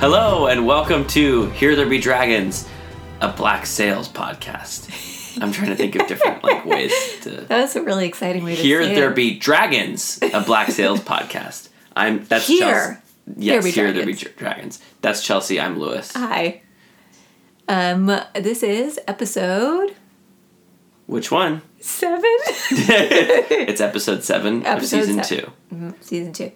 Hello 0.00 0.46
and 0.46 0.64
welcome 0.66 1.06
to 1.08 1.46
Here 1.50 1.74
There 1.74 1.88
Be 1.88 1.98
Dragons, 1.98 2.68
a 3.20 3.28
Black 3.32 3.66
Sails 3.66 4.08
podcast. 4.08 5.40
I'm 5.42 5.50
trying 5.52 5.68
to 5.70 5.76
think 5.76 5.96
of 5.96 6.06
different 6.06 6.42
like 6.44 6.64
ways 6.66 6.92
to 7.22 7.30
That 7.30 7.62
was 7.62 7.74
a 7.76 7.82
really 7.82 8.06
exciting 8.06 8.44
way 8.44 8.54
to 8.56 8.62
Here 8.62 8.82
say 8.82 8.94
There 8.94 9.10
it. 9.10 9.16
Be 9.16 9.38
Dragons, 9.38 10.18
a 10.22 10.40
Black 10.40 10.70
Sails 10.70 11.00
podcast. 11.00 11.68
I'm 11.96 12.24
that's 12.24 12.46
Here. 12.46 12.60
Chelsea. 12.60 13.00
Yes, 13.36 13.64
Be 13.64 13.70
Here 13.72 13.92
There 13.92 14.06
Be 14.06 14.12
Dragons. 14.12 14.20
Dra- 14.22 14.32
Dragons. 14.54 14.82
That's 15.02 15.22
Chelsea. 15.24 15.60
I'm 15.60 15.78
Lewis. 15.78 16.12
Hi. 16.14 16.62
Um, 17.68 18.06
this 18.34 18.62
is 18.62 18.98
episode 19.08 19.94
Which 21.06 21.30
one? 21.32 21.62
seven, 21.80 22.22
It's 22.70 23.80
episode 23.80 24.22
seven 24.24 24.64
Episode 24.64 24.98
of 25.00 25.04
season 25.06 25.22
seven. 25.24 25.52
two. 25.80 25.94
season 26.00 26.32
two, 26.32 26.52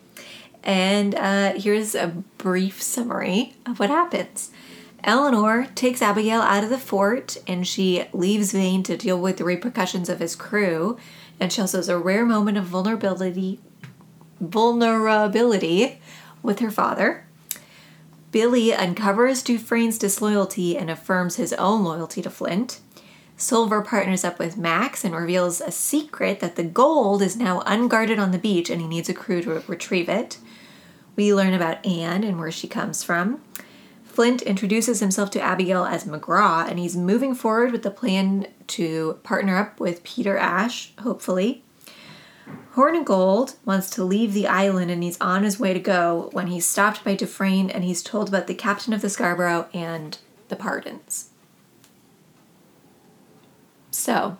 and 0.63 1.15
uh, 1.15 1.53
here's 1.55 1.95
a 1.95 2.09
brief 2.39 2.81
summary 2.81 3.55
of 3.67 3.79
what 3.79 3.91
happens. 3.91 4.51
Eleanor 5.05 5.67
takes 5.75 6.01
Abigail 6.01 6.41
out 6.41 6.63
of 6.63 6.71
the 6.71 6.79
fort, 6.79 7.37
and 7.47 7.67
she 7.67 8.05
leaves 8.13 8.53
Vane 8.53 8.83
to 8.85 8.97
deal 8.97 9.21
with 9.21 9.37
the 9.39 9.45
repercussions 9.45 10.09
of 10.09 10.21
his 10.21 10.37
crew. 10.37 10.97
And 11.41 11.53
she 11.53 11.61
also 11.61 11.79
has 11.79 11.89
a 11.89 11.99
rare 11.99 12.25
moment 12.25 12.57
of 12.57 12.65
vulnerability, 12.65 13.59
vulnerability 14.41 16.01
with 16.43 16.61
her 16.61 16.71
father. 16.71 17.27
Billy 18.31 18.73
uncovers 18.73 19.43
Dufresne's 19.43 19.99
disloyalty 19.99 20.77
and 20.79 20.89
affirms 20.89 21.37
his 21.37 21.53
own 21.55 21.83
loyalty 21.83 22.23
to 22.23 22.31
Flint. 22.31 22.81
Silver 23.37 23.83
partners 23.83 24.25
up 24.25 24.39
with 24.39 24.57
Max 24.57 25.05
and 25.05 25.15
reveals 25.15 25.61
a 25.61 25.73
secret 25.73 26.39
that 26.39 26.55
the 26.55 26.63
gold 26.63 27.23
is 27.23 27.37
now 27.37 27.61
unguarded 27.67 28.19
on 28.19 28.31
the 28.31 28.39
beach 28.39 28.71
and 28.71 28.81
he 28.81 28.87
needs 28.87 29.09
a 29.09 29.15
crew 29.15 29.43
to 29.43 29.63
retrieve 29.67 30.09
it. 30.09 30.39
We 31.17 31.35
learn 31.35 31.55
about 31.55 31.85
Anne 31.87 32.25
and 32.25 32.39
where 32.39 32.51
she 32.51 32.67
comes 32.69 33.03
from. 33.03 33.43
Flint 34.05 34.43
introduces 34.43 35.01
himself 35.01 35.31
to 35.31 35.41
Abigail 35.41 35.85
as 35.85 36.05
McGraw 36.05 36.69
and 36.69 36.79
he's 36.79 36.97
moving 36.97 37.35
forward 37.35 37.73
with 37.73 37.83
the 37.83 37.91
plan 37.91 38.47
to 38.69 39.19
partner 39.23 39.57
up 39.57 39.81
with 39.81 40.05
Peter 40.05 40.37
Ashe, 40.37 40.93
hopefully. 41.01 41.65
Hornigold 42.75 43.57
wants 43.65 43.89
to 43.91 44.05
leave 44.05 44.35
the 44.35 44.47
island 44.47 44.91
and 44.91 45.03
he's 45.03 45.19
on 45.21 45.45
his 45.45 45.59
way 45.59 45.73
to 45.73 45.81
go 45.81 46.29
when 46.33 46.49
he's 46.49 46.67
stopped 46.67 47.05
by 47.05 47.15
Dufresne 47.15 47.71
and 47.71 47.85
he's 47.85 48.03
told 48.03 48.29
about 48.29 48.47
the 48.47 48.55
captain 48.55 48.93
of 48.93 49.01
the 49.01 49.09
Scarborough 49.11 49.69
and 49.73 50.19
the 50.49 50.57
pardons. 50.57 51.31
So, 53.91 54.37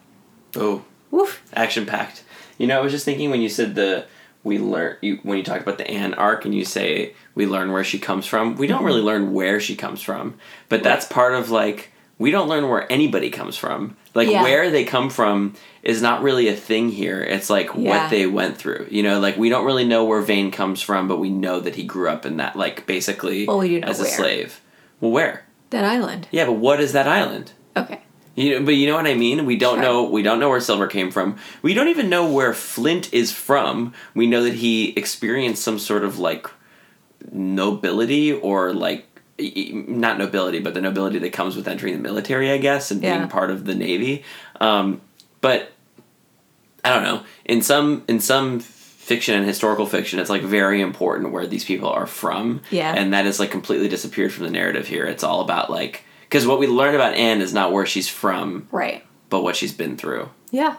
Oh, 0.57 0.85
woof. 1.11 1.43
action 1.55 1.87
packed. 1.87 2.25
You 2.59 2.67
know, 2.67 2.79
I 2.79 2.83
was 2.83 2.93
just 2.93 3.05
thinking 3.05 3.31
when 3.31 3.41
you 3.41 3.49
said 3.49 3.75
the 3.75 4.07
we 4.45 4.59
learn 4.59 4.97
you 5.01 5.19
when 5.23 5.39
you 5.39 5.45
talk 5.45 5.61
about 5.61 5.79
the 5.79 5.89
Anne 5.91 6.15
arc 6.15 6.45
and 6.45 6.55
you 6.55 6.65
say 6.65 7.15
we 7.35 7.47
learn 7.47 7.71
where 7.73 7.85
she 7.85 7.99
comes 7.99 8.27
from. 8.27 8.57
We 8.57 8.67
don't 8.67 8.85
really 8.85 9.01
learn 9.03 9.33
where 9.33 9.61
she 9.61 9.77
comes 9.77 10.03
from, 10.03 10.35
but 10.69 10.83
that's 10.83 11.07
part 11.07 11.35
of 11.35 11.51
like 11.51 11.91
we 12.19 12.31
don't 12.31 12.49
learn 12.49 12.69
where 12.69 12.91
anybody 12.93 13.31
comes 13.31 13.57
from. 13.57 13.97
Like 14.15 14.29
Yeah. 14.29 14.43
where 14.43 14.71
they 14.71 14.85
come 14.85 15.11
from 15.11 15.55
is 15.83 16.01
not 16.03 16.23
really 16.23 16.47
a 16.49 16.55
thing 16.55 16.91
here. 16.91 17.21
It's 17.23 17.51
like 17.51 17.71
Yeah. 17.75 18.03
what 18.03 18.11
they 18.11 18.27
went 18.27 18.57
through. 18.59 18.87
You 18.91 19.03
know, 19.03 19.19
like 19.21 19.37
we 19.37 19.49
don't 19.49 19.65
really 19.65 19.85
know 19.85 20.05
where 20.05 20.21
Vane 20.21 20.51
comes 20.51 20.81
from, 20.83 21.09
but 21.09 21.19
we 21.19 21.31
know 21.31 21.59
that 21.61 21.75
he 21.77 21.85
grew 21.85 22.09
up 22.09 22.25
in 22.27 22.37
that 22.37 22.55
like 22.57 22.87
basically 22.87 23.47
Well, 23.47 23.59
we 23.59 23.69
do 23.69 23.81
as 23.81 23.99
a 24.01 24.03
where. 24.03 24.11
slave. 24.13 24.61
Well, 25.01 25.11
where? 25.11 25.45
That 25.71 25.85
island. 25.85 26.29
Yeah, 26.31 26.45
but 26.47 26.55
what 26.55 26.81
is 26.81 26.93
that 26.93 27.09
island? 27.09 27.53
Okay. 27.77 28.01
You 28.35 28.59
know, 28.61 28.65
but 28.65 28.75
you 28.77 28.87
know 28.87 28.95
what 28.97 29.07
I 29.07 29.15
mean. 29.15 29.45
We 29.45 29.57
don't 29.57 29.75
Sure. 29.77 29.83
know. 29.83 30.05
We 30.05 30.23
don't 30.23 30.41
know 30.41 30.49
where 30.49 30.61
Silver 30.61 30.87
came 30.87 31.11
from. 31.11 31.37
We 31.61 31.75
don't 31.75 31.89
even 31.89 32.09
know 32.09 32.27
where 32.31 32.55
Flint 32.55 33.13
is 33.13 33.31
from. 33.31 33.93
We 34.15 34.27
know 34.27 34.43
that 34.45 34.55
he 34.55 34.91
experienced 34.97 35.63
some 35.63 35.79
sort 35.79 36.03
of 36.03 36.19
like 36.19 36.47
nobility 37.31 38.33
or 38.33 38.73
like 38.73 39.07
not 39.39 40.19
nobility, 40.19 40.61
but 40.61 40.75
the 40.75 40.81
nobility 40.81 41.19
that 41.19 41.33
comes 41.33 41.57
with 41.57 41.67
entering 41.69 41.95
the 41.95 42.01
military, 42.01 42.51
I 42.51 42.59
guess, 42.59 42.91
and 42.91 43.03
Yeah. 43.03 43.19
being 43.19 43.29
part 43.29 43.51
of 43.51 43.65
the 43.65 43.75
navy. 43.75 44.25
Um, 44.61 45.01
but 45.41 45.73
I 46.85 46.91
don't 46.91 47.03
know. 47.03 47.23
In 47.45 47.63
some 47.63 48.03
in 48.09 48.21
some 48.21 48.61
fiction 48.61 49.35
and 49.35 49.45
historical 49.47 49.87
fiction, 49.87 50.19
it's 50.21 50.31
like 50.31 50.43
very 50.43 50.81
important 50.81 51.33
where 51.33 51.47
these 51.47 51.65
people 51.65 51.89
are 51.89 52.07
from. 52.07 52.61
Yeah. 52.71 52.95
and 52.97 53.13
that 53.13 53.27
is 53.27 53.41
like 53.41 53.51
completely 53.51 53.89
disappeared 53.89 54.33
from 54.33 54.45
the 54.45 54.51
narrative 54.51 54.87
here. 54.87 55.05
It's 55.07 55.25
all 55.25 55.41
about 55.41 55.71
like 55.71 56.05
because 56.33 56.47
what 56.47 56.59
we 56.59 56.67
learn 56.67 56.95
about 56.95 57.13
Anne 57.13 57.43
is 57.43 57.53
not 57.53 57.73
where 57.73 57.85
she's 57.85 58.09
from, 58.09 58.67
Right. 58.71 59.05
but 59.29 59.43
what 59.43 59.55
she's 59.55 59.75
been 59.75 59.99
through. 59.99 60.31
Yeah. 60.51 60.77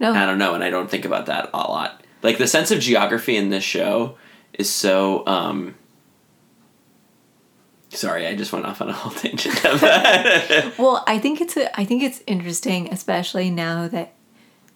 No. 0.00 0.12
I 0.12 0.26
don't 0.26 0.38
know, 0.38 0.54
and 0.54 0.64
I 0.64 0.70
don't 0.70 0.90
think 0.90 1.04
about 1.04 1.26
that 1.26 1.48
a 1.54 1.58
lot. 1.58 2.02
Like 2.20 2.38
the 2.38 2.48
sense 2.48 2.72
of 2.72 2.80
geography 2.80 3.36
in 3.36 3.50
this 3.50 3.62
show 3.62 4.16
is 4.54 4.68
so. 4.68 5.24
um 5.28 5.76
Sorry, 7.90 8.26
I 8.26 8.34
just 8.34 8.52
went 8.52 8.66
off 8.66 8.82
on 8.82 8.88
a 8.88 8.92
whole 8.92 9.12
tangent. 9.22 9.62
Well, 10.76 11.04
I 11.06 11.20
think 11.20 11.40
it's 11.40 11.56
a, 11.56 11.78
I 11.78 11.84
think 11.84 12.02
it's 12.02 12.20
interesting, 12.26 12.92
especially 12.92 13.48
now 13.50 13.86
that 13.86 14.14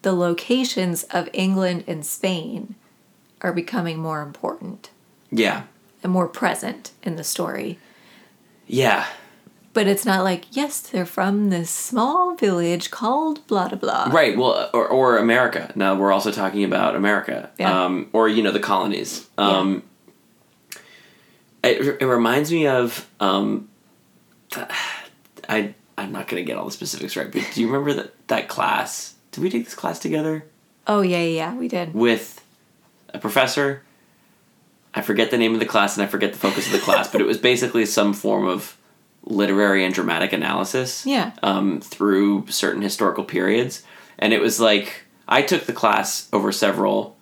the 0.02 0.12
locations 0.12 1.02
of 1.04 1.28
England 1.32 1.82
and 1.88 2.06
Spain 2.06 2.76
are 3.40 3.52
becoming 3.52 3.98
more 3.98 4.22
important 4.22 4.90
yeah, 5.32 5.64
and 6.04 6.12
more 6.12 6.28
present 6.28 6.92
in 7.02 7.16
the 7.16 7.24
story. 7.24 7.80
Yeah, 8.68 9.06
But 9.72 9.86
it's 9.86 10.04
not 10.04 10.22
like, 10.24 10.44
yes, 10.56 10.80
they're 10.80 11.06
from 11.06 11.50
this 11.50 11.70
small 11.70 12.34
village 12.36 12.90
called 12.90 13.46
blah 13.46 13.68
blah 13.68 13.78
blah. 13.78 14.04
right. 14.12 14.36
Well, 14.36 14.70
or, 14.74 14.86
or 14.88 15.18
America. 15.18 15.72
Now 15.74 15.94
we're 15.94 16.12
also 16.12 16.30
talking 16.32 16.64
about 16.64 16.94
America, 16.96 17.50
Yeah. 17.58 17.84
um, 17.84 18.08
or 18.12 18.28
you 18.28 18.42
know 18.42 18.52
the 18.52 18.60
colonies. 18.60 19.28
Um, 19.38 19.82
it, 21.62 21.98
it 22.00 22.06
reminds 22.06 22.52
me 22.52 22.66
of 22.66 23.08
um, 23.20 23.68
I 25.48 25.74
I'm 25.96 26.12
not 26.12 26.28
gonna 26.28 26.42
get 26.44 26.56
all 26.56 26.64
the 26.66 26.70
specifics 26.70 27.16
right, 27.16 27.30
but 27.30 27.44
do 27.52 27.60
you 27.60 27.66
remember 27.66 27.92
that 27.94 28.28
that 28.28 28.48
class? 28.48 29.14
Did 29.32 29.42
we 29.42 29.50
take 29.50 29.64
this 29.64 29.74
class 29.74 29.98
together? 29.98 30.44
Oh 30.86 31.02
yeah, 31.02 31.18
yeah, 31.18 31.36
yeah, 31.52 31.54
we 31.54 31.68
did. 31.68 31.94
with 31.94 32.44
a 33.12 33.18
professor. 33.18 33.82
I 34.98 35.02
forget 35.02 35.30
the 35.30 35.38
name 35.38 35.54
of 35.54 35.60
the 35.60 35.66
class 35.66 35.96
and 35.96 36.04
I 36.04 36.08
forget 36.08 36.32
the 36.32 36.38
focus 36.38 36.66
of 36.66 36.72
the 36.72 36.78
class, 36.80 37.10
but 37.10 37.20
it 37.20 37.26
was 37.26 37.38
basically 37.38 37.86
some 37.86 38.12
form 38.12 38.46
of 38.46 38.76
literary 39.24 39.84
and 39.84 39.94
dramatic 39.94 40.32
analysis 40.32 41.04
Yeah. 41.06 41.32
um, 41.42 41.80
through 41.80 42.46
certain 42.48 42.82
historical 42.82 43.24
periods. 43.24 43.82
And 44.18 44.32
it 44.32 44.40
was 44.40 44.58
like, 44.58 45.04
I 45.28 45.42
took 45.42 45.64
the 45.64 45.72
class 45.72 46.28
over 46.32 46.50
several 46.52 47.16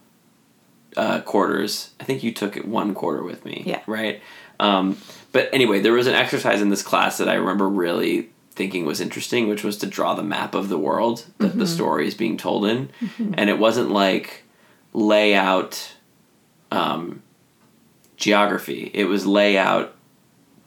uh, 0.97 1.21
quarters. 1.21 1.91
I 2.01 2.05
think 2.05 2.23
you 2.23 2.33
took 2.33 2.57
it 2.57 2.67
one 2.67 2.95
quarter 2.95 3.23
with 3.23 3.45
me. 3.45 3.63
Yeah. 3.67 3.83
Right? 3.87 4.23
Um, 4.59 4.97
but 5.33 5.51
anyway, 5.53 5.81
there 5.81 5.93
was 5.93 6.07
an 6.07 6.15
exercise 6.15 6.63
in 6.63 6.71
this 6.71 6.83
class 6.83 7.19
that 7.19 7.29
I 7.29 7.35
remember 7.35 7.69
really 7.69 8.31
thinking 8.53 8.87
was 8.87 9.01
interesting, 9.03 9.49
which 9.49 9.63
was 9.65 9.77
to 9.79 9.87
draw 9.87 10.15
the 10.15 10.23
map 10.23 10.55
of 10.55 10.71
the 10.71 10.79
world 10.79 11.27
that 11.39 11.59
the 11.59 11.67
story 11.67 12.07
is 12.07 12.15
being 12.15 12.39
told 12.39 12.65
in. 12.65 12.89
And 13.35 13.51
it 13.51 13.59
wasn't 13.59 13.91
like 13.91 14.45
lay 14.95 15.35
out 15.35 15.93
um, 16.73 17.23
geography, 18.17 18.91
it 18.95 19.05
was 19.05 19.27
lay 19.27 19.57
out 19.59 19.95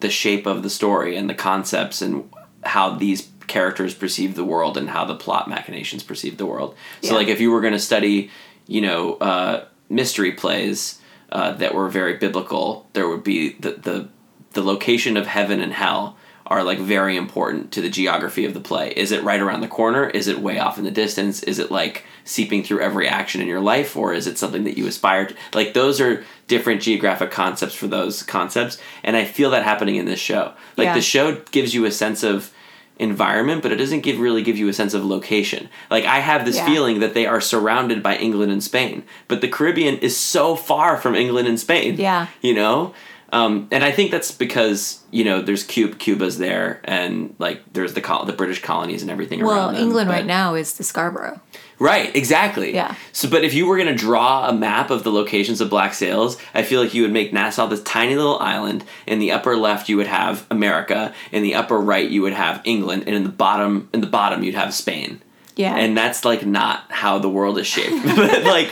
the 0.00 0.10
shape 0.10 0.46
of 0.46 0.62
the 0.62 0.70
story 0.70 1.16
and 1.16 1.28
the 1.28 1.34
concepts 1.34 2.00
and 2.00 2.30
how 2.64 2.90
these 2.94 3.28
characters 3.46 3.94
perceive 3.94 4.34
the 4.34 4.44
world 4.44 4.76
and 4.76 4.90
how 4.90 5.04
the 5.04 5.14
plot 5.14 5.48
machinations 5.48 6.02
perceive 6.02 6.36
the 6.38 6.46
world. 6.46 6.74
So, 7.02 7.10
Yeah. 7.10 7.16
like, 7.18 7.28
if 7.28 7.40
you 7.40 7.50
were 7.50 7.60
going 7.60 7.72
to 7.72 7.78
study, 7.80 8.30
you 8.66 8.80
know, 8.80 9.14
uh, 9.14 9.64
mystery 9.88 10.32
plays 10.32 11.00
uh, 11.32 11.52
that 11.52 11.74
were 11.74 11.88
very 11.88 12.14
biblical, 12.16 12.86
there 12.92 13.08
would 13.08 13.24
be 13.24 13.54
the, 13.60 13.72
the 13.72 14.08
the 14.52 14.62
location 14.62 15.16
of 15.16 15.28
heaven 15.28 15.60
and 15.60 15.72
hell 15.72 16.16
are 16.50 16.64
like 16.64 16.80
very 16.80 17.16
important 17.16 17.70
to 17.70 17.80
the 17.80 17.88
geography 17.88 18.44
of 18.44 18.54
the 18.54 18.60
play. 18.60 18.90
Is 18.96 19.12
it 19.12 19.22
right 19.22 19.40
around 19.40 19.60
the 19.60 19.68
corner? 19.68 20.08
Is 20.08 20.26
it 20.26 20.40
way 20.40 20.58
off 20.58 20.78
in 20.78 20.84
the 20.84 20.90
distance? 20.90 21.44
Is 21.44 21.60
it 21.60 21.70
like 21.70 22.04
seeping 22.24 22.64
through 22.64 22.80
every 22.80 23.06
action 23.06 23.40
in 23.40 23.46
your 23.46 23.60
life 23.60 23.96
or 23.96 24.12
is 24.12 24.26
it 24.26 24.36
something 24.36 24.64
that 24.64 24.76
you 24.76 24.86
aspire 24.88 25.26
to? 25.26 25.34
Like 25.54 25.74
those 25.74 26.00
are 26.00 26.24
different 26.48 26.82
geographic 26.82 27.30
concepts 27.30 27.74
for 27.74 27.86
those 27.86 28.24
concepts 28.24 28.78
and 29.04 29.16
I 29.16 29.24
feel 29.24 29.50
that 29.50 29.62
happening 29.62 29.94
in 29.94 30.06
this 30.06 30.18
show. 30.18 30.52
Like 30.76 30.86
Yeah. 30.86 30.94
the 30.94 31.00
show 31.00 31.36
gives 31.52 31.72
you 31.72 31.84
a 31.84 31.92
sense 31.92 32.24
of 32.24 32.50
environment 32.98 33.62
but 33.62 33.72
it 33.72 33.76
doesn't 33.76 34.00
give 34.00 34.18
really 34.18 34.42
give 34.42 34.58
you 34.58 34.68
a 34.68 34.72
sense 34.72 34.92
of 34.92 35.04
location. 35.04 35.68
Like 35.88 36.04
I 36.04 36.18
have 36.18 36.44
this 36.44 36.56
Yeah. 36.56 36.66
feeling 36.66 36.98
that 37.00 37.14
they 37.14 37.26
are 37.26 37.40
surrounded 37.40 38.02
by 38.02 38.16
England 38.16 38.50
and 38.52 38.62
Spain, 38.62 39.04
but 39.28 39.40
the 39.40 39.48
Caribbean 39.48 39.98
is 39.98 40.16
so 40.16 40.56
far 40.56 40.96
from 40.96 41.14
England 41.14 41.46
and 41.48 41.58
Spain 41.60 41.94
Yeah. 41.96 42.26
you 42.42 42.54
know 42.54 42.92
um, 43.32 43.68
and 43.70 43.84
i 43.84 43.90
think 43.92 44.10
that's 44.10 44.32
because 44.32 45.00
you 45.10 45.24
know 45.24 45.40
there's 45.40 45.62
Cuba, 45.64 45.96
cuba's 45.96 46.38
there 46.38 46.80
and 46.84 47.34
like 47.38 47.62
there's 47.72 47.94
the 47.94 48.00
col- 48.00 48.24
the 48.24 48.32
british 48.32 48.62
colonies 48.62 49.02
and 49.02 49.10
everything 49.10 49.40
Well, 49.44 49.50
around 49.56 49.74
them, 49.74 49.82
England 49.84 50.08
but- 50.08 50.14
right 50.14 50.26
now 50.26 50.54
is 50.54 50.74
the 50.76 50.84
Scarborough. 50.84 51.40
right 51.78 52.14
exactly 52.16 52.74
Yeah. 52.74 52.94
so 53.12 53.28
but 53.28 53.44
if 53.44 53.54
you 53.54 53.66
were 53.66 53.76
going 53.76 53.88
to 53.88 53.94
draw 53.94 54.48
a 54.48 54.52
map 54.52 54.90
of 54.90 55.02
the 55.04 55.10
locations 55.12 55.60
of 55.60 55.70
black 55.70 55.94
sails 55.94 56.36
i 56.54 56.62
feel 56.62 56.82
like 56.82 56.92
you 56.94 57.02
would 57.02 57.12
make 57.12 57.32
nassau 57.32 57.66
this 57.66 57.82
tiny 57.82 58.16
little 58.16 58.38
island 58.38 58.84
in 59.06 59.18
the 59.18 59.32
upper 59.32 59.56
left 59.56 59.88
you 59.88 59.96
would 59.96 60.06
have 60.08 60.46
america 60.50 61.14
in 61.32 61.42
the 61.42 61.54
upper 61.54 61.78
right 61.78 62.10
you 62.10 62.22
would 62.22 62.32
have 62.34 62.60
england 62.64 63.04
and 63.06 63.14
in 63.16 63.22
the 63.24 63.28
bottom 63.30 63.88
in 63.92 64.00
the 64.00 64.06
bottom 64.06 64.42
you'd 64.42 64.54
have 64.54 64.74
spain 64.74 65.20
Yeah. 65.56 65.76
and 65.76 65.96
that's 65.96 66.24
like 66.24 66.44
not 66.46 66.84
how 66.90 67.18
the 67.18 67.28
world 67.30 67.58
is 67.58 67.66
shaped 67.66 68.04
but 68.16 68.44
like 68.44 68.70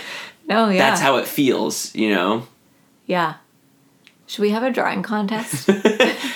no, 0.49 0.69
yeah. 0.71 0.79
that's 0.79 1.01
how 1.01 1.17
it 1.19 1.27
feels 1.29 1.95
you 1.95 2.11
know 2.15 2.47
Yeah. 3.07 3.35
Should 4.29 4.43
we 4.43 4.51
have 4.51 4.63
a 4.63 4.71
drawing 4.71 5.03
contest? 5.03 5.69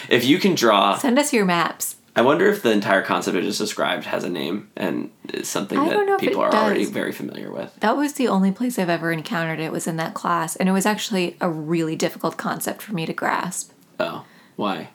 If 0.09 0.25
you 0.27 0.39
can 0.39 0.55
draw, 0.55 0.99
Send 0.99 1.19
us 1.19 1.33
your 1.33 1.47
maps. 1.47 1.97
I 2.15 2.21
wonder 2.21 2.47
if 2.47 2.63
the 2.63 2.71
entire 2.71 3.01
concept 3.01 3.35
I 3.35 3.41
just 3.41 3.59
described 3.59 4.05
has 4.05 4.25
a 4.25 4.29
name 4.29 4.69
and 4.77 5.11
is 5.33 5.49
something 5.49 5.79
I 5.79 5.89
that 5.89 6.19
people 6.21 6.43
are 6.43 6.55
already 6.55 6.85
very 6.85 7.13
familiar 7.13 7.51
with. 7.51 7.75
That 7.81 7.97
was 7.97 8.13
the 8.15 8.29
only 8.29 8.53
place 8.53 8.79
I've 8.79 8.91
ever 8.91 9.11
encountered 9.11 9.59
it 9.61 9.73
was 9.73 9.87
in 9.87 9.97
that 9.97 10.13
class, 10.13 10.55
and 10.57 10.69
it 10.69 10.73
was 10.73 10.85
actually 10.85 11.39
a 11.41 11.49
really 11.49 11.97
difficult 11.97 12.37
concept 12.37 12.83
for 12.83 12.93
me 12.93 13.07
to 13.07 13.15
grasp 13.15 13.73
Oh, 13.99 14.27
why? 14.57 14.91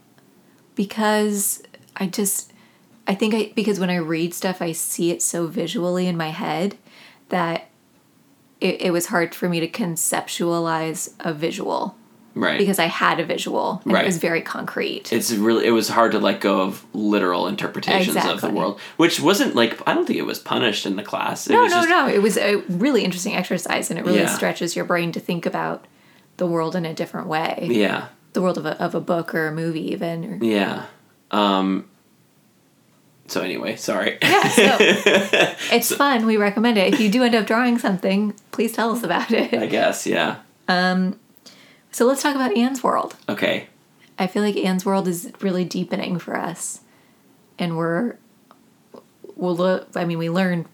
because 0.75 1.63
I 1.95 2.05
just 2.07 2.53
I 3.07 3.15
think 3.15 3.33
I 3.33 3.51
because 3.55 3.79
when 3.79 3.89
I 3.89 3.95
read 3.95 4.33
stuff 4.35 4.61
I 4.61 4.71
see 4.73 5.09
it 5.09 5.21
so 5.23 5.47
visually 5.47 6.05
in 6.05 6.15
my 6.17 6.29
head 6.29 6.77
that 7.29 7.69
it, 8.61 8.81
it 8.81 8.91
was 8.91 9.07
hard 9.07 9.33
for 9.33 9.49
me 9.49 9.59
to 9.59 9.67
conceptualize 9.67 11.13
a 11.19 11.33
visual 11.33 11.95
Right. 12.37 12.57
because 12.57 12.79
I 12.79 12.85
had 12.85 13.19
a 13.19 13.25
visual 13.25 13.81
and 13.83 13.93
Right. 13.93 14.03
it 14.03 14.07
was 14.07 14.17
very 14.17 14.41
concrete. 14.41 15.11
it's 15.11 15.31
really 15.31 15.65
it 15.65 15.71
was 15.71 15.89
hard 15.89 16.11
to 16.13 16.19
let 16.19 16.39
go 16.41 16.61
of 16.61 16.85
literal 16.93 17.47
interpretations 17.47 18.15
of 18.25 18.41
the 18.41 18.49
world, 18.49 18.79
which 18.97 19.19
wasn't 19.19 19.55
like 19.55 19.79
I 19.87 19.93
don't 19.93 20.05
think 20.05 20.19
it 20.19 20.25
was 20.25 20.39
punished 20.39 20.85
in 20.85 20.95
the 20.95 21.03
class. 21.03 21.47
It 21.47 21.53
no, 21.53 21.63
was 21.63 21.71
no, 21.71 21.77
just, 21.79 21.89
no. 21.89 22.07
It 22.07 22.21
was 22.21 22.37
a 22.37 22.57
really 22.69 23.03
interesting 23.03 23.35
exercise 23.35 23.89
and 23.89 23.99
it 23.99 24.05
really 24.05 24.19
Yeah. 24.19 24.27
stretches 24.35 24.75
your 24.75 24.85
brain 24.85 25.11
to 25.13 25.19
think 25.19 25.45
about 25.45 25.85
the 26.37 26.45
world 26.47 26.75
in 26.75 26.85
a 26.85 26.93
different 26.93 27.27
way. 27.27 27.67
Yeah, 27.71 28.07
The 28.33 28.41
world 28.41 28.57
of 28.59 28.65
a, 28.65 28.79
of 28.81 28.93
a 28.93 29.01
book 29.01 29.33
or 29.33 29.47
a 29.47 29.51
movie 29.51 29.91
even. 29.91 30.23
Or, 30.25 30.45
yeah. 30.45 30.83
Um. 31.31 31.85
So 33.27 33.41
anyway, 33.41 33.75
sorry. 33.75 34.17
Yeah, 34.21 34.47
so 34.47 34.77
it's 35.75 35.93
fun. 35.93 36.25
We 36.25 36.37
recommend 36.37 36.77
it. 36.77 36.93
If 36.93 36.99
you 37.01 37.09
do 37.09 37.23
end 37.23 37.35
up 37.35 37.45
drawing 37.45 37.77
something, 37.77 38.33
please 38.51 38.71
tell 38.71 38.91
us 38.91 39.03
about 39.03 39.31
it. 39.31 39.53
I 39.53 39.65
guess 39.65 40.05
yeah. 40.07 40.37
So 41.97 42.05
let's 42.05 42.21
talk 42.21 42.35
about 42.35 42.55
Anne's 42.55 42.83
world. 42.83 43.15
Okay. 43.27 43.69
I 44.19 44.27
feel 44.27 44.43
like 44.43 44.55
Anne's 44.55 44.85
world 44.85 45.07
is 45.07 45.31
really 45.41 45.65
deepening 45.65 46.19
for 46.19 46.37
us, 46.37 46.81
and 47.57 47.75
we're 47.75 48.17
we'll 49.35 49.55
look. 49.55 49.87
I 49.95 50.05
mean, 50.05 50.19
we 50.19 50.29
learn 50.29 50.67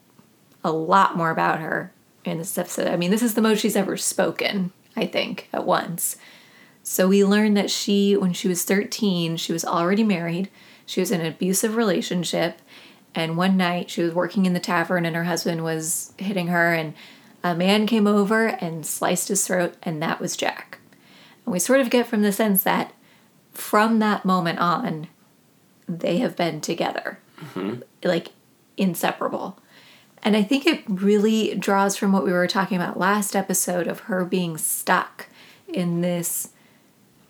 a 0.65 0.71
lot 0.73 1.15
more 1.15 1.29
about 1.31 1.61
her 1.61 1.93
in 2.25 2.39
this 2.39 2.57
episode. 2.57 2.87
I 2.87 2.97
mean, 2.97 3.09
this 3.09 3.23
is 3.23 3.35
the 3.35 3.41
most 3.41 3.61
she's 3.61 3.77
ever 3.77 3.95
spoken. 3.95 4.73
I 4.97 5.05
think 5.05 5.47
at 5.53 5.65
once. 5.65 6.17
So 6.83 7.07
we 7.07 7.23
learned 7.23 7.55
that 7.55 7.71
she, 7.71 8.17
when 8.17 8.33
she 8.33 8.49
was 8.49 8.65
thirteen, 8.65 9.37
she 9.37 9.53
was 9.53 9.63
already 9.63 10.03
married. 10.03 10.49
She 10.85 10.99
was 10.99 11.09
in 11.09 11.21
an 11.21 11.27
abusive 11.27 11.77
relationship, 11.77 12.59
and 13.15 13.37
one 13.37 13.55
night 13.55 13.89
she 13.89 14.01
was 14.01 14.13
working 14.13 14.45
in 14.45 14.51
the 14.51 14.59
tavern, 14.59 15.05
and 15.05 15.15
her 15.15 15.23
husband 15.23 15.63
was 15.63 16.11
hitting 16.17 16.47
her, 16.47 16.73
and 16.73 16.93
a 17.45 17.55
man 17.55 17.87
came 17.87 18.07
over 18.07 18.47
and 18.47 18.85
sliced 18.85 19.29
his 19.29 19.47
throat, 19.47 19.75
and 19.83 20.01
that 20.01 20.19
was 20.19 20.35
Jack. 20.35 20.79
And 21.45 21.53
we 21.53 21.59
sort 21.59 21.79
of 21.79 21.89
get 21.89 22.07
from 22.07 22.21
the 22.21 22.31
sense 22.31 22.63
that 22.63 22.93
from 23.51 23.99
that 23.99 24.25
moment 24.25 24.59
on, 24.59 25.07
they 25.87 26.17
have 26.17 26.35
been 26.35 26.61
together, 26.61 27.19
mm-hmm. 27.39 27.81
like 28.03 28.29
inseparable. 28.77 29.59
And 30.23 30.37
I 30.37 30.43
think 30.43 30.65
it 30.65 30.83
really 30.87 31.53
draws 31.55 31.97
from 31.97 32.13
what 32.13 32.23
we 32.23 32.31
were 32.31 32.47
talking 32.47 32.77
about 32.77 32.97
last 32.97 33.35
episode 33.35 33.87
of 33.87 34.01
her 34.01 34.23
being 34.23 34.57
stuck 34.57 35.27
in 35.67 36.01
this 36.01 36.49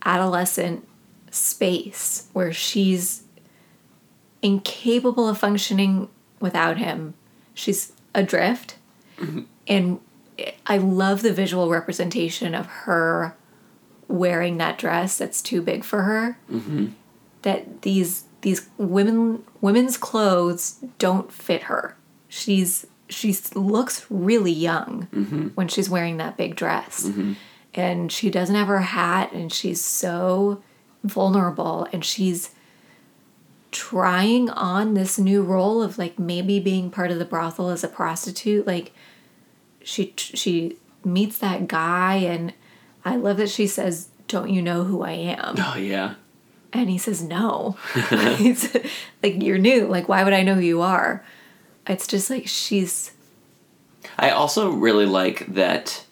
adolescent 0.05 0.87
space 1.31 2.27
where 2.33 2.53
she's 2.53 3.23
incapable 4.43 5.27
of 5.27 5.39
functioning 5.39 6.07
without 6.39 6.77
him. 6.77 7.15
She's 7.55 7.93
adrift. 8.13 8.75
Mm-hmm. 9.17 9.41
And 9.67 9.99
I 10.67 10.77
love 10.77 11.21
the 11.21 11.33
visual 11.33 11.69
representation 11.69 12.53
of 12.53 12.65
her 12.65 13.35
wearing 14.13 14.57
that 14.57 14.77
dress 14.77 15.17
that's 15.17 15.41
too 15.41 15.59
big 15.59 15.83
for 15.83 16.03
her. 16.03 16.37
Mm-hmm. 16.49 16.87
That 17.41 17.81
these 17.81 18.25
these 18.41 18.69
women 18.77 19.43
women's 19.59 19.97
clothes 19.97 20.79
don't 20.99 21.31
fit 21.31 21.63
her. 21.63 21.97
She's 22.29 22.85
she 23.09 23.35
looks 23.55 24.05
really 24.09 24.51
young 24.51 25.07
when 25.55 25.67
she's 25.67 25.89
wearing 25.89 26.17
that 26.17 26.37
big 26.37 26.55
dress, 26.55 27.05
and 27.73 28.11
she 28.11 28.29
doesn't 28.29 28.55
have 28.55 28.67
her 28.67 28.81
hat, 28.81 29.33
and 29.33 29.51
she's 29.51 29.83
so 29.83 30.63
vulnerable, 31.03 31.87
and 31.91 32.05
she's 32.05 32.51
trying 33.71 34.49
on 34.51 34.93
this 34.93 35.17
new 35.17 35.41
role 35.41 35.81
of 35.81 35.97
like 35.97 36.19
maybe 36.19 36.59
being 36.59 36.91
part 36.91 37.09
of 37.09 37.17
the 37.17 37.25
brothel 37.25 37.69
as 37.69 37.83
a 37.83 37.87
prostitute 37.87 38.67
like 38.67 38.93
she 39.83 40.13
she 40.15 40.77
meets 41.03 41.39
that 41.39 41.67
guy 41.67 42.17
and 42.17 42.53
i 43.05 43.15
love 43.15 43.37
that 43.37 43.49
she 43.49 43.67
says 43.67 44.09
don't 44.27 44.49
you 44.49 44.61
know 44.61 44.83
who 44.83 45.01
i 45.03 45.11
am 45.11 45.55
Oh 45.57 45.75
yeah. 45.77 46.15
and 46.71 46.89
he 46.89 46.97
says 46.97 47.21
no 47.23 47.77
He's 48.37 48.73
like 49.21 49.41
you're 49.41 49.57
new 49.57 49.87
like 49.87 50.07
why 50.09 50.23
would 50.23 50.33
i 50.33 50.43
know 50.43 50.55
who 50.55 50.61
you 50.61 50.81
are 50.81 51.23
it's 51.87 52.07
just 52.07 52.29
like 52.29 52.47
she's 52.47 53.11
I 54.17 54.31
also 54.31 54.69
really 54.71 55.05
like 55.05 55.45
that 55.53 56.05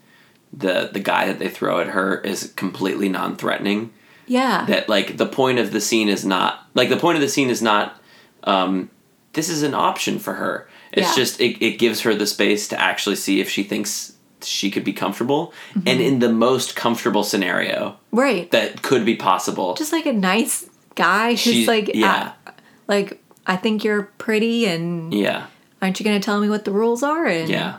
the 0.54 0.90
the 0.92 1.00
guy 1.00 1.28
that 1.28 1.40
they 1.40 1.50
throw 1.50 1.80
at 1.80 1.88
her 1.88 2.20
is 2.22 2.52
completely 2.56 3.10
non-threatening. 3.10 3.92
yeah 4.28 4.66
That 4.66 4.88
like 4.90 5.18
the 5.18 5.26
point 5.26 5.60
of 5.60 5.72
the 5.72 5.82
scene 5.82 6.08
is 6.10 6.26
not 6.26 6.66
like 6.74 6.90
the 6.90 6.98
point 6.98 7.16
of 7.18 7.22
the 7.22 7.28
scene 7.30 7.50
is 7.50 7.62
not 7.62 8.02
um 8.44 8.90
this 9.34 9.48
is 9.50 9.64
an 9.64 9.74
option 9.74 10.20
for 10.20 10.34
her. 10.34 10.68
It's 10.92 11.08
Yeah. 11.10 11.16
just 11.24 11.40
it, 11.42 11.64
it 11.66 11.80
gives 11.80 12.02
her 12.02 12.14
the 12.16 12.26
space 12.28 12.68
to 12.70 12.80
actually 12.80 13.16
see 13.18 13.40
if 13.40 13.50
she 13.50 13.64
thinks 13.64 14.14
she 14.44 14.70
could 14.72 14.84
be 14.84 14.94
comfortable 14.94 15.54
Mm-hmm. 15.74 15.88
and 15.88 16.02
in 16.02 16.20
the 16.20 16.30
most 16.32 16.76
comfortable 16.76 17.24
scenario 17.24 17.98
right 18.12 18.50
that 18.52 18.82
could 18.82 19.06
be 19.06 19.16
possible. 19.16 19.74
just 19.76 19.92
like 19.94 20.06
a 20.06 20.14
nice 20.14 20.70
guy 20.96 21.32
who's 21.32 21.40
She- 21.42 21.66
like 21.68 21.92
yeah. 21.96 22.34
uh, 22.48 22.52
like 22.88 23.22
i 23.48 23.56
think 23.56 23.84
you're 23.84 24.04
pretty 24.18 24.66
and 24.66 25.14
yeah. 25.14 25.48
aren't 25.82 26.00
you 26.00 26.04
going 26.04 26.20
to 26.20 26.24
tell 26.26 26.40
me 26.42 26.50
what 26.50 26.66
the 26.66 26.72
rules 26.72 27.02
are 27.04 27.26
and 27.26 27.50
Yeah. 27.50 27.78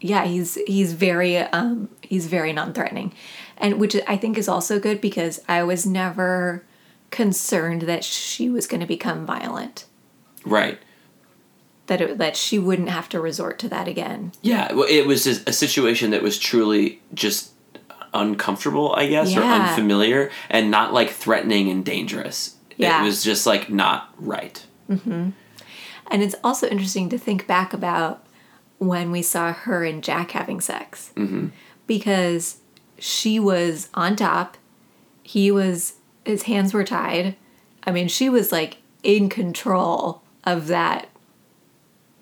yeah 0.00 0.24
he's 0.24 0.54
he's 0.66 0.92
very 0.94 1.36
um 1.38 1.88
he's 2.02 2.26
very 2.26 2.52
non-threatening 2.52 3.12
and 3.58 3.78
which 3.78 3.94
i 4.08 4.16
think 4.16 4.38
is 4.38 4.48
also 4.48 4.80
good 4.80 5.00
because 5.00 5.40
i 5.48 5.62
was 5.62 5.84
never 5.86 6.64
concerned 7.10 7.82
that 7.82 8.04
she 8.04 8.48
was 8.48 8.66
going 8.66 8.80
to 8.80 8.86
become 8.86 9.26
violent 9.26 9.84
Right. 10.46 10.78
That 11.90 12.00
it, 12.00 12.18
that 12.18 12.36
she 12.36 12.56
wouldn't 12.56 12.88
have 12.88 13.08
to 13.08 13.20
resort 13.20 13.58
to 13.58 13.68
that 13.68 13.88
again. 13.88 14.30
Yeah, 14.42 14.72
well, 14.72 14.86
it 14.88 15.08
was 15.08 15.24
just 15.24 15.48
a 15.48 15.52
situation 15.52 16.12
that 16.12 16.22
was 16.22 16.38
truly 16.38 17.02
just 17.12 17.50
uncomfortable, 18.14 18.94
I 18.94 19.08
guess, 19.08 19.36
or 19.36 19.40
unfamiliar, 19.42 20.30
and 20.48 20.70
not 20.70 20.94
like 20.94 21.10
threatening 21.10 21.68
and 21.68 21.84
dangerous. 21.84 22.54
Yeah. 22.76 23.02
It 23.02 23.04
was 23.04 23.24
just 23.24 23.44
like 23.44 23.70
not 23.70 24.14
right. 24.18 24.64
Mm-hmm. 24.88 25.30
and 26.10 26.22
it's 26.22 26.34
also 26.42 26.68
interesting 26.68 27.08
to 27.10 27.18
think 27.18 27.46
back 27.46 27.72
about 27.72 28.26
when 28.78 29.12
we 29.12 29.22
saw 29.22 29.52
her 29.52 29.84
and 29.84 30.02
jack 30.02 30.30
having 30.30 30.60
sex. 30.60 31.12
Mm-hmm. 31.16 31.48
Because 31.88 32.58
she 32.98 33.40
was 33.40 33.88
on 33.94 34.14
top. 34.14 34.56
He 35.24 35.50
was 35.50 35.94
his 36.24 36.44
hands 36.44 36.72
were 36.72 36.84
tied. 36.84 37.34
I 37.84 37.90
mean 37.90 38.06
she 38.06 38.28
was 38.28 38.52
like 38.52 38.76
in 39.02 39.28
control 39.28 40.22
of 40.44 40.68
that 40.68 41.08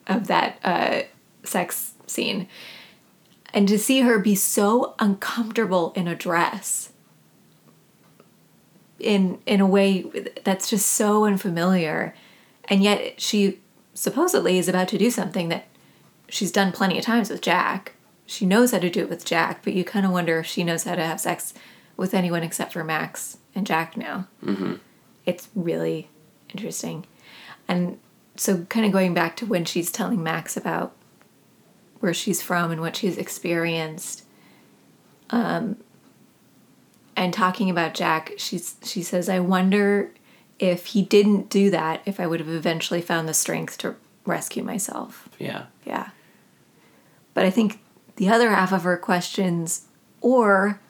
of 0.08 0.26
that 0.26 0.58
uh, 0.64 1.02
sex 1.44 1.92
scene 2.06 2.48
and 3.54 3.68
to 3.68 3.78
see 3.78 4.00
her 4.00 4.18
be 4.18 4.34
so 4.34 4.94
uncomfortable 4.98 5.92
in 5.94 6.08
a 6.08 6.14
dress 6.14 6.92
in 8.98 9.38
in 9.46 9.60
a 9.60 9.66
way 9.66 10.02
that's 10.44 10.68
just 10.70 10.86
so 10.86 11.24
unfamiliar 11.24 12.14
and 12.64 12.82
yet 12.82 13.20
she 13.20 13.58
supposedly 13.94 14.58
is 14.58 14.68
about 14.68 14.88
to 14.88 14.98
do 14.98 15.10
something 15.10 15.48
that 15.48 15.66
she's 16.28 16.52
done 16.52 16.70
plenty 16.70 16.98
of 16.98 17.04
times 17.04 17.30
with 17.30 17.40
Jack. 17.40 17.94
She 18.26 18.46
knows 18.46 18.70
how 18.70 18.78
to 18.78 18.90
do 18.90 19.00
it 19.00 19.08
with 19.08 19.24
Jack, 19.24 19.64
but 19.64 19.72
you 19.72 19.84
kind 19.84 20.06
of 20.06 20.12
wonder 20.12 20.38
if 20.38 20.46
she 20.46 20.62
knows 20.62 20.84
how 20.84 20.94
to 20.94 21.04
have 21.04 21.20
sex 21.20 21.54
with 21.96 22.14
anyone 22.14 22.42
except 22.42 22.72
for 22.74 22.84
Max 22.84 23.38
and 23.54 23.66
Jack 23.66 23.96
now. 23.96 24.28
Mm-hmm. 24.44 24.74
It's 25.26 25.48
really 25.54 26.08
interesting. 26.50 27.06
And 27.66 27.98
so, 28.38 28.64
kind 28.64 28.86
of 28.86 28.92
going 28.92 29.14
back 29.14 29.36
to 29.36 29.46
when 29.46 29.64
she's 29.64 29.90
telling 29.90 30.22
Max 30.22 30.56
about 30.56 30.92
where 32.00 32.14
she's 32.14 32.40
from 32.40 32.70
and 32.70 32.80
what 32.80 32.96
she's 32.96 33.18
experienced, 33.18 34.24
um, 35.30 35.76
and 37.16 37.34
talking 37.34 37.68
about 37.68 37.94
Jack, 37.94 38.32
she's 38.38 38.76
she 38.82 39.02
says, 39.02 39.28
"I 39.28 39.40
wonder 39.40 40.10
if 40.58 40.86
he 40.86 41.02
didn't 41.02 41.50
do 41.50 41.70
that, 41.70 42.00
if 42.06 42.20
I 42.20 42.26
would 42.26 42.40
have 42.40 42.48
eventually 42.48 43.00
found 43.02 43.28
the 43.28 43.34
strength 43.34 43.78
to 43.78 43.96
rescue 44.24 44.62
myself." 44.62 45.28
Yeah. 45.38 45.66
Yeah. 45.84 46.10
But 47.34 47.44
I 47.44 47.50
think 47.50 47.80
the 48.16 48.28
other 48.28 48.50
half 48.50 48.72
of 48.72 48.82
her 48.84 48.96
questions, 48.96 49.86
or 50.20 50.80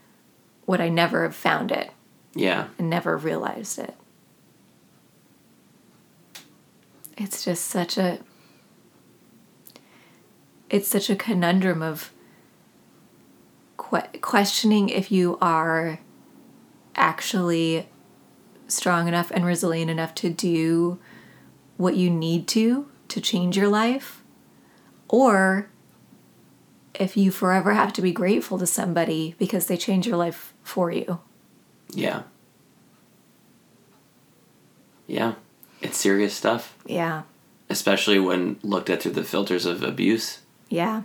would 0.67 0.81
I 0.81 0.89
never 0.91 1.23
have 1.23 1.35
found 1.35 1.71
it 1.73 1.91
Yeah. 2.35 2.67
and 2.79 2.89
never 2.91 3.17
realized 3.17 3.79
it? 3.79 3.95
It's 7.19 7.45
just 7.45 7.67
such 7.67 7.99
a 7.99 8.21
it's 10.71 10.87
such 10.87 11.11
a 11.11 11.17
conundrum 11.17 11.83
of 11.83 12.13
que- 13.77 14.21
questioning 14.21 14.89
if 14.89 15.11
you 15.11 15.37
are 15.41 15.99
actually 16.95 17.89
strong 18.69 19.09
enough 19.09 19.31
and 19.33 19.45
resilient 19.45 19.91
enough 19.91 20.15
to 20.15 20.31
do 20.31 20.99
what 21.77 21.97
you 21.97 22.09
need 22.09 22.47
to 22.49 22.89
to 23.09 23.21
change 23.21 23.57
your 23.57 23.69
life, 23.69 24.23
or 25.09 25.71
if 26.95 27.17
you 27.17 27.31
forever 27.31 27.75
have 27.75 27.93
to 27.95 28.03
be 28.03 28.13
grateful 28.13 28.59
to 28.59 28.67
somebody 28.67 29.35
because 29.39 29.67
they 29.67 29.77
change 29.77 30.07
your 30.07 30.17
life 30.17 30.55
for 30.63 30.91
you. 30.91 31.21
Yeah. 31.91 32.25
Yeah. 35.07 35.35
It's 35.81 35.97
serious 35.97 36.35
stuff, 36.35 36.77
Yeah. 36.87 37.23
especially 37.69 38.19
when 38.19 38.59
looked 38.63 38.91
at 38.91 39.03
through 39.03 39.13
the 39.13 39.25
filters 39.25 39.65
of 39.65 39.83
abuse. 39.83 40.41
Yeah. 40.69 41.03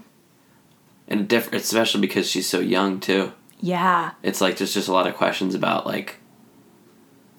And 1.08 1.28
diff- 1.28 1.54
especially 1.54 2.02
because 2.02 2.30
she's 2.30 2.48
so 2.48 2.60
young 2.60 3.00
too. 3.00 3.34
Yeah. 3.60 4.12
It's 4.24 4.42
like 4.42 4.58
there's 4.58 4.74
just 4.74 4.88
a 4.88 4.94
lot 4.94 5.08
of 5.08 5.16
questions 5.16 5.54
about 5.56 5.86
like 5.86 6.18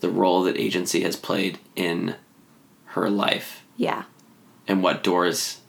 the 0.00 0.10
role 0.10 0.42
that 0.44 0.56
agency 0.56 1.00
has 1.02 1.16
played 1.16 1.58
in 1.76 2.16
her 2.86 3.10
life 3.10 3.64
Yeah. 3.76 4.04
and 4.68 4.82
what 4.82 5.02
doors 5.02 5.60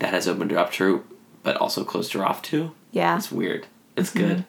that 0.00 0.12
has 0.12 0.26
opened 0.28 0.50
her 0.50 0.58
up 0.58 0.72
to, 0.72 1.04
but 1.42 1.56
also 1.56 1.84
closed 1.84 2.12
her 2.14 2.24
off 2.24 2.42
to. 2.42 2.72
Yeah. 2.90 3.16
It's 3.16 3.30
weird. 3.30 3.66
It's 3.96 4.10
mm-hmm. 4.10 4.28
good. 4.28 4.44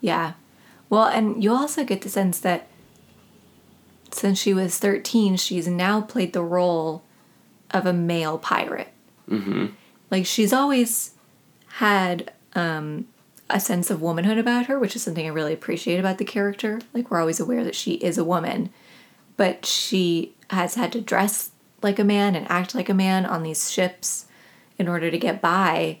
Yeah. 0.00 0.32
Well, 0.90 1.04
and 1.06 1.42
you 1.42 1.52
also 1.52 1.84
get 1.84 2.02
the 2.02 2.08
sense 2.08 2.38
that 2.40 2.68
since 4.14 4.38
she 4.38 4.54
was 4.54 4.78
13, 4.78 5.36
she's 5.36 5.66
now 5.66 6.00
played 6.00 6.32
the 6.32 6.42
role 6.42 7.02
of 7.70 7.84
a 7.84 7.92
male 7.92 8.38
pirate. 8.38 8.92
Mm-hmm. 9.28 9.66
Like 10.10 10.26
she's 10.26 10.52
always 10.52 11.14
had 11.66 12.32
um, 12.54 13.08
a 13.50 13.58
sense 13.58 13.90
of 13.90 14.00
womanhood 14.00 14.38
about 14.38 14.66
her, 14.66 14.78
which 14.78 14.94
is 14.94 15.02
something 15.02 15.26
I 15.26 15.30
really 15.30 15.52
appreciate 15.52 15.98
about 15.98 16.18
the 16.18 16.24
character. 16.24 16.80
Like 16.92 17.10
we're 17.10 17.20
always 17.20 17.40
aware 17.40 17.64
that 17.64 17.74
she 17.74 17.94
is 17.94 18.16
a 18.16 18.24
woman, 18.24 18.70
but 19.36 19.66
she 19.66 20.34
has 20.50 20.76
had 20.76 20.92
to 20.92 21.00
dress 21.00 21.50
like 21.82 21.98
a 21.98 22.04
man 22.04 22.36
and 22.36 22.48
act 22.48 22.74
like 22.74 22.88
a 22.88 22.94
man 22.94 23.26
on 23.26 23.42
these 23.42 23.70
ships 23.70 24.26
in 24.78 24.86
order 24.86 25.10
to 25.10 25.18
get 25.18 25.42
by. 25.42 25.98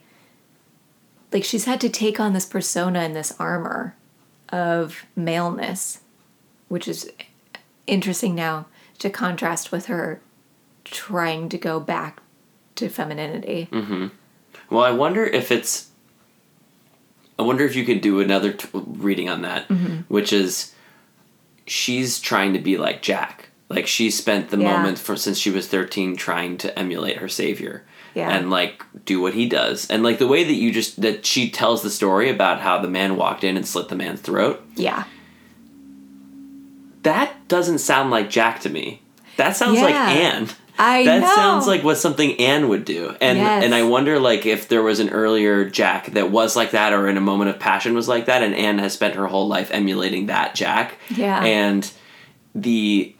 Like 1.32 1.42
she's 1.42 1.64
had 1.64 1.80
to 1.80 1.88
take 1.88 2.20
on 2.20 2.32
this 2.32 2.46
persona 2.46 3.00
and 3.00 3.16
this 3.16 3.34
armor 3.40 3.96
of 4.50 5.04
maleness, 5.16 6.00
which 6.68 6.86
is 6.86 7.10
interesting 7.86 8.34
now 8.34 8.66
to 8.98 9.10
contrast 9.10 9.72
with 9.72 9.86
her 9.86 10.20
trying 10.84 11.48
to 11.48 11.58
go 11.58 11.80
back 11.80 12.22
to 12.76 12.88
femininity. 12.88 13.68
Mm-hmm. 13.70 14.08
Well, 14.70 14.84
I 14.84 14.90
wonder 14.90 15.24
if 15.24 15.50
it's. 15.50 15.90
I 17.38 17.42
wonder 17.42 17.64
if 17.64 17.74
you 17.74 17.84
could 17.84 18.00
do 18.00 18.20
another 18.20 18.52
t- 18.52 18.68
reading 18.72 19.28
on 19.28 19.42
that, 19.42 19.68
mm-hmm. 19.68 20.02
which 20.08 20.32
is 20.32 20.72
she's 21.66 22.20
trying 22.20 22.52
to 22.52 22.58
be 22.60 22.76
like 22.76 23.02
Jack. 23.02 23.48
Like 23.68 23.86
she 23.86 24.10
spent 24.10 24.50
the 24.50 24.58
Yeah. 24.58 24.76
moment 24.76 24.98
since 24.98 25.38
she 25.38 25.50
was 25.50 25.66
thirteen 25.66 26.16
trying 26.16 26.56
to 26.58 26.78
emulate 26.78 27.16
her 27.18 27.28
savior. 27.28 27.84
Yeah. 28.14 28.30
And 28.30 28.48
like 28.50 28.84
do 29.04 29.20
what 29.20 29.34
he 29.34 29.48
does. 29.48 29.90
And 29.90 30.04
like 30.04 30.18
the 30.18 30.28
way 30.28 30.44
that 30.44 30.54
you 30.54 30.70
just 30.70 31.00
that 31.02 31.26
she 31.26 31.50
tells 31.50 31.82
the 31.82 31.90
story 31.90 32.30
about 32.30 32.60
how 32.60 32.78
the 32.80 32.86
man 32.88 33.16
walked 33.16 33.42
in 33.42 33.56
and 33.56 33.66
slit 33.66 33.88
the 33.88 33.96
man's 33.96 34.20
throat, 34.20 34.64
Yeah. 34.76 35.04
That 37.04 37.48
doesn't 37.48 37.78
sound 37.78 38.10
like 38.10 38.28
Jack 38.28 38.60
to 38.60 38.68
me. 38.68 39.00
That 39.36 39.56
sounds 39.56 39.80
like 39.80 39.94
Anne. 39.94 40.48
I 40.76 41.04
that 41.04 41.20
know. 41.20 41.34
sounds 41.36 41.66
like 41.68 41.84
what 41.84 41.98
something 41.98 42.38
Anne 42.40 42.68
would 42.68 42.84
do. 42.84 43.14
And 43.20 43.38
Yes. 43.38 43.64
and 43.64 43.74
I 43.74 43.84
wonder 43.84 44.18
like 44.18 44.44
if 44.44 44.68
there 44.68 44.82
was 44.82 44.98
an 44.98 45.10
earlier 45.10 45.64
Jack 45.70 46.06
that 46.14 46.30
was 46.32 46.56
like 46.56 46.72
that 46.72 46.92
or 46.92 47.08
in 47.08 47.16
a 47.16 47.20
moment 47.20 47.50
of 47.50 47.60
passion 47.60 47.94
was 47.94 48.08
like 48.08 48.26
that 48.26 48.42
and 48.42 48.54
Anne 48.56 48.78
has 48.78 48.92
spent 48.92 49.14
her 49.14 49.26
whole 49.28 49.46
life 49.46 49.70
emulating 49.72 50.26
that 50.26 50.54
Jack. 50.56 50.98
Yeah. 51.10 51.42
And 51.44 51.88
the 52.54 53.14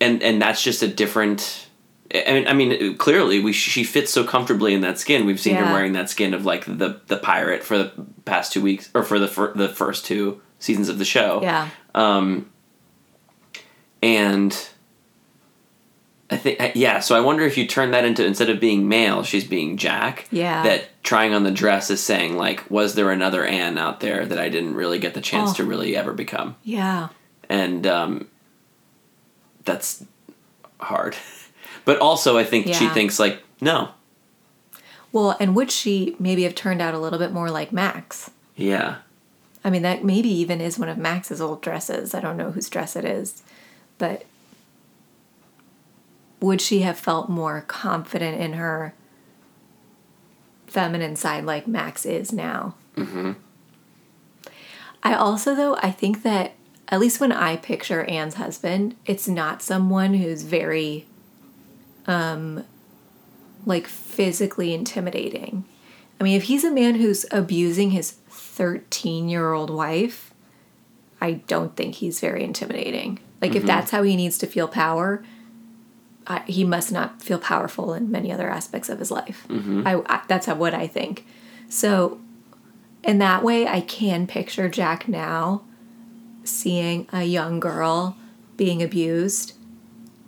and 0.00 0.22
and 0.22 0.42
that's 0.42 0.62
just 0.62 0.82
a 0.82 0.88
different 0.88 1.66
I 2.14 2.32
mean, 2.32 2.48
I 2.48 2.52
mean, 2.54 2.96
clearly, 2.96 3.38
we 3.40 3.52
she 3.52 3.84
fits 3.84 4.10
so 4.10 4.24
comfortably 4.24 4.72
in 4.72 4.80
that 4.80 4.98
skin. 4.98 5.26
We've 5.26 5.38
seen 5.38 5.56
her 5.56 5.64
wearing 5.74 5.92
that 5.92 6.08
skin 6.08 6.32
of 6.32 6.46
like 6.46 6.64
the 6.64 7.02
the 7.06 7.18
pirate 7.18 7.62
for 7.62 7.76
the 7.76 7.92
past 8.24 8.50
two 8.52 8.62
weeks, 8.62 8.88
or 8.94 9.02
for 9.02 9.18
the 9.18 9.28
fir- 9.28 9.52
the 9.54 9.68
first 9.68 10.06
two 10.06 10.40
seasons 10.58 10.88
of 10.88 10.98
the 10.98 11.04
show 11.04 11.40
Yeah. 11.42 11.68
Um, 11.94 12.48
and 14.02 14.68
I 16.30 16.36
think 16.36 16.60
yeah. 16.74 17.00
So 17.00 17.16
I 17.16 17.20
wonder 17.20 17.44
if 17.44 17.56
you 17.56 17.66
turn 17.66 17.90
that 17.92 18.04
into 18.04 18.24
instead 18.24 18.50
of 18.50 18.60
being 18.60 18.88
male, 18.88 19.22
she's 19.22 19.44
being 19.44 19.76
Jack. 19.76 20.26
Yeah. 20.30 20.62
That 20.62 20.88
trying 21.02 21.32
on 21.32 21.42
the 21.44 21.50
dress 21.50 21.90
is 21.90 22.02
saying 22.02 22.36
like, 22.36 22.70
was 22.70 22.94
there 22.94 23.10
another 23.10 23.44
Anne 23.46 23.78
out 23.78 24.00
there 24.00 24.26
that 24.26 24.38
I 24.38 24.48
didn't 24.50 24.74
really 24.74 24.98
get 24.98 25.14
the 25.14 25.20
chance 25.22 25.50
Oh. 25.52 25.54
to 25.54 25.64
really 25.64 25.96
ever 25.96 26.12
become? 26.12 26.56
Yeah. 26.64 27.08
And 27.48 27.86
um, 27.86 28.28
that's 29.64 30.04
hard. 30.80 31.16
But 31.84 32.00
also, 32.00 32.36
I 32.36 32.44
think 32.44 32.66
she 32.74 32.86
thinks 32.90 33.18
like, 33.18 33.42
no, 33.62 33.92
Well, 35.10 35.34
and 35.40 35.56
would 35.56 35.70
she 35.70 36.14
maybe 36.18 36.42
have 36.42 36.54
turned 36.54 36.82
out 36.82 36.92
a 36.92 36.98
little 36.98 37.18
bit 37.18 37.32
more 37.32 37.50
like 37.50 37.72
Max? 37.72 38.30
yeah, 38.56 38.96
I 39.64 39.70
mean, 39.70 39.80
that 39.82 40.04
maybe 40.04 40.28
even 40.28 40.60
is 40.60 40.78
one 40.78 40.90
of 40.90 40.98
Max's 40.98 41.40
old 41.40 41.62
dresses. 41.62 42.12
I 42.14 42.20
don't 42.20 42.36
know 42.36 42.50
whose 42.50 42.68
dress 42.68 42.94
it 42.94 43.06
is, 43.06 43.42
but 43.98 44.24
would 46.40 46.60
she 46.60 46.80
have 46.82 46.98
felt 46.98 47.28
more 47.28 47.62
confident 47.66 48.40
in 48.40 48.54
her 48.54 48.94
feminine 50.66 51.16
side 51.16 51.44
like 51.44 51.66
Max 51.66 52.06
is 52.06 52.32
now? 52.32 52.74
Mm-hmm. 52.96 53.32
I 55.02 55.14
also, 55.14 55.54
though, 55.54 55.76
I 55.76 55.90
think 55.90 56.22
that 56.22 56.52
at 56.88 57.00
least 57.00 57.20
when 57.20 57.32
I 57.32 57.56
picture 57.56 58.04
Anne's 58.04 58.34
husband, 58.34 58.96
it's 59.06 59.28
not 59.28 59.62
someone 59.62 60.14
who's 60.14 60.42
very, 60.42 61.06
um, 62.06 62.64
like 63.66 63.86
physically 63.86 64.72
intimidating. 64.72 65.64
I 66.20 66.24
mean, 66.24 66.36
if 66.36 66.44
he's 66.44 66.64
a 66.64 66.70
man 66.70 66.96
who's 66.96 67.26
abusing 67.30 67.90
his 67.90 68.12
13 68.28 69.28
year 69.28 69.52
old 69.52 69.70
wife, 69.70 70.32
I 71.20 71.32
don't 71.32 71.76
think 71.76 71.96
he's 71.96 72.20
very 72.20 72.42
intimidating. 72.42 73.20
Like, 73.40 73.54
if 73.54 73.64
that's 73.64 73.90
how 73.90 74.02
he 74.02 74.16
needs 74.16 74.36
to 74.38 74.46
feel 74.46 74.66
power, 74.68 75.22
I, 76.26 76.42
he 76.46 76.64
must 76.64 76.90
not 76.92 77.22
feel 77.22 77.38
powerful 77.38 77.94
in 77.94 78.10
many 78.10 78.32
other 78.32 78.48
aspects 78.50 78.88
of 78.88 78.98
his 78.98 79.10
life. 79.10 79.46
I, 79.50 80.02
I, 80.06 80.22
that's 80.26 80.46
how, 80.46 80.56
what 80.56 80.74
I 80.74 80.86
think. 80.86 81.24
So, 81.68 82.20
in 83.04 83.18
that 83.18 83.42
way, 83.44 83.66
I 83.66 83.80
can 83.80 84.26
picture 84.26 84.68
Jack 84.68 85.06
now 85.08 85.62
seeing 86.42 87.06
a 87.12 87.24
young 87.24 87.60
girl 87.60 88.16
being 88.56 88.82
abused 88.82 89.52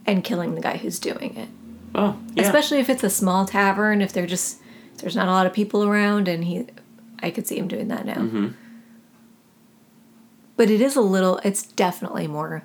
and 0.06 0.22
killing 0.22 0.54
the 0.54 0.60
guy 0.60 0.76
who's 0.76 0.98
doing 0.98 1.34
it 1.36 1.48
oh 1.94 2.16
yeah, 2.34 2.42
especially 2.42 2.78
if 2.78 2.88
it's 2.90 3.02
a 3.02 3.10
small 3.10 3.44
tavern 3.46 4.00
if 4.02 4.12
they're 4.12 4.26
just 4.26 4.60
if 4.94 5.00
there's 5.00 5.16
not 5.16 5.28
a 5.28 5.30
lot 5.30 5.46
of 5.46 5.52
people 5.52 5.82
around 5.82 6.28
and 6.28 6.44
he 6.44 6.66
i 7.22 7.30
could 7.30 7.46
see 7.46 7.58
him 7.58 7.66
doing 7.68 7.88
that 7.88 8.04
now 8.06 8.14
Mm-hmm. 8.16 8.48
but 10.56 10.70
it 10.70 10.80
is 10.80 10.94
a 10.96 11.00
little 11.00 11.38
it's 11.42 11.62
definitely 11.62 12.26
more 12.26 12.62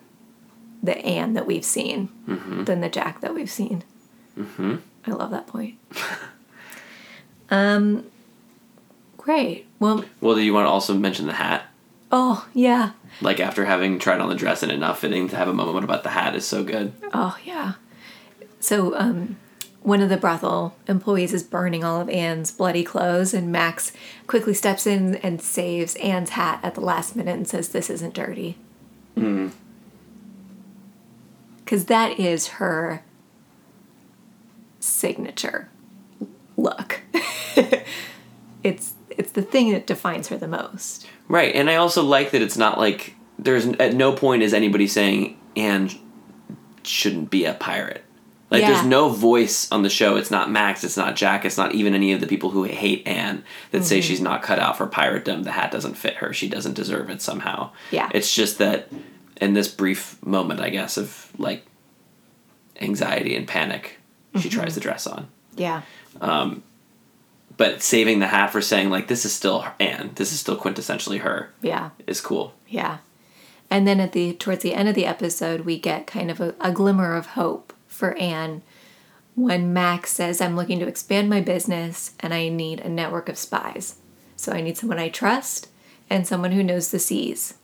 the 0.86 0.98
anne 1.00 1.34
that 1.34 1.46
we've 1.46 1.66
seen 1.66 2.10
Mm-hmm. 2.28 2.64
than 2.66 2.82
the 2.82 2.90
jack 2.90 3.22
that 3.22 3.34
we've 3.36 3.50
seen 3.50 3.84
mm-hmm. 4.38 4.76
i 5.06 5.12
love 5.12 5.32
that 5.32 5.48
point 5.48 5.76
um 7.50 8.06
great 9.18 9.66
well 9.80 10.06
Well, 10.22 10.36
do 10.36 10.42
you 10.42 10.54
want 10.54 10.66
to 10.66 10.70
also 10.70 10.94
mention 10.94 11.28
the 11.28 11.34
hat? 11.34 11.66
oh 12.12 12.48
yeah 12.54 12.92
Like 13.22 13.40
after 13.40 13.66
having 13.66 14.00
tried 14.00 14.20
on 14.22 14.30
the 14.30 14.36
dress 14.36 14.64
and 14.64 14.72
it 14.72 14.78
not 14.78 14.98
fitting, 14.98 15.28
to 15.30 15.36
have 15.36 15.48
a 15.48 15.54
moment 15.54 15.84
about 15.84 16.04
the 16.04 16.10
hat 16.10 16.36
is 16.36 16.46
so 16.48 16.64
good. 16.64 16.94
Oh 17.14 17.38
yeah. 17.44 17.74
So 18.60 18.98
um 18.98 19.38
one 19.82 20.02
of 20.02 20.10
the 20.10 20.18
brothel 20.18 20.76
employees 20.88 21.32
is 21.34 21.44
burning 21.44 21.84
all 21.84 22.02
of 22.02 22.10
Anne's 22.10 22.52
bloody 22.52 22.84
clothes 22.84 23.34
and 23.34 23.52
Max 23.52 23.92
quickly 24.28 24.54
steps 24.54 24.88
in 24.88 25.16
and 25.18 25.42
saves 25.42 25.96
Anne's 25.98 26.32
hat 26.32 26.60
at 26.64 26.74
the 26.76 26.82
last 26.82 27.16
minute 27.16 27.36
and 27.38 27.48
says 27.48 27.70
this 27.70 27.90
isn't 27.90 28.14
dirty. 28.16 28.58
Cuz 31.66 31.86
that 31.86 32.20
is 32.20 32.48
her 32.60 33.04
signature 34.80 35.70
look. 36.58 37.02
it's 38.64 38.94
it's 39.10 39.32
the 39.32 39.42
thing 39.42 39.72
that 39.72 39.88
defines 39.88 40.28
her 40.28 40.38
the 40.38 40.48
most. 40.48 41.08
Right, 41.28 41.56
and 41.56 41.70
I 41.70 41.76
also 41.76 42.04
like 42.04 42.32
that 42.32 42.42
it's 42.42 42.58
not 42.58 42.78
like 42.78 43.16
there's 43.40 43.66
at 43.66 43.94
no 43.94 44.14
point 44.14 44.44
is 44.44 44.54
anybody 44.54 44.88
saying 44.88 45.38
Anne 45.56 45.90
shouldn't 46.84 47.30
be 47.30 47.46
a 47.46 47.54
pirate. 47.54 48.04
Like 48.52 48.62
Yeah. 48.62 48.74
there's 48.74 48.86
no 48.86 49.10
voice 49.10 49.70
on 49.72 49.82
the 49.82 49.90
show. 49.90 50.18
It's 50.18 50.30
not 50.32 50.52
Max. 50.52 50.84
It's 50.84 50.96
not 50.98 51.16
Jack. 51.16 51.46
It's 51.46 51.58
not 51.58 51.74
even 51.74 51.96
any 51.96 52.12
of 52.12 52.22
the 52.22 52.28
people 52.28 52.52
who 52.52 52.64
hate 52.64 53.06
Anne 53.08 53.44
that 53.72 53.84
say 53.84 54.00
Mm-hmm. 54.00 54.08
she's 54.08 54.22
not 54.22 54.44
cut 54.44 54.60
out 54.60 54.78
for 54.78 54.86
piratedom. 54.88 55.44
The 55.44 55.52
hat 55.52 55.72
doesn't 55.72 55.96
fit 55.96 56.16
her. 56.16 56.32
She 56.32 56.48
doesn't 56.48 56.76
deserve 56.76 57.10
it 57.10 57.22
somehow. 57.24 57.72
Yeah. 57.92 58.10
It's 58.14 58.34
just 58.34 58.60
that 58.60 58.88
in 59.42 59.54
this 59.54 59.68
brief 59.68 60.24
moment, 60.26 60.60
I 60.60 60.70
guess, 60.70 60.98
of 60.98 61.32
like 61.38 61.66
anxiety 62.82 63.36
and 63.36 63.48
panic, 63.48 63.98
she 64.36 64.40
Mm-hmm. 64.50 64.50
tries 64.50 64.76
the 64.76 64.82
dress 64.82 65.08
on. 65.08 65.28
Yeah. 65.56 65.82
Um, 66.22 66.64
But 67.58 67.82
saving 67.82 68.20
the 68.20 68.28
hat 68.28 68.52
for 68.52 68.62
saying 68.62 68.90
like 68.90 69.08
this 69.08 69.24
is 69.26 69.34
still 69.34 69.66
Anne. 69.80 70.12
This 70.16 70.34
is 70.34 70.40
still 70.42 70.58
quintessentially 70.58 71.20
her 71.22 71.52
Yeah. 71.62 71.92
is 72.06 72.20
cool. 72.22 72.54
Yeah. 72.68 72.98
And 73.72 73.88
then 73.88 74.00
at 74.02 74.12
the 74.12 74.34
towards 74.34 74.62
the 74.62 74.74
end 74.74 74.90
of 74.90 74.96
the 74.96 75.06
episode, 75.06 75.62
we 75.62 75.80
get 75.80 76.06
kind 76.08 76.30
of 76.30 76.40
a, 76.42 76.54
a 76.60 76.72
glimmer 76.72 77.16
of 77.16 77.28
hope 77.28 77.74
for 77.88 78.14
Anne 78.18 78.62
when 79.36 79.74
Max 79.74 80.12
says, 80.12 80.40
I'm 80.42 80.56
looking 80.56 80.80
to 80.80 80.88
expand 80.88 81.30
my 81.30 81.42
business 81.42 82.12
and 82.20 82.34
I 82.34 82.48
need 82.50 82.80
a 82.82 82.90
network 82.90 83.28
of 83.30 83.38
spies. 83.38 83.96
So 84.36 84.52
I 84.52 84.62
need 84.62 84.78
someone 84.78 85.00
I 85.00 85.10
trust 85.10 85.68
and 86.10 86.28
someone 86.28 86.52
who 86.52 86.64
knows 86.64 86.92
the 86.92 87.00
seas. 87.00 87.56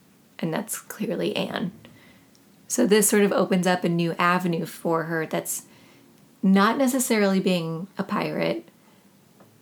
And 0.41 0.53
that's 0.53 0.79
clearly 0.79 1.35
Anne. 1.35 1.71
So 2.67 2.87
this 2.87 3.09
sort 3.09 3.23
of 3.23 3.31
opens 3.31 3.67
up 3.67 3.83
a 3.83 3.89
new 3.89 4.13
avenue 4.13 4.65
for 4.65 5.03
her 5.03 5.25
that's 5.25 5.63
not 6.41 6.77
necessarily 6.77 7.39
being 7.39 7.87
a 7.97 8.03
pirate, 8.03 8.67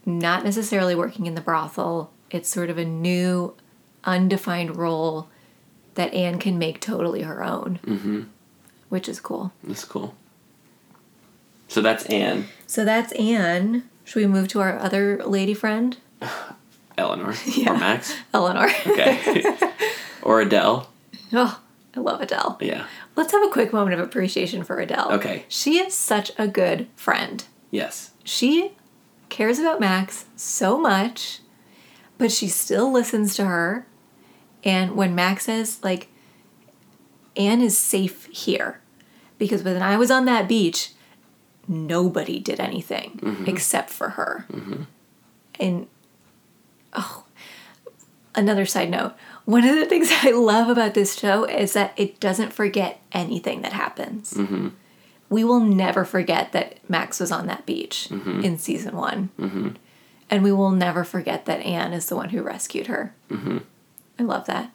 not 0.06 0.44
necessarily 0.44 0.96
working 0.96 1.26
in 1.26 1.36
the 1.36 1.42
brothel. 1.42 2.12
It's 2.30 2.48
sort 2.48 2.70
of 2.70 2.78
a 2.78 2.86
new, 2.86 3.56
undefined 4.04 4.78
role 4.78 5.28
that 5.96 6.14
Anne 6.14 6.40
can 6.40 6.58
make 6.58 6.80
totally 6.80 7.24
her 7.24 7.44
own, 7.44 7.80
mm-hmm. 7.86 8.22
which 8.90 9.10
is 9.10 9.20
cool. 9.20 9.52
That's 9.64 9.84
cool. 9.84 10.16
So 11.68 11.82
that's 11.82 12.06
Anne. 12.06 12.48
So 12.68 12.86
that's 12.86 13.12
Anne. 13.14 13.90
Should 14.06 14.22
we 14.22 14.28
move 14.28 14.48
to 14.50 14.62
our 14.62 14.78
other 14.80 15.22
lady 15.26 15.54
friend? 15.54 15.98
Eleanor. 16.98 17.34
Yeah. 17.46 17.72
Or 17.72 17.78
Max. 17.78 18.16
Eleanor. 18.34 18.70
Okay. 18.86 19.44
or 20.22 20.42
Adele. 20.42 20.90
oh, 21.34 21.62
I 21.96 22.00
love 22.00 22.22
Adele. 22.22 22.58
Yeah. 22.62 22.86
Let's 23.16 23.32
have 23.32 23.44
a 23.44 23.50
quick 23.50 23.74
moment 23.74 24.00
of 24.00 24.00
appreciation 24.00 24.64
for 24.64 24.80
Adele. 24.80 25.12
Okay. 25.14 25.46
She 25.48 25.80
is 25.80 25.94
such 25.94 26.32
a 26.38 26.48
good 26.48 26.88
friend. 26.96 27.44
Yes. 27.72 28.12
She 28.24 28.74
cares 29.30 29.60
about 29.60 29.80
Max 29.80 30.26
so 30.36 30.78
much, 30.80 31.40
but 32.18 32.32
she 32.32 32.48
still 32.48 32.92
listens 32.92 33.36
to 33.36 33.46
her. 33.46 33.86
And 34.64 34.96
when 34.96 35.16
Max 35.16 35.46
says, 35.46 35.80
like, 35.84 36.10
Anne 37.36 37.62
is 37.62 37.78
safe 37.78 38.26
here, 38.26 38.82
because 39.38 39.64
when 39.64 39.82
I 39.82 39.98
was 39.98 40.12
on 40.12 40.26
that 40.26 40.48
beach, 40.48 40.92
nobody 41.68 42.40
did 42.40 42.60
anything 42.60 43.20
mm-hmm. 43.22 43.46
except 43.48 43.90
for 43.90 44.10
her. 44.10 44.46
Mm-hmm. 44.52 44.84
And, 45.60 45.88
oh, 46.94 47.26
another 48.36 48.66
side 48.66 48.90
note 48.90 49.14
one 49.50 49.66
of 49.66 49.76
the 49.76 49.86
things 49.88 50.10
I 50.24 50.30
love 50.30 50.70
about 50.70 50.94
this 50.94 51.18
show 51.18 51.44
is 51.46 51.74
that 51.74 51.94
it 51.98 52.20
doesn't 52.20 52.54
forget 52.54 53.02
anything 53.12 53.64
that 53.64 53.74
happens. 53.74 54.36
Mm-hmm. 54.36 54.70
We 55.30 55.44
will 55.44 55.60
never 55.60 56.06
forget 56.06 56.52
that 56.52 56.78
Max 56.88 57.20
was 57.20 57.32
on 57.32 57.48
that 57.48 57.66
beach 57.66 58.10
mm-hmm. 58.12 58.42
in 58.42 58.60
season 58.60 58.96
one. 58.96 59.30
Mm-hmm. 59.40 59.70
And 60.30 60.44
we 60.44 60.52
will 60.52 60.70
never 60.70 61.04
forget 61.04 61.46
that 61.46 61.62
Anne 61.62 61.94
is 61.94 62.06
the 62.06 62.16
one 62.16 62.30
who 62.30 62.44
rescued 62.44 62.88
her. 62.88 63.16
I 64.20 64.24
love 64.24 64.46
that. 64.46 64.72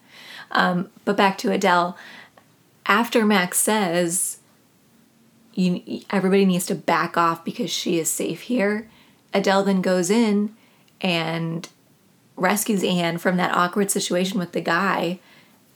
Um, 0.51 0.91
but 1.05 1.17
back 1.17 1.39
to 1.39 1.53
Adele. 1.53 1.97
After 2.87 3.25
Max 3.25 3.59
says, 3.59 4.39
you, 5.55 6.03
everybody 6.11 6.45
needs 6.45 6.67
to 6.67 6.75
back 6.75 7.17
off 7.17 7.45
because 7.45 7.71
she 7.71 8.01
is 8.01 8.11
safe 8.11 8.43
here, 8.43 8.89
Adele 9.33 9.63
then 9.63 9.83
goes 9.83 10.11
in 10.11 10.55
and 11.01 11.69
rescues 12.37 12.83
Anne 12.83 13.19
from 13.19 13.37
that 13.37 13.55
awkward 13.55 13.91
situation 13.91 14.39
with 14.39 14.53
the 14.53 14.61
guy 14.61 15.21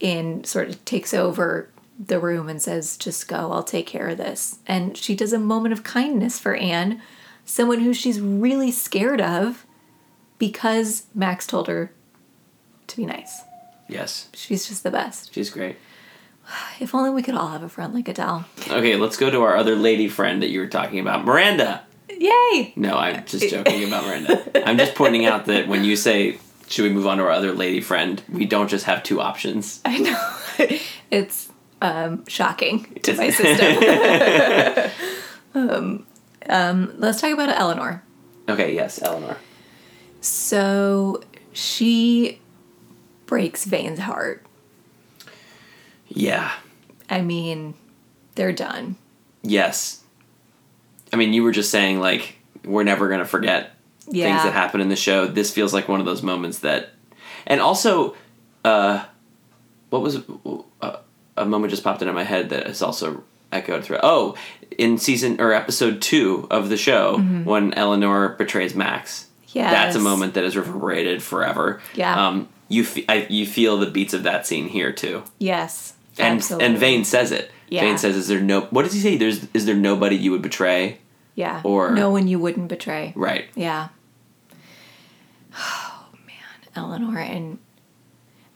and 0.00 0.46
sort 0.46 0.68
of 0.68 0.84
takes 0.84 1.12
over 1.12 1.70
the 1.98 2.20
room 2.20 2.48
and 2.48 2.62
says, 2.62 2.96
Just 2.96 3.28
go, 3.28 3.52
I'll 3.52 3.62
take 3.62 3.86
care 3.86 4.08
of 4.08 4.18
this. 4.18 4.58
And 4.66 4.96
she 4.96 5.14
does 5.14 5.32
a 5.32 5.38
moment 5.38 5.72
of 5.72 5.82
kindness 5.82 6.38
for 6.38 6.54
Anne, 6.54 7.02
someone 7.44 7.80
who 7.80 7.92
she's 7.92 8.20
really 8.20 8.70
scared 8.70 9.20
of 9.20 9.66
because 10.38 11.06
Max 11.14 11.46
told 11.46 11.68
her 11.68 11.92
to 12.86 12.96
be 12.96 13.06
nice. 13.06 13.42
Yes. 13.88 14.28
She's 14.34 14.68
just 14.68 14.82
the 14.82 14.90
best. 14.90 15.34
She's 15.34 15.50
great. 15.50 15.76
If 16.80 16.94
only 16.94 17.10
we 17.10 17.22
could 17.22 17.34
all 17.34 17.48
have 17.48 17.62
a 17.62 17.68
friend 17.68 17.92
like 17.92 18.08
Adele. 18.08 18.46
Okay, 18.70 18.96
let's 18.96 19.16
go 19.18 19.30
to 19.30 19.42
our 19.42 19.56
other 19.56 19.74
lady 19.76 20.08
friend 20.08 20.40
that 20.42 20.48
you 20.48 20.60
were 20.60 20.66
talking 20.68 20.98
about, 20.98 21.24
Miranda. 21.24 21.82
Yay! 22.08 22.72
No, 22.74 22.96
I'm 22.96 23.26
just 23.26 23.50
joking 23.50 23.84
about 23.84 24.06
Miranda. 24.06 24.66
I'm 24.66 24.78
just 24.78 24.94
pointing 24.94 25.26
out 25.26 25.46
that 25.46 25.68
when 25.68 25.84
you 25.84 25.94
say, 25.94 26.38
should 26.68 26.84
we 26.84 26.90
move 26.90 27.06
on 27.06 27.18
to 27.18 27.24
our 27.24 27.30
other 27.30 27.52
lady 27.52 27.80
friend, 27.80 28.22
we 28.28 28.44
don't 28.44 28.68
just 28.68 28.84
have 28.84 29.02
two 29.02 29.20
options. 29.20 29.80
I 29.84 29.98
know. 29.98 30.78
it's 31.10 31.50
um, 31.80 32.26
shocking 32.26 32.84
to 33.02 33.14
my 33.14 33.30
system. 33.30 34.90
um, 35.54 36.06
um, 36.48 36.94
let's 36.98 37.20
talk 37.20 37.32
about 37.32 37.48
Eleanor. 37.48 38.02
Okay, 38.48 38.74
yes, 38.74 39.00
Eleanor. 39.02 39.36
So 40.20 41.22
she 41.52 42.40
breaks 43.26 43.64
Vane's 43.64 44.00
heart. 44.00 44.44
Yeah. 46.08 46.52
I 47.10 47.22
mean, 47.22 47.74
they're 48.34 48.52
done. 48.52 48.96
Yes. 49.42 50.02
I 51.12 51.16
mean, 51.16 51.32
you 51.32 51.42
were 51.42 51.52
just 51.52 51.70
saying, 51.70 52.00
like, 52.00 52.38
we're 52.64 52.84
never 52.84 53.08
going 53.08 53.20
to 53.20 53.26
forget 53.26 53.74
Yeah. 54.10 54.26
things 54.32 54.44
that 54.44 54.52
happen 54.52 54.80
in 54.80 54.88
the 54.88 54.96
show. 54.96 55.26
This 55.26 55.50
feels 55.52 55.72
like 55.74 55.88
one 55.88 56.00
of 56.00 56.06
those 56.06 56.22
moments 56.22 56.60
that. 56.60 56.90
And 57.46 57.60
also, 57.60 58.14
uh, 58.64 59.04
what 59.90 60.02
was. 60.02 60.22
Uh, 60.80 60.96
a 61.36 61.44
moment 61.46 61.70
just 61.70 61.84
popped 61.84 62.02
into 62.02 62.12
my 62.12 62.24
head 62.24 62.50
that 62.50 62.66
is 62.66 62.82
also 62.82 63.22
echoed 63.52 63.84
through. 63.84 64.00
Oh, 64.02 64.36
in 64.76 64.98
season 64.98 65.40
or 65.40 65.52
episode 65.52 66.02
two 66.02 66.48
of 66.50 66.68
the 66.68 66.76
show, 66.76 67.18
when 67.18 67.72
Eleanor 67.74 68.30
betrays 68.30 68.74
Max. 68.74 69.26
Yeah, 69.52 69.70
That's 69.70 69.96
a 69.96 70.00
moment 70.00 70.34
that 70.34 70.44
is 70.44 70.56
reverberated 70.56 71.22
forever. 71.22 71.80
Yeah. 71.94 72.26
Um, 72.28 72.48
you, 72.68 72.84
fe- 72.84 73.04
I, 73.08 73.26
you 73.30 73.46
feel 73.46 73.78
the 73.78 73.86
beats 73.90 74.12
of 74.14 74.24
that 74.24 74.46
scene 74.46 74.68
here, 74.68 74.92
too. 74.92 75.22
Yes. 75.38 75.94
And 76.18 76.38
absolutely. 76.38 76.66
and 76.66 76.78
Vane 76.78 77.04
says 77.04 77.30
it. 77.32 77.50
Yeah. 77.68 77.82
Vane 77.82 77.98
says, 77.98 78.16
"Is 78.16 78.26
there 78.28 78.40
no? 78.40 78.62
What 78.62 78.82
does 78.82 78.92
he 78.92 79.00
say? 79.00 79.16
There's 79.16 79.46
is 79.54 79.64
there 79.66 79.76
nobody 79.76 80.16
you 80.16 80.32
would 80.32 80.42
betray?" 80.42 80.98
Yeah. 81.36 81.60
or- 81.64 81.92
no 81.92 82.10
one 82.10 82.26
you 82.26 82.38
wouldn't 82.40 82.66
betray. 82.68 83.12
Right. 83.14 83.44
Yeah. 83.54 83.88
Oh 85.56 86.06
man, 86.26 86.70
Eleanor 86.74 87.18
and 87.18 87.58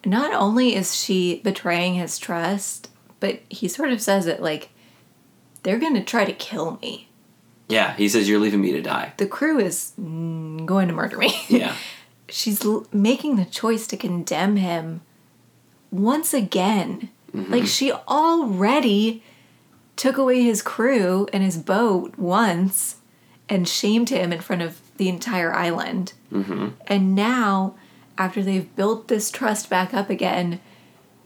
not 0.05 0.33
only 0.33 0.75
is 0.75 0.95
she 0.95 1.41
betraying 1.45 1.95
his 1.95 2.19
trust, 2.19 2.89
but 3.21 3.41
he 3.49 3.69
sort 3.69 3.91
of 3.93 4.01
says 4.01 4.27
it 4.27 4.43
like 4.43 4.71
they're 5.63 5.79
going 5.79 5.95
to 5.95 6.03
try 6.03 6.25
to 6.25 6.33
kill 6.33 6.79
me. 6.83 7.09
Yeah. 7.69 7.95
He 7.95 8.09
says, 8.09 8.29
"You're 8.29 8.41
leaving 8.41 8.61
me 8.61 8.73
to 8.73 8.83
die." 8.83 9.13
The 9.17 9.27
crew 9.27 9.59
is 9.59 9.93
mm, 10.01 10.67
going 10.67 10.89
to 10.89 10.95
murder 10.95 11.19
me. 11.19 11.33
Yeah. 11.49 11.77
She's 12.29 12.65
l- 12.65 12.87
making 12.93 13.37
the 13.37 13.45
choice 13.45 13.87
to 13.89 13.97
condemn 13.97 14.57
him 14.57 15.03
once 15.91 16.35
again. 16.35 17.11
Like 17.35 17.67
she 17.67 17.91
already 17.93 19.23
took 19.97 20.19
away 20.19 20.43
his 20.43 20.61
crew 20.61 21.27
and 21.33 21.43
his 21.43 21.57
boat 21.57 22.19
once 22.19 22.97
and 23.49 23.67
shamed 23.67 24.11
him 24.11 24.33
in 24.33 24.41
front 24.41 24.61
of 24.61 24.81
the 24.97 25.09
entire 25.09 25.53
island. 25.55 26.13
Mm-hmm. 26.33 26.69
And 26.87 27.15
now, 27.15 27.75
after 28.19 28.43
they've 28.43 28.75
built 28.77 29.09
this 29.09 29.31
trust 29.31 29.69
back 29.71 29.93
up 29.95 30.11
again, 30.11 30.61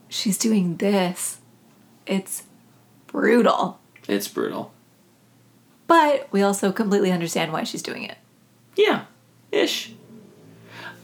she's 0.09 0.37
doing 0.37 0.77
this. 0.77 1.39
It's 2.05 2.43
brutal. 3.07 3.79
It's 4.07 4.27
brutal. 4.27 4.71
But 5.87 6.27
we 6.31 6.41
also 6.41 6.71
completely 6.71 7.11
understand 7.11 7.51
why 7.53 7.63
she's 7.63 7.81
doing 7.81 8.03
it. 8.03 8.17
Yeah. 8.75 9.05
Ish. 9.51 9.93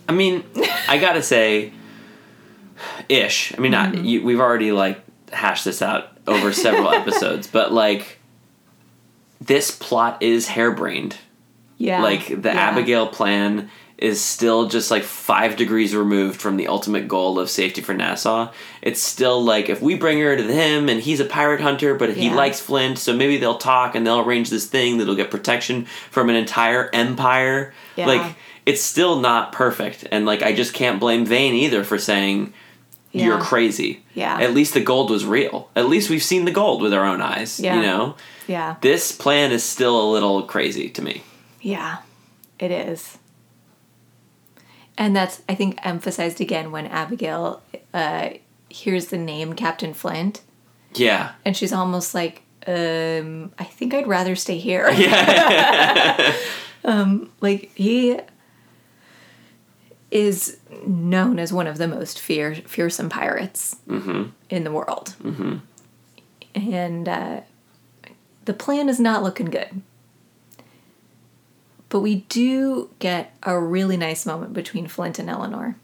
I 0.07 0.11
mean, 0.11 0.43
I 0.87 0.97
gotta 0.97 1.21
say, 1.23 1.71
ish. 3.09 3.53
I 3.57 3.61
mean, 3.61 3.71
Mm-hmm. 3.73 4.03
you, 4.05 4.23
we've 4.23 4.39
already 4.39 4.71
like 4.71 5.01
hashed 5.31 5.65
this 5.65 5.81
out 5.81 6.17
over 6.27 6.51
several 6.53 6.89
episodes, 6.93 7.47
but 7.47 7.71
like, 7.73 8.19
this 9.41 9.71
plot 9.71 10.21
is 10.21 10.47
harebrained. 10.49 11.17
Yeah. 11.83 12.01
Like 12.01 12.27
the 12.41 12.49
Yeah. 12.49 12.69
Abigail 12.69 13.07
plan 13.07 13.69
is 13.97 14.19
still 14.19 14.67
just 14.67 14.89
like 14.91 15.03
five 15.03 15.55
degrees 15.55 15.95
removed 15.95 16.41
from 16.41 16.57
the 16.57 16.67
ultimate 16.67 17.07
goal 17.07 17.39
of 17.39 17.49
safety 17.49 17.81
for 17.81 17.93
Nassau. 17.93 18.51
It's 18.81 19.01
still 19.01 19.41
like 19.43 19.69
if 19.69 19.81
we 19.81 19.95
bring 19.95 20.19
her 20.19 20.35
to 20.35 20.43
him 20.43 20.89
and 20.89 20.99
he's 21.01 21.19
a 21.19 21.25
pirate 21.25 21.61
hunter, 21.61 21.93
but 21.95 22.13
he 22.15 22.27
Yeah. 22.27 22.35
likes 22.35 22.59
Flint, 22.59 22.97
so 22.99 23.13
maybe 23.13 23.37
they'll 23.37 23.57
talk 23.57 23.95
and 23.95 24.05
they'll 24.05 24.19
arrange 24.19 24.49
this 24.49 24.65
thing 24.65 24.97
that'll 24.97 25.15
get 25.15 25.29
protection 25.31 25.85
from 26.09 26.29
an 26.29 26.35
entire 26.35 26.89
empire. 26.93 27.73
Yeah. 27.95 28.07
Like 28.07 28.35
it's 28.65 28.81
still 28.81 29.19
not 29.19 29.51
perfect, 29.51 30.05
and 30.11 30.25
like 30.25 30.41
I 30.41 30.53
just 30.53 30.73
can't 30.73 30.99
blame 30.99 31.25
Vane 31.25 31.53
either 31.53 31.83
for 31.83 31.97
saying 31.97 32.53
you're 33.11 33.39
crazy. 33.39 34.01
Yeah. 34.15 34.39
At 34.39 34.53
least 34.55 34.73
the 34.73 34.79
gold 34.81 35.11
was 35.11 35.23
real. 35.23 35.69
At 35.75 35.87
least 35.87 36.09
we've 36.09 36.23
seen 36.23 36.45
the 36.45 36.51
gold 36.51 36.81
with 36.81 36.93
our 36.93 37.05
own 37.05 37.21
eyes. 37.21 37.59
Yeah. 37.59 37.75
You 37.75 37.81
know. 37.83 38.15
Yeah. 38.47 38.75
This 38.81 39.11
plan 39.11 39.51
is 39.51 39.63
still 39.63 40.01
a 40.01 40.07
little 40.11 40.41
crazy 40.43 40.89
to 40.89 41.01
me. 41.01 41.21
Yeah, 41.63 41.97
it 42.59 42.69
is. 42.71 43.17
And 44.97 45.15
that's, 45.15 45.41
I 45.49 45.55
think, 45.55 45.79
emphasized 45.83 46.39
again 46.41 46.71
when 46.71 46.85
Abigail 46.85 47.63
uh, 47.93 48.29
hears 48.69 49.07
the 49.07 49.17
name 49.17 49.53
Captain 49.53 49.93
Flint, 49.93 50.41
Yeah. 50.93 51.31
and 51.45 51.57
she's 51.57 51.73
almost 51.73 52.13
like, 52.13 52.43
um, 52.67 53.51
I 53.57 53.63
think 53.63 53.93
I'd 53.93 54.05
rather 54.07 54.35
stay 54.35 54.57
here. 54.59 54.87
um, 56.85 57.31
like, 57.41 57.71
he. 57.75 58.19
is 60.11 60.57
known 60.85 61.39
as 61.39 61.51
one 61.51 61.65
of 61.65 61.77
the 61.79 61.87
most 61.87 62.19
fear, 62.19 62.53
fearsome 62.55 63.09
pirates 63.09 63.77
in 63.87 64.63
the 64.63 64.71
world. 64.71 65.15
Mm-hmm. 65.23 65.55
And 66.53 67.09
uh, 67.09 67.41
the 68.45 68.53
plan 68.53 68.89
is 68.89 68.99
not 68.99 69.23
looking 69.23 69.47
good. 69.47 69.81
But 71.93 71.99
we 71.99 72.21
do 72.21 72.89
get 72.97 73.37
a 73.43 73.59
really 73.59 73.97
nice 73.97 74.25
moment 74.25 74.51
between 74.51 74.87
Flint 74.87 75.19
and 75.19 75.29
Eleanor 75.29 75.75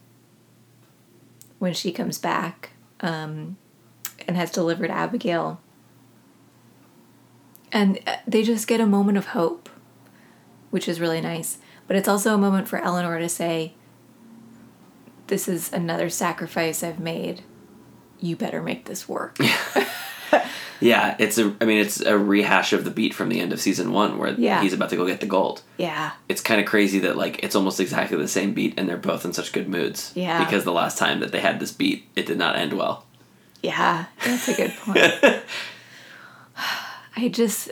when 1.59 1.75
she 1.75 1.91
comes 1.91 2.17
back 2.17 2.71
um, 3.01 3.57
and 4.27 4.35
has 4.35 4.49
delivered 4.49 4.89
Abigail. 4.89 5.61
And 7.71 7.99
uh, 8.07 8.15
they 8.25 8.41
just 8.41 8.67
get 8.67 8.81
a 8.81 8.87
moment 8.87 9.19
of 9.19 9.27
hope, 9.27 9.69
which 10.71 10.87
is 10.87 10.99
really 10.99 11.21
nice. 11.21 11.59
But 11.85 11.95
it's 11.95 12.07
also 12.07 12.33
a 12.33 12.39
moment 12.39 12.67
for 12.67 12.79
Eleanor 12.79 13.19
to 13.19 13.29
say, 13.29 13.75
This 15.27 15.47
is 15.47 15.71
another 15.71 16.09
sacrifice 16.09 16.81
I've 16.81 16.99
made. 16.99 17.43
You 18.19 18.35
better 18.35 18.63
make 18.63 18.85
this 18.85 19.07
work. 19.07 19.37
Yeah, 20.81 21.17
it's 21.19 21.37
a. 21.37 21.53
I 21.59 21.65
mean, 21.65 21.79
it's 21.79 21.99
a 21.99 22.17
rehash 22.17 22.71
of 22.71 22.85
the 22.85 22.89
beat 22.89 23.13
from 23.13 23.27
the 23.27 23.41
end 23.41 23.51
of 23.51 23.59
season 23.59 23.91
one, 23.91 24.17
where 24.17 24.31
Yeah. 24.31 24.61
he's 24.61 24.71
about 24.71 24.89
to 24.91 24.95
go 24.95 25.05
get 25.05 25.19
the 25.19 25.25
gold. 25.25 25.61
yeah. 25.77 26.11
It's 26.29 26.39
kind 26.39 26.61
of 26.61 26.65
crazy 26.67 26.99
that 26.99 27.17
like 27.17 27.43
it's 27.43 27.53
almost 27.53 27.81
exactly 27.81 28.15
the 28.17 28.29
same 28.29 28.53
beat, 28.53 28.75
and 28.77 28.87
they're 28.87 28.95
both 28.95 29.25
in 29.25 29.33
such 29.33 29.51
good 29.51 29.67
moods. 29.67 30.13
Yeah. 30.15 30.41
Because 30.41 30.63
the 30.63 30.71
last 30.71 30.97
time 30.97 31.19
that 31.19 31.33
they 31.33 31.41
had 31.41 31.59
this 31.59 31.73
beat, 31.73 32.07
it 32.15 32.25
did 32.25 32.37
not 32.37 32.55
end 32.55 32.71
well. 32.77 33.05
Yeah, 33.61 34.05
that's 34.23 34.47
a 34.47 34.53
good 34.55 34.71
point. 34.77 35.43
I 37.17 37.27
just, 37.27 37.69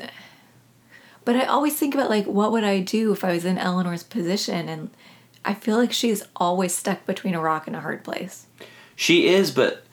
but 1.24 1.36
I 1.38 1.46
always 1.46 1.76
think 1.76 1.94
about 1.94 2.10
like, 2.10 2.26
what 2.26 2.52
would 2.52 2.64
I 2.66 2.82
do 2.82 3.12
if 3.14 3.24
I 3.24 3.32
was 3.32 3.46
in 3.46 3.58
Eleanor's 3.58 4.04
position? 4.04 4.68
And 4.68 4.90
I 5.46 5.54
feel 5.54 5.78
like 5.78 5.94
she's 5.94 6.24
always 6.36 6.76
stuck 6.76 7.06
between 7.06 7.36
a 7.36 7.40
rock 7.42 7.68
and 7.68 7.76
a 7.76 7.80
hard 7.82 8.04
place. 8.04 8.48
She 8.96 9.28
is, 9.28 9.52
but 9.52 9.84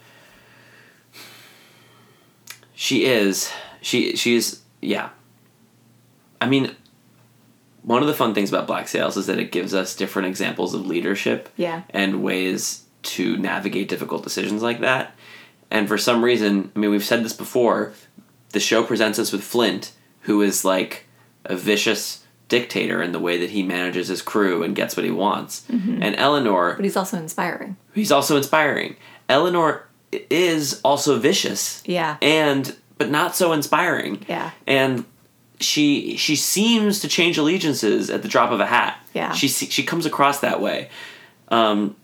she 2.74 3.04
is. 3.04 3.50
She 3.80 4.16
she's 4.16 4.62
yeah. 4.80 5.10
I 6.40 6.46
mean, 6.46 6.74
one 7.82 8.02
of 8.02 8.08
the 8.08 8.14
fun 8.14 8.34
things 8.34 8.50
about 8.50 8.66
Black 8.66 8.88
Sails 8.88 9.16
is 9.16 9.26
that 9.26 9.38
it 9.38 9.52
gives 9.52 9.74
us 9.74 9.96
different 9.96 10.28
examples 10.28 10.74
of 10.74 10.87
leadership. 10.87 11.48
Yeah. 11.56 11.82
And 11.90 12.22
ways 12.22 12.84
to 13.02 13.37
navigate 13.37 13.88
difficult 13.88 14.22
decisions 14.24 14.62
like 14.62 14.80
that. 14.80 15.14
And 15.70 15.88
for 15.88 15.98
some 15.98 16.24
reason, 16.24 16.70
I 16.74 16.78
mean, 16.78 16.90
we've 16.90 17.04
said 17.04 17.24
this 17.24 17.32
before. 17.32 17.92
The 18.50 18.60
show 18.60 18.84
presents 18.84 19.18
us 19.18 19.32
with 19.32 19.42
Flint, 19.42 19.92
who 20.20 20.40
is 20.42 20.64
like 20.64 21.06
a 21.44 21.56
vicious 21.56 22.24
dictator 22.48 23.02
in 23.02 23.12
the 23.12 23.18
way 23.18 23.38
that 23.38 23.50
he 23.50 23.62
manages 23.62 24.08
his 24.08 24.22
crew 24.22 24.62
and 24.62 24.76
gets 24.76 24.96
what 24.96 25.04
he 25.04 25.10
wants. 25.10 25.66
Mm-hmm. 25.70 26.02
And 26.02 26.14
Eleanor, 26.16 26.74
But 26.76 26.84
he's 26.84 26.96
also 26.96 27.18
inspiring. 27.18 27.76
He's 27.94 28.12
also 28.12 28.37
inspiring. 28.37 28.96
Eleanor 29.28 29.88
is 30.31 30.81
also 30.85 31.18
vicious. 31.18 31.83
Yeah. 31.85 32.16
And 32.22 32.74
but 32.98 33.11
not 33.11 33.35
so 33.35 33.53
inspiring. 33.53 34.24
Yeah. 34.29 34.50
And 34.66 35.05
she 35.61 36.16
she 36.16 36.37
seems 36.37 37.00
to 37.00 37.09
change 37.09 37.38
allegiances 37.38 38.11
at 38.11 38.22
the 38.22 38.29
drop 38.29 38.50
of 38.50 38.61
a 38.61 38.66
hat. 38.66 38.98
Yeah. 39.14 39.33
She 39.33 39.48
she 39.48 39.83
comes 39.83 40.07
across 40.07 40.40
that 40.40 40.61
way. 40.61 40.88
Um 41.48 41.96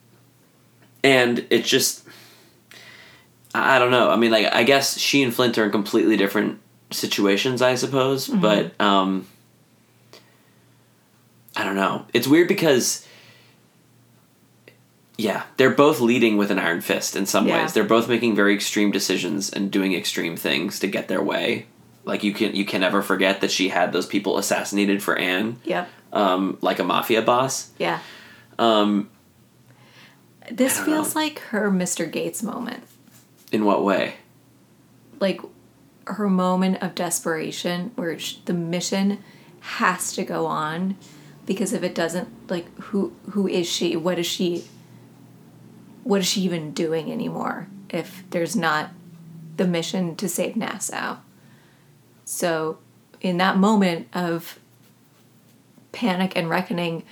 and 1.03 1.47
it 1.51 1.65
just 1.65 2.07
I 3.55 3.77
I 3.77 3.79
don't 3.79 3.91
know. 3.91 4.11
I 4.11 4.17
mean 4.17 4.31
like 4.31 4.47
I 4.53 4.63
guess 4.63 4.99
she 4.99 5.23
and 5.23 5.35
Flint 5.35 5.59
are 5.59 5.65
in 5.65 5.71
completely 5.71 6.17
different 6.17 6.61
situations, 6.91 7.63
I 7.63 7.75
suppose, 7.75 8.29
but 8.29 8.79
um 8.81 9.27
I 11.57 11.65
don't 11.65 11.77
know. 11.77 12.07
It's 12.15 12.27
weird 12.29 12.49
because 12.49 13.07
yeah, 15.21 15.43
they're 15.57 15.71
both 15.75 16.01
leading 16.01 16.37
with 16.37 16.51
an 16.51 16.59
iron 16.59 16.81
fist 16.81 17.15
in 17.17 17.27
some 17.27 17.47
Yeah. 17.47 17.63
ways. 17.63 17.73
They're 17.73 17.85
both 17.85 18.09
making 18.09 18.35
very 18.37 18.55
extreme 18.55 18.91
decisions 18.91 19.51
and 19.51 19.71
doing 19.71 19.93
extreme 19.95 20.37
things 20.37 20.79
to 20.81 20.87
get 20.87 21.09
their 21.09 21.23
way. 21.23 21.67
Like 22.05 22.25
you 22.25 22.33
can 22.33 22.55
you 22.55 22.65
can 22.65 22.81
never 22.81 23.03
forget 23.03 23.41
that 23.43 23.51
she 23.51 23.69
had 23.69 23.93
those 23.93 24.07
people 24.07 24.39
assassinated 24.39 25.03
for 25.03 25.17
Anne, 25.17 25.59
Yep. 25.65 25.89
um, 26.13 26.57
like 26.61 26.79
a 26.79 26.85
mafia 26.85 27.23
boss. 27.23 27.71
Yeah. 27.79 27.99
Um, 28.59 29.11
This 30.51 30.79
feels 30.81 31.15
know. 31.15 31.21
like 31.21 31.39
her 31.51 31.71
Mr. 31.71 32.11
Gates 32.11 32.43
moment. 32.43 32.83
in 33.53 33.65
what 33.65 33.85
way? 33.85 34.15
Like 35.21 35.41
her 36.07 36.29
moment 36.29 36.83
of 36.83 36.95
desperation 36.95 37.91
where 37.97 38.19
sh- 38.19 38.37
the 38.47 38.55
mission 38.55 39.19
has 39.61 40.13
to 40.15 40.25
go 40.25 40.47
on 40.47 40.97
because 41.47 41.73
if 41.73 41.83
it 41.83 41.95
doesn't 41.95 42.29
like 42.49 42.67
who 42.81 43.13
who 43.33 43.47
is 43.47 43.67
she 43.69 43.95
what 43.97 44.19
is 44.19 44.27
she 44.27 44.65
what 46.05 46.21
is 46.21 46.27
she 46.27 46.41
even 46.43 46.73
doing 46.73 47.11
anymore 47.11 47.69
if 47.89 48.23
there's 48.31 48.57
not 48.57 48.91
the 49.57 49.67
mission 49.67 50.17
to 50.17 50.29
save 50.29 50.57
Nassau 50.57 51.17
so 52.25 52.79
in 53.21 53.37
that 53.39 53.57
moment 53.57 54.09
of 54.15 54.59
panic 55.93 56.33
and 56.37 56.49
reckoning 56.49 57.03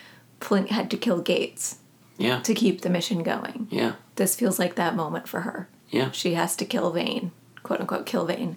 Flint 0.41 0.71
had 0.71 0.91
to 0.91 0.97
kill 0.97 1.21
Gates 1.21 1.79
Yeah, 2.17 2.41
to 2.41 2.55
keep 2.55 2.81
the 2.83 2.91
mission 2.91 3.23
going 3.23 3.69
yeah, 3.71 3.95
this 4.17 4.37
feels 4.37 4.59
like 4.59 4.77
that 4.77 4.95
moment 4.97 5.29
for 5.29 5.41
her 5.41 5.69
yeah. 5.91 6.11
she 6.11 6.35
has 6.35 6.57
to 6.57 6.65
kill 6.65 6.91
Vane, 6.91 7.33
quote 7.63 7.81
unquote, 7.81 8.07
kill 8.07 8.27
Vane, 8.27 8.57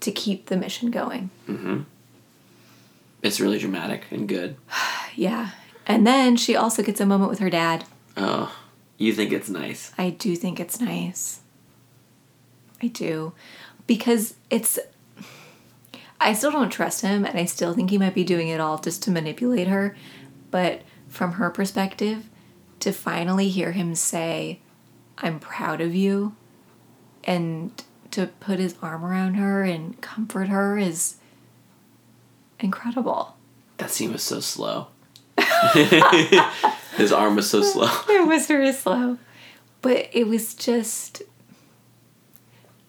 to 0.00 0.12
keep 0.12 0.46
the 0.46 0.56
mission 0.56 0.90
going. 0.90 1.30
Mm-hmm. 1.48 1.82
It's 3.22 3.40
really 3.40 3.58
dramatic 3.58 4.04
and 4.10 4.28
good. 4.28 4.56
Yeah. 5.16 5.50
And 5.86 6.04
then 6.04 6.36
she 6.36 6.56
also 6.56 6.82
gets 6.82 7.00
a 7.00 7.06
moment 7.06 7.30
with 7.30 7.38
her 7.38 7.48
dad. 7.48 7.84
Oh, 8.16 8.52
you 9.04 9.12
think 9.12 9.32
it's 9.32 9.48
nice? 9.48 9.92
I 9.98 10.10
do 10.10 10.36
think 10.36 10.60
it's 10.60 10.80
nice. 10.80 11.40
I 12.82 12.88
do. 12.88 13.32
Because 13.86 14.34
it's. 14.50 14.78
I 16.20 16.32
still 16.32 16.52
don't 16.52 16.70
trust 16.70 17.02
him, 17.02 17.24
and 17.24 17.38
I 17.38 17.44
still 17.44 17.74
think 17.74 17.90
he 17.90 17.98
might 17.98 18.14
be 18.14 18.24
doing 18.24 18.48
it 18.48 18.60
all 18.60 18.78
just 18.78 19.02
to 19.04 19.10
manipulate 19.10 19.68
her. 19.68 19.96
But 20.50 20.82
from 21.08 21.32
her 21.32 21.50
perspective, 21.50 22.28
to 22.80 22.92
finally 22.92 23.48
hear 23.48 23.72
him 23.72 23.94
say, 23.94 24.60
I'm 25.18 25.38
proud 25.38 25.80
of 25.80 25.94
you, 25.94 26.34
and 27.24 27.70
to 28.12 28.28
put 28.38 28.58
his 28.58 28.76
arm 28.80 29.04
around 29.04 29.34
her 29.34 29.64
and 29.64 30.00
comfort 30.00 30.48
her 30.48 30.78
is 30.78 31.16
incredible. 32.60 33.36
That 33.78 33.90
scene 33.90 34.12
was 34.12 34.22
so 34.22 34.40
slow. 34.40 34.86
His 36.96 37.12
arm 37.12 37.36
was 37.36 37.50
so 37.50 37.62
slow. 37.72 37.90
It 38.08 38.26
was 38.26 38.46
very 38.46 38.72
slow. 38.72 39.18
But 39.82 40.08
it 40.12 40.26
was 40.26 40.54
just. 40.54 41.22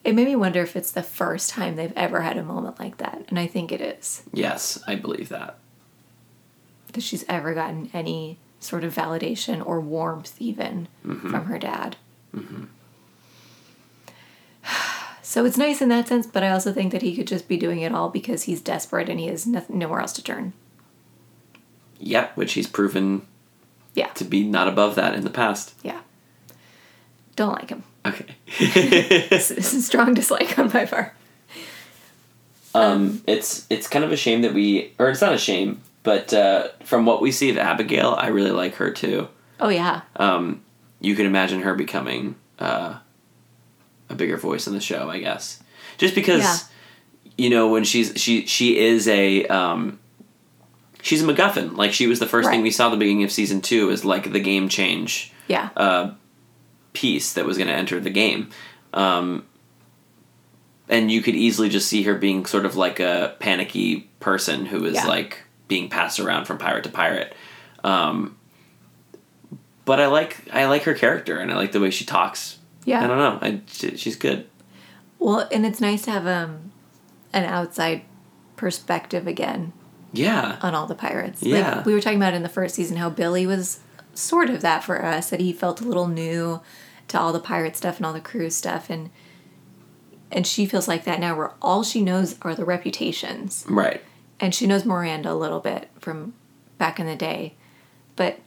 It 0.04 0.14
made 0.14 0.26
me 0.26 0.36
wonder 0.36 0.62
if 0.62 0.76
it's 0.76 0.92
the 0.92 1.02
first 1.02 1.50
time 1.50 1.74
they've 1.74 1.92
ever 1.96 2.20
had 2.20 2.36
a 2.36 2.44
moment 2.44 2.78
like 2.78 2.98
that. 2.98 3.24
And 3.28 3.38
I 3.38 3.48
think 3.48 3.72
it 3.72 3.80
is. 3.80 4.22
Yes, 4.32 4.82
I 4.86 4.94
believe 4.94 5.28
that. 5.30 5.58
That 6.92 7.02
she's 7.02 7.24
ever 7.28 7.54
gotten 7.54 7.90
any 7.92 8.38
sort 8.60 8.84
of 8.84 8.94
validation 8.94 9.64
or 9.66 9.80
warmth, 9.80 10.36
even 10.38 10.86
mm-hmm. 11.04 11.30
from 11.30 11.46
her 11.46 11.58
dad. 11.58 11.96
Mm-hmm. 12.34 12.64
So 15.22 15.44
it's 15.44 15.58
nice 15.58 15.82
in 15.82 15.88
that 15.88 16.06
sense, 16.06 16.24
but 16.24 16.44
I 16.44 16.50
also 16.50 16.72
think 16.72 16.92
that 16.92 17.02
he 17.02 17.16
could 17.16 17.26
just 17.26 17.48
be 17.48 17.56
doing 17.56 17.80
it 17.80 17.92
all 17.92 18.10
because 18.10 18.44
he's 18.44 18.60
desperate 18.60 19.08
and 19.08 19.18
he 19.18 19.26
has 19.26 19.44
nothing, 19.44 19.76
nowhere 19.76 19.98
else 19.98 20.12
to 20.14 20.22
turn. 20.22 20.52
Yeah, 21.98 22.28
which 22.36 22.52
he's 22.52 22.68
proven 22.68 23.26
Yeah. 23.96 24.06
to 24.14 24.24
be 24.24 24.44
not 24.44 24.68
above 24.68 24.94
that 24.94 25.14
in 25.14 25.24
the 25.24 25.30
past. 25.30 25.74
Yeah. 25.82 26.00
Don't 27.34 27.52
like 27.52 27.70
him. 27.70 27.82
Okay. 28.06 28.36
this 28.60 29.50
is 29.50 29.74
a 29.74 29.82
strong 29.82 30.14
dislike 30.14 30.56
on 30.58 30.70
my 30.72 30.84
part. 30.86 31.12
um, 32.74 33.22
it's 33.26 33.66
it's 33.70 33.88
kind 33.88 34.04
of 34.04 34.12
a 34.12 34.16
shame 34.16 34.42
that 34.42 34.54
we, 34.54 34.92
or 34.98 35.08
it's 35.10 35.20
not 35.20 35.32
a 35.34 35.38
shame, 35.38 35.80
but 36.02 36.32
uh, 36.32 36.68
from 36.84 37.04
what 37.06 37.20
we 37.22 37.32
see 37.32 37.50
of 37.50 37.58
Abigail, 37.58 38.14
I 38.16 38.28
really 38.28 38.50
like 38.52 38.74
her 38.76 38.90
too. 38.90 39.28
Oh, 39.58 39.70
yeah. 39.70 40.02
Um, 40.16 40.62
you 41.00 41.14
can 41.16 41.26
imagine 41.26 41.62
her 41.62 41.74
becoming 41.74 42.36
uh, 42.58 42.98
a 44.10 44.14
bigger 44.14 44.36
voice 44.36 44.66
in 44.66 44.74
the 44.74 44.80
show, 44.80 45.08
I 45.10 45.18
guess, 45.18 45.62
just 45.98 46.14
because 46.14 46.40
Yeah. 46.42 46.56
you 47.38 47.50
know 47.50 47.68
when 47.68 47.84
she's 47.84 48.12
she 48.16 48.46
she 48.46 48.78
is 48.78 49.08
a 49.08 49.46
um, 49.48 49.98
she's 51.06 51.22
a 51.22 51.26
MacGuffin. 51.26 51.76
Like 51.76 51.92
she 51.92 52.06
was 52.08 52.18
the 52.18 52.26
first 52.26 52.48
thing 52.50 52.62
we 52.62 52.70
saw 52.70 52.86
at 52.88 52.90
the 52.90 52.96
beginning 52.96 53.22
of 53.22 53.30
season 53.30 53.60
two 53.60 53.90
is 53.90 54.04
like 54.04 54.32
the 54.32 54.40
game 54.40 54.68
change 54.68 55.32
Yeah. 55.46 55.68
uh, 55.76 56.14
piece 56.92 57.32
that 57.34 57.44
was 57.46 57.56
going 57.56 57.68
to 57.68 57.74
enter 57.74 58.00
the 58.00 58.10
game. 58.10 58.50
Um, 58.92 59.46
and 60.88 61.10
you 61.10 61.22
could 61.22 61.34
easily 61.36 61.68
just 61.68 61.88
see 61.88 62.02
her 62.04 62.14
being 62.14 62.44
sort 62.46 62.66
of 62.66 62.74
like 62.76 62.98
a 63.00 63.36
panicky 63.38 64.10
person 64.20 64.66
who 64.66 64.84
is 64.84 64.94
Yeah. 64.94 65.06
like 65.06 65.44
being 65.68 65.88
passed 65.88 66.18
around 66.20 66.46
from 66.46 66.58
pirate 66.58 66.84
to 66.84 66.90
pirate. 66.90 67.34
Um, 67.84 68.36
but 69.84 70.00
I 70.00 70.06
like 70.06 70.38
I 70.52 70.64
like 70.66 70.82
her 70.84 70.94
character 70.94 71.38
and 71.38 71.52
I 71.52 71.56
like 71.56 71.70
the 71.72 71.80
way 71.80 71.90
she 71.90 72.04
talks. 72.04 72.58
Yeah. 72.84 73.02
I 73.04 73.06
don't 73.06 73.18
know. 73.18 73.38
I, 73.40 73.60
she- 73.68 73.96
she's 73.96 74.16
good. 74.16 74.48
Well, 75.18 75.48
and 75.52 75.64
it's 75.64 75.80
nice 75.80 76.02
to 76.02 76.10
have 76.10 76.26
um, 76.26 76.72
an 77.32 77.44
outside 77.44 78.02
perspective 78.56 79.26
again 79.26 79.72
Yeah. 80.18 80.58
on 80.62 80.74
all 80.74 80.86
the 80.86 80.94
pirates. 80.94 81.42
Yeah. 81.42 81.76
Like 81.76 81.86
we 81.86 81.92
were 81.94 82.00
talking 82.00 82.18
about 82.18 82.34
in 82.34 82.42
the 82.42 82.48
first 82.48 82.74
season 82.74 82.96
how 82.96 83.10
Billy 83.10 83.46
was 83.46 83.80
sort 84.14 84.48
of 84.50 84.62
that 84.62 84.82
for 84.82 85.04
us 85.04 85.30
that 85.30 85.40
he 85.40 85.52
felt 85.52 85.80
a 85.80 85.84
little 85.84 86.08
new 86.08 86.60
to 87.08 87.18
all 87.20 87.32
the 87.32 87.40
pirate 87.40 87.76
stuff 87.76 87.98
and 87.98 88.06
all 88.06 88.12
the 88.12 88.20
crew 88.20 88.48
stuff 88.50 88.88
and 88.90 89.10
and 90.32 90.46
she 90.46 90.66
feels 90.66 90.88
like 90.88 91.04
that 91.04 91.20
now 91.20 91.36
where 91.36 91.52
all 91.62 91.84
she 91.84 92.00
knows 92.02 92.34
are 92.42 92.54
the 92.54 92.64
reputations 92.64 93.64
Right. 93.68 94.02
and 94.40 94.54
she 94.54 94.66
knows 94.66 94.84
Miranda 94.84 95.30
a 95.32 95.34
little 95.34 95.60
bit 95.60 95.88
from 96.00 96.32
back 96.78 96.98
in 96.98 97.06
the 97.06 97.14
day 97.14 97.54
but 98.16 98.38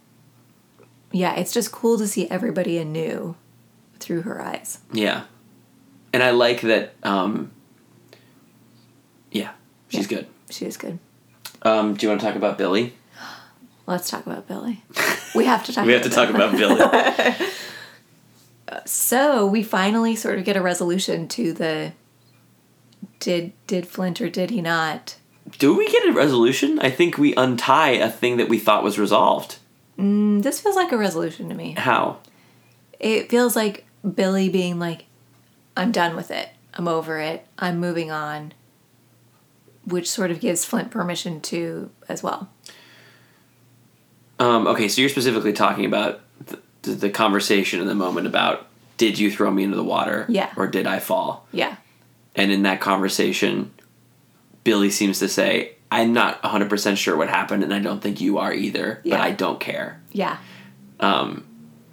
yeah 1.12 1.36
it's 1.36 1.54
just 1.54 1.72
cool 1.72 1.98
to 2.00 2.08
see 2.08 2.28
everybody 2.30 2.78
anew 2.80 3.36
through 4.00 4.24
her 4.24 4.42
eyes 4.42 4.80
Yeah. 4.92 5.24
And 6.12 6.22
I 6.24 6.32
like 6.32 6.62
that 6.62 6.96
um 7.04 7.52
yeah, 9.32 9.52
she's 9.90 10.08
good. 10.08 10.28
she 10.50 10.66
is 10.66 10.76
good 10.78 10.98
Um, 11.62 11.94
do 11.96 12.06
you 12.06 12.10
want 12.10 12.22
to 12.22 12.28
talk 12.28 12.36
about 12.36 12.58
Billy? 12.58 12.94
let's 13.86 14.10
talk 14.10 14.26
about 14.28 14.48
Billy 14.48 14.84
we 15.34 15.46
have 15.46 15.66
to 15.66 15.74
talk 15.74 15.86
We 15.86 15.94
have 15.94 16.04
to 16.04 16.10
talk 16.10 16.30
about 16.30 16.52
Billy. 16.56 16.80
So 18.86 19.48
we 19.48 19.64
finally 19.64 20.16
sort 20.16 20.38
of 20.38 20.46
get 20.46 20.56
a 20.56 20.62
resolution 20.62 21.28
to 21.30 21.54
the 21.54 21.94
did 23.20 23.52
did 23.68 23.88
Flint 23.88 24.22
or 24.22 24.30
did 24.30 24.52
he 24.52 24.62
not? 24.62 25.18
Do 25.58 25.76
we 25.76 25.90
get 25.90 26.08
a 26.08 26.12
resolution? 26.14 26.80
I 26.80 26.92
think 26.92 27.18
we 27.18 27.34
untie 27.36 27.92
a 27.92 28.10
thing 28.12 28.38
that 28.38 28.48
we 28.50 28.60
thought 28.60 28.84
was 28.84 29.00
resolved. 29.00 29.58
Mm, 29.98 30.44
This 30.44 30.62
feels 30.62 30.76
like 30.76 30.92
a 30.92 30.98
resolution 30.98 31.50
to 31.50 31.56
me. 31.56 31.74
How? 31.78 32.20
It 33.00 33.30
feels 33.30 33.56
like 33.56 33.86
Billy 34.14 34.50
being 34.50 34.78
like, 34.78 35.06
I'm 35.76 35.92
done 35.92 36.16
with 36.16 36.30
it. 36.30 36.50
I'm 36.76 36.88
over 36.88 37.20
it. 37.20 37.48
I'm 37.58 37.80
moving 37.80 38.12
on. 38.12 38.54
Which 39.86 40.10
sort 40.10 40.32
of 40.32 40.40
gives 40.40 40.66
Flint 40.66 40.92
permission 40.92 41.42
to 41.42 41.90
as 42.08 42.22
well. 42.22 42.50
Um, 44.40 44.68
okay, 44.68 44.88
so 44.88 45.02
you're 45.02 45.10
specifically 45.10 45.54
talking 45.54 45.86
about 45.86 46.22
the, 46.84 46.92
the, 46.92 47.10
conversation 47.10 47.82
in 47.82 47.88
the 47.88 47.96
moment 47.96 48.26
about 48.26 48.68
did 48.98 49.20
you 49.20 49.30
throw 49.32 49.52
me 49.52 49.64
into 49.64 49.76
the 49.76 49.84
water? 49.84 50.26
Yeah. 50.30 50.52
Or 50.56 50.68
did 50.68 50.88
I 50.88 51.00
fall? 51.00 51.46
Yeah. 51.52 51.76
And 52.36 52.52
in 52.52 52.64
that 52.64 52.80
conversation, 52.80 53.72
Billy 54.64 54.90
seems 54.90 55.20
to 55.20 55.28
say, 55.28 55.76
I'm 55.92 56.14
not 56.14 56.42
100% 56.44 56.98
sure 56.98 57.18
what 57.18 57.30
happened, 57.30 57.64
and 57.64 57.74
I 57.74 57.80
don't 57.80 58.02
think 58.02 58.22
you 58.22 58.38
are 58.38 58.54
either, 58.54 59.02
Yeah. 59.04 59.18
but 59.18 59.22
I 59.24 59.32
don't 59.32 59.60
care. 59.60 60.02
Yeah. 60.12 60.38
Um, 61.00 61.46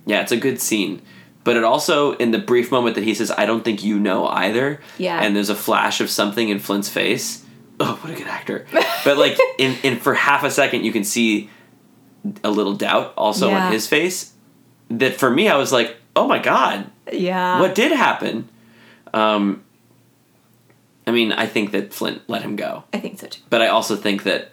Yeah, 0.05 0.21
it's 0.23 0.31
a 0.33 0.37
good 0.37 0.61
scene. 0.61 1.03
But 1.43 1.57
it 1.57 1.65
also, 1.65 2.13
in 2.13 2.31
the 2.31 2.39
brief 2.39 2.71
moment 2.71 2.95
that 2.97 3.05
he 3.05 3.15
says, 3.15 3.31
I 3.31 3.45
don't 3.47 3.65
think 3.65 3.83
you 3.83 3.99
know 3.99 4.27
either, 4.29 4.81
Yeah. 4.99 5.21
and 5.21 5.35
there's 5.35 5.49
a 5.49 5.55
flash 5.57 6.01
of 6.01 6.11
something 6.11 6.49
in 6.49 6.59
Flint's 6.61 6.89
face. 6.89 7.43
Oh, 7.81 7.99
what 8.01 8.11
a 8.13 8.17
good 8.17 8.27
actor. 8.27 8.67
but, 9.05 9.19
like, 9.19 9.39
in, 9.59 9.77
in 9.83 9.99
for 9.99 10.15
half 10.15 10.45
a 10.45 10.51
second, 10.51 10.85
you 10.85 10.93
can 10.93 11.05
see 11.05 11.51
a 12.43 12.51
little 12.51 12.75
doubt 12.75 13.13
also 13.17 13.51
Yeah. 13.51 13.67
on 13.67 13.73
his 13.73 13.87
face. 13.87 14.33
That 14.89 15.15
for 15.17 15.29
me, 15.31 15.49
I 15.49 15.57
was 15.57 15.73
like, 15.73 15.97
oh 16.15 16.27
my 16.27 16.39
God, 16.39 16.87
Yeah. 17.13 17.61
what 17.61 17.75
did 17.75 17.93
happen? 17.93 18.49
Um, 19.13 19.63
I 21.07 21.11
mean, 21.11 21.33
I 21.33 21.47
think 21.47 21.71
that 21.73 21.93
Flint 21.93 22.23
let 22.29 22.43
him 22.43 22.57
go. 22.57 22.85
I 22.95 22.99
think 22.99 23.19
so 23.21 23.27
too. 23.27 23.43
But 23.51 23.61
I 23.63 23.67
also 23.69 23.95
think 23.95 24.23
that 24.25 24.53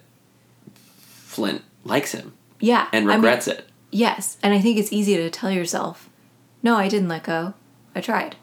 Flint 1.26 1.62
likes 1.84 2.12
him 2.12 2.34
Yeah. 2.60 2.88
and 2.92 3.06
I 3.06 3.16
mean, 3.16 3.24
regrets 3.24 3.48
it. 3.48 3.68
Yes. 3.92 4.38
And 4.44 4.54
I 4.54 4.60
think 4.60 4.78
it's 4.78 4.92
easy 4.92 5.16
to 5.18 5.30
tell 5.30 5.50
yourself, 5.52 6.10
no, 6.62 6.76
I 6.76 6.88
didn't 6.90 7.08
let 7.10 7.24
go. 7.24 7.54
I 7.96 8.02
tried. 8.02 8.36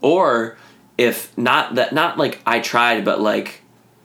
Or 0.00 0.56
if 0.98 1.36
not 1.38 1.74
that 1.76 1.92
not 1.92 2.18
like 2.18 2.40
I 2.46 2.60
tried, 2.60 3.04
but 3.04 3.20
like 3.20 3.61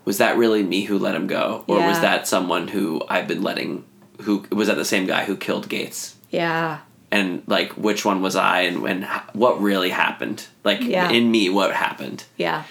was 0.07 0.19
that 0.19 0.37
really 0.37 0.63
me 0.63 0.83
who 0.85 0.97
let 0.97 1.13
him 1.15 1.27
go? 1.27 1.65
Or 1.67 1.79
was 1.85 1.99
that 1.99 2.29
someone 2.29 2.69
who 2.69 3.01
I've 3.09 3.27
been 3.27 3.43
letting 3.43 3.83
who 4.21 4.45
was 4.53 4.69
that 4.69 4.75
the 4.77 4.85
same 4.85 5.05
guy 5.05 5.25
who 5.25 5.35
killed 5.35 5.67
Gates? 5.67 6.15
Yeah. 6.31 6.79
And 7.11 7.43
like 7.45 7.73
which 7.73 8.05
one 8.05 8.21
was 8.21 8.37
I 8.37 8.61
and 8.61 8.81
when 8.81 9.03
what 9.33 9.59
really 9.61 9.89
happened? 9.89 10.47
Like 10.63 10.79
Yeah. 10.81 11.09
in 11.11 11.29
me 11.29 11.49
what 11.49 11.73
happened? 11.73 12.23
Yeah. 12.37 12.63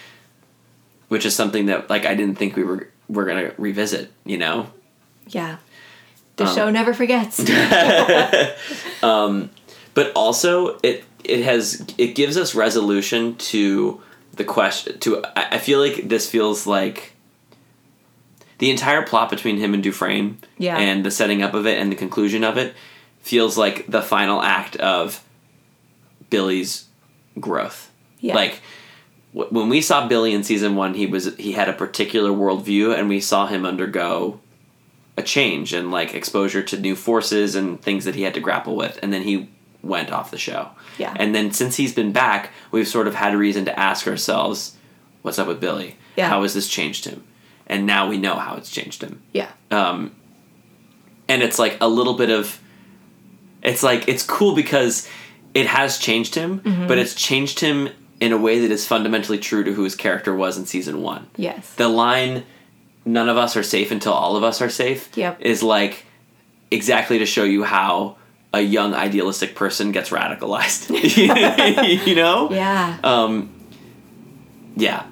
Which 1.09 1.27
is 1.27 1.35
something 1.35 1.67
that 1.67 1.91
like 1.91 2.07
I 2.07 2.15
didn't 2.15 2.39
think 2.39 2.55
we 2.55 2.63
were 2.63 2.89
we're 3.07 3.25
going 3.25 3.45
to 3.45 3.53
revisit, 3.61 4.11
you 4.25 4.37
know? 4.39 4.71
Yeah. 5.27 5.57
The 6.37 6.45
Um, 6.45 6.55
show 6.55 6.69
never 6.71 6.93
forgets. 6.95 7.37
but 9.01 10.11
also 10.15 10.79
it 10.81 11.03
it 11.23 11.43
has 11.43 11.85
it 11.99 12.15
gives 12.15 12.35
us 12.35 12.55
resolution 12.55 13.35
to 13.35 14.01
the 14.33 14.43
question 14.43 14.97
to 14.99 15.23
I 15.35 15.59
feel 15.59 15.79
like 15.79 16.09
this 16.09 16.27
feels 16.29 16.65
like 16.65 17.13
the 18.59 18.69
entire 18.71 19.01
plot 19.03 19.29
between 19.29 19.57
him 19.57 19.73
and 19.73 19.83
Dufresne 19.83 20.37
Yeah. 20.57 20.77
and 20.77 21.05
the 21.05 21.11
setting 21.11 21.41
up 21.43 21.53
of 21.53 21.65
it 21.67 21.79
and 21.79 21.91
the 21.91 21.95
conclusion 21.95 22.43
of 22.43 22.57
it 22.57 22.75
feels 23.21 23.57
like 23.57 23.85
the 23.87 24.01
final 24.01 24.41
act 24.41 24.75
of 24.77 25.23
Billy's 26.29 26.85
growth. 27.39 27.91
Yeah. 28.19 28.35
Like 28.35 28.61
wh- 29.33 29.51
when 29.51 29.69
we 29.69 29.81
saw 29.81 30.07
Billy 30.07 30.33
in 30.33 30.43
season 30.43 30.75
one, 30.75 30.93
he 30.93 31.05
was 31.05 31.35
he 31.37 31.53
had 31.53 31.69
a 31.69 31.73
particular 31.73 32.31
worldview, 32.31 32.97
and 32.97 33.07
we 33.09 33.19
saw 33.19 33.47
him 33.47 33.65
undergo 33.65 34.39
a 35.17 35.23
change 35.23 35.73
and 35.73 35.91
like 35.91 36.13
exposure 36.13 36.61
to 36.63 36.79
new 36.79 36.95
forces 36.95 37.55
and 37.55 37.81
things 37.81 38.05
that 38.05 38.15
he 38.15 38.23
had 38.23 38.33
to 38.33 38.39
grapple 38.39 38.75
with, 38.75 38.99
and 39.01 39.11
then 39.13 39.23
he 39.23 39.49
went 39.83 40.11
off 40.11 40.31
the 40.31 40.37
show. 40.37 40.69
Yeah. 40.97 41.13
And 41.17 41.33
then 41.35 41.51
since 41.51 41.75
he's 41.77 41.93
been 41.93 42.11
back, 42.11 42.51
we've 42.71 42.87
sort 42.87 43.07
of 43.07 43.15
had 43.15 43.33
a 43.33 43.37
reason 43.37 43.65
to 43.65 43.79
ask 43.79 44.07
ourselves, 44.07 44.75
"What's 45.21 45.39
up 45.39 45.47
with 45.47 45.59
Billy? 45.59 45.95
Yeah. 46.15 46.29
How 46.29 46.41
has 46.41 46.53
this 46.53 46.67
changed 46.67 47.05
him?" 47.05 47.23
And 47.67 47.85
now 47.85 48.07
we 48.07 48.17
know 48.17 48.35
how 48.35 48.55
it's 48.55 48.71
changed 48.71 49.01
him 49.03 49.21
yeah. 49.33 49.49
um, 49.71 50.11
and 51.27 51.41
it's 51.43 51.59
like 51.59 51.77
a 51.81 51.87
little 51.89 52.13
bit 52.15 52.29
of 52.29 52.59
it's 53.61 53.83
like 53.83 54.07
it's 54.07 54.23
cool 54.25 54.55
because 54.55 55.07
it 55.53 55.65
has 55.67 55.97
changed 55.97 56.33
him 56.35 56.59
Mm-hmm. 56.61 56.87
but 56.87 56.97
it's 56.97 57.13
changed 57.13 57.59
him 57.59 57.89
in 58.19 58.31
a 58.31 58.37
way 58.37 58.59
that 58.61 58.71
is 58.71 58.87
fundamentally 58.87 59.37
true 59.37 59.63
to 59.65 59.73
who 59.73 59.83
his 59.83 59.95
character 59.95 60.33
was 60.33 60.57
in 60.57 60.65
season 60.65 61.01
one 61.01 61.27
Yes. 61.35 61.73
the 61.75 61.87
line 61.89 62.43
none 63.05 63.27
of 63.29 63.37
us 63.37 63.55
are 63.57 63.63
safe 63.63 63.91
until 63.91 64.13
all 64.13 64.35
of 64.37 64.43
us 64.43 64.61
are 64.61 64.69
safe 64.69 65.09
Yep. 65.17 65.41
is 65.41 65.61
like 65.61 66.05
exactly 66.71 67.19
to 67.19 67.25
show 67.25 67.43
you 67.43 67.63
how 67.63 68.15
a 68.53 68.61
young 68.61 68.93
idealistic 68.93 69.55
person 69.55 69.91
gets 69.91 70.09
radicalized 70.09 70.89
you 72.07 72.15
know 72.15 72.49
yeah. 72.51 72.97
um, 73.03 73.49
yeah. 74.77 75.03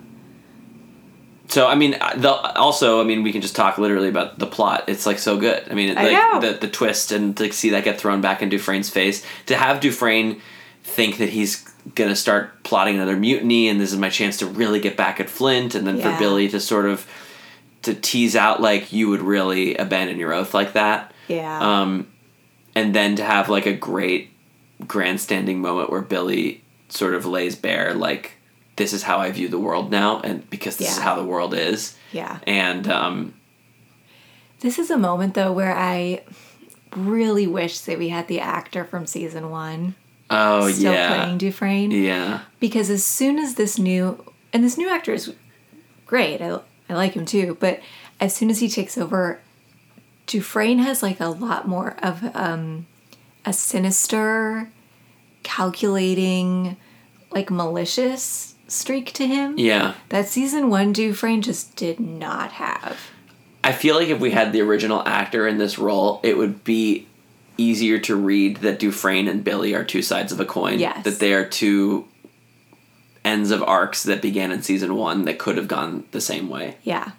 So 1.48 1.68
I 1.68 1.76
mean, 1.76 1.92
the 1.92 2.32
also 2.56 3.00
I 3.02 3.04
mean 3.04 3.22
we 3.24 3.32
can 3.32 3.42
just 3.42 3.56
talk 3.56 3.78
literally 3.78 4.10
about 4.10 4.40
the 4.40 4.48
plot. 4.48 4.86
It's 4.88 5.06
like 5.06 5.20
so 5.20 5.38
good. 5.38 5.64
I 5.70 5.74
mean, 5.76 5.98
I 5.98 6.04
like 6.04 6.12
know. 6.42 6.52
the 6.52 6.58
the 6.60 6.68
twist 6.68 7.12
and 7.12 7.36
to 7.38 7.52
see 7.54 7.70
that 7.72 7.84
get 7.84 8.00
thrown 8.00 8.22
back 8.22 8.42
in 8.42 8.50
Dufresne's 8.50 8.90
face. 8.90 9.24
To 9.48 9.56
have 9.56 9.80
Dufresne 9.80 10.42
think 10.84 11.18
that 11.20 11.30
he's 11.30 11.64
gonna 11.94 12.16
start 12.16 12.64
plotting 12.64 12.96
another 12.96 13.16
mutiny 13.16 13.68
and 13.68 13.80
this 13.80 13.92
is 13.92 13.98
my 14.00 14.10
chance 14.10 14.38
to 14.38 14.46
really 14.48 14.80
get 14.80 14.98
back 14.98 15.20
at 15.20 15.30
Flint, 15.30 15.76
and 15.76 15.86
then 15.86 15.98
Yeah. 15.98 16.14
for 16.16 16.20
Billy 16.20 16.48
to 16.50 16.60
sort 16.60 16.86
of 16.86 17.06
to 17.84 17.94
tease 17.94 18.36
out 18.36 18.60
like 18.62 18.92
you 18.92 19.10
would 19.10 19.22
really 19.22 19.76
abandon 19.76 20.18
your 20.18 20.34
oath 20.34 20.54
like 20.56 20.74
that. 20.74 21.14
yeah. 21.28 21.82
Um, 21.82 22.08
and 22.74 22.94
then 22.96 23.16
to 23.18 23.24
have 23.24 23.48
like 23.50 23.68
a 23.68 23.74
great 23.74 24.32
grandstanding 24.88 25.62
moment 25.62 25.90
where 25.92 26.02
Billy 26.02 26.64
sort 26.90 27.14
of 27.14 27.26
lays 27.26 27.56
bare 27.56 27.94
like 27.94 28.34
this 28.76 28.94
is 28.94 29.04
how 29.04 29.20
I 29.20 29.32
view 29.32 29.48
the 29.48 29.60
world 29.60 29.90
now, 29.92 30.20
and 30.22 30.48
because 30.50 30.78
this 30.78 30.92
is 30.92 30.98
how 30.98 31.16
the 31.16 31.24
world 31.24 31.54
is, 31.54 31.96
yeah. 32.12 32.40
and 32.46 32.88
um, 32.88 33.34
This 34.60 34.78
is 34.80 34.90
a 34.92 34.98
moment 34.98 35.34
though 35.34 35.54
where 35.54 35.76
I 35.76 36.24
really 36.96 37.48
wish 37.48 37.80
that 37.82 37.98
we 37.98 38.10
had 38.10 38.28
the 38.28 38.40
actor 38.40 38.84
from 38.86 39.06
season 39.06 39.50
one 39.50 39.96
oh 40.30 40.70
still 40.72 40.94
yeah, 40.94 41.24
playing 41.24 41.38
Dufresne. 41.38 41.92
yeah, 41.92 42.42
Because 42.60 42.90
as 42.90 43.04
soon 43.06 43.38
as 43.38 43.56
this 43.56 43.78
new 43.78 44.24
and 44.52 44.64
this 44.64 44.78
new 44.78 44.90
actor 44.90 45.14
is 45.14 45.34
great, 46.06 46.42
I, 46.42 46.60
I 46.90 46.94
like 46.96 47.14
him 47.14 47.26
too, 47.26 47.58
but 47.60 47.80
as 48.20 48.36
soon 48.36 48.50
as 48.50 48.60
he 48.60 48.70
takes 48.70 48.98
over, 48.98 49.40
Dufresne 50.28 50.80
has 50.80 51.04
like 51.04 51.20
a 51.20 51.28
lot 51.28 51.68
more 51.68 51.96
of 52.02 52.24
um, 52.36 52.88
a 53.46 53.54
sinister, 53.54 54.70
calculating, 55.44 56.78
like 57.32 57.52
malicious 57.52 58.55
streak 58.68 59.12
to 59.14 59.28
him. 59.28 59.58
yeah. 59.58 59.94
That 60.10 60.28
season 60.28 60.70
one 60.70 60.94
Dufresne 60.94 61.42
just 61.42 61.76
did 61.76 62.00
not 62.00 62.54
have. 62.54 63.12
I 63.64 63.72
feel 63.72 63.96
like 63.96 64.10
if 64.10 64.20
we 64.20 64.32
had 64.32 64.54
the 64.54 64.62
original 64.62 65.02
actor 65.08 65.48
in 65.48 65.58
this 65.58 65.80
role, 65.80 66.20
it 66.24 66.38
would 66.38 66.64
be 66.64 67.08
easier 67.58 67.98
to 68.00 68.16
read 68.16 68.58
that 68.58 68.80
Dufresne 68.80 69.28
and 69.28 69.44
Billy 69.44 69.74
are 69.74 69.84
two 69.84 70.02
sides 70.02 70.32
of 70.32 70.40
a 70.40 70.46
coin. 70.46 70.80
Yes. 70.80 71.04
That 71.04 71.20
they 71.20 71.34
are 71.34 71.46
two 71.46 72.08
ends 73.24 73.50
of 73.50 73.64
arcs 73.64 74.04
that 74.04 74.22
began 74.22 74.52
in 74.52 74.62
season 74.62 74.96
one 74.96 75.26
that 75.26 75.40
could 75.40 75.58
have 75.58 75.68
gone 75.68 76.04
the 76.12 76.22
same 76.22 76.48
way. 76.48 76.78
Yeah. 76.84 77.12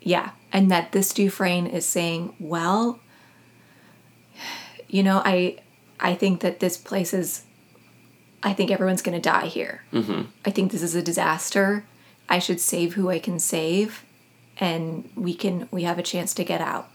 Yeah. 0.00 0.30
And 0.52 0.70
that 0.70 0.90
this 0.92 1.12
Dufresne 1.14 1.66
is 1.66 1.86
saying, 1.86 2.34
well, 2.40 2.98
you 4.88 5.02
know, 5.02 5.22
I 5.24 5.58
I 6.00 6.14
think 6.14 6.40
that 6.40 6.58
this 6.58 6.76
place 6.76 7.14
is 7.14 7.44
I 8.42 8.52
think 8.52 8.70
everyone's 8.70 9.02
gonna 9.02 9.20
die 9.20 9.46
here. 9.46 9.82
Mm-hmm. 9.92 10.22
I 10.44 10.50
think 10.50 10.72
this 10.72 10.82
is 10.82 10.94
a 10.94 11.02
disaster. 11.02 11.84
I 12.28 12.38
should 12.38 12.60
save 12.60 12.94
who 12.94 13.10
I 13.10 13.18
can 13.18 13.38
save 13.38 14.04
and 14.58 15.08
we 15.16 15.34
can 15.34 15.68
we 15.70 15.82
have 15.84 15.98
a 15.98 16.02
chance 16.02 16.34
to 16.34 16.44
get 16.44 16.60
out. 16.60 16.88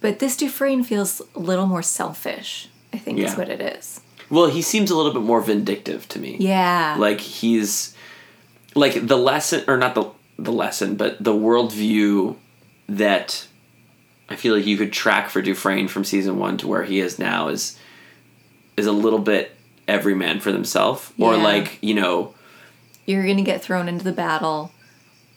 But 0.00 0.18
this 0.18 0.36
Dufresne 0.36 0.82
feels 0.82 1.22
a 1.34 1.38
little 1.38 1.66
more 1.66 1.82
selfish, 1.82 2.68
I 2.92 2.98
think 2.98 3.20
is 3.20 3.36
what 3.36 3.48
it 3.48 3.60
is. 3.60 4.00
Well, 4.30 4.46
he 4.46 4.62
seems 4.62 4.90
a 4.90 4.96
little 4.96 5.12
bit 5.12 5.22
more 5.22 5.40
vindictive 5.40 6.08
to 6.08 6.18
me. 6.18 6.36
Yeah. 6.40 6.96
Like 6.98 7.20
he's 7.20 7.94
like 8.74 9.06
the 9.06 9.16
lesson 9.16 9.64
or 9.68 9.76
not 9.76 9.94
the 9.94 10.10
the 10.38 10.52
lesson, 10.52 10.96
but 10.96 11.22
the 11.22 11.32
worldview 11.32 12.36
that 12.88 13.46
I 14.28 14.36
feel 14.36 14.56
like 14.56 14.66
you 14.66 14.76
could 14.76 14.92
track 14.92 15.28
for 15.28 15.42
Dufresne 15.42 15.88
from 15.88 16.04
season 16.04 16.38
one 16.38 16.56
to 16.58 16.66
where 16.66 16.84
he 16.84 17.00
is 17.00 17.18
now 17.18 17.48
is 17.48 17.78
is 18.76 18.86
a 18.86 18.92
little 18.92 19.18
bit 19.18 19.54
every 19.88 20.14
man 20.14 20.40
for 20.40 20.52
themselves. 20.52 21.10
Or 21.18 21.34
Yeah. 21.36 21.42
like, 21.42 21.78
you 21.80 21.94
know, 21.94 22.34
you're 23.06 23.24
to 23.26 23.42
get 23.42 23.62
thrown 23.62 23.88
into 23.88 24.04
the 24.04 24.12
battle 24.12 24.70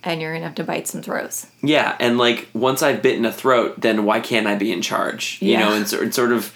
and 0.04 0.22
you're 0.22 0.34
to 0.38 0.42
have 0.44 0.56
to 0.56 0.64
bite 0.64 0.88
some 0.88 1.02
throats. 1.02 1.48
Yeah, 1.64 1.96
and 2.00 2.18
like 2.18 2.48
once 2.54 2.84
I've 2.84 3.02
bitten 3.02 3.26
a 3.26 3.32
throat, 3.32 3.82
then 3.82 4.06
why 4.06 4.20
can't 4.20 4.46
I 4.48 4.54
be 4.56 4.72
in 4.72 4.82
charge? 4.84 5.40
You 5.42 5.54
Yeah. 5.54 5.60
know, 5.70 5.74
and 5.74 5.88
sort 5.88 6.14
sort 6.14 6.32
of 6.32 6.54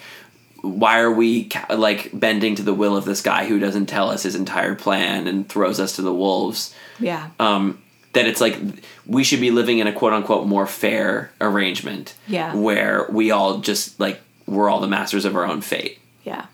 why 0.62 1.00
are 1.00 1.10
we 1.10 1.44
ca- 1.44 1.74
like 1.74 2.10
bending 2.12 2.54
to 2.54 2.62
the 2.62 2.74
will 2.74 2.96
of 2.96 3.04
this 3.06 3.22
guy 3.22 3.46
who 3.46 3.58
doesn't 3.58 3.86
tell 3.86 4.10
us 4.10 4.22
his 4.24 4.34
entire 4.34 4.74
plan 4.74 5.26
and 5.26 5.48
throws 5.48 5.80
us 5.80 5.96
to 5.96 6.02
the 6.02 6.12
wolves? 6.12 6.72
Yeah. 7.00 7.28
Um, 7.40 7.78
that 8.12 8.26
it's 8.26 8.40
like 8.40 8.58
we 9.06 9.24
should 9.24 9.40
be 9.40 9.50
living 9.50 9.78
in 9.78 9.86
a 9.86 9.92
quote 9.92 10.12
unquote 10.12 10.46
more 10.46 10.66
fair 10.66 11.32
arrangement. 11.40 12.14
Yeah. 12.28 12.54
where 12.54 13.06
we 13.10 13.30
all 13.32 13.58
just 13.58 13.98
like 13.98 14.20
we're 14.46 14.68
all 14.68 14.80
the 14.80 14.86
masters 14.88 15.24
of 15.24 15.34
our 15.34 15.44
own 15.46 15.60
fate, 15.60 15.98
yeah. 16.24 16.44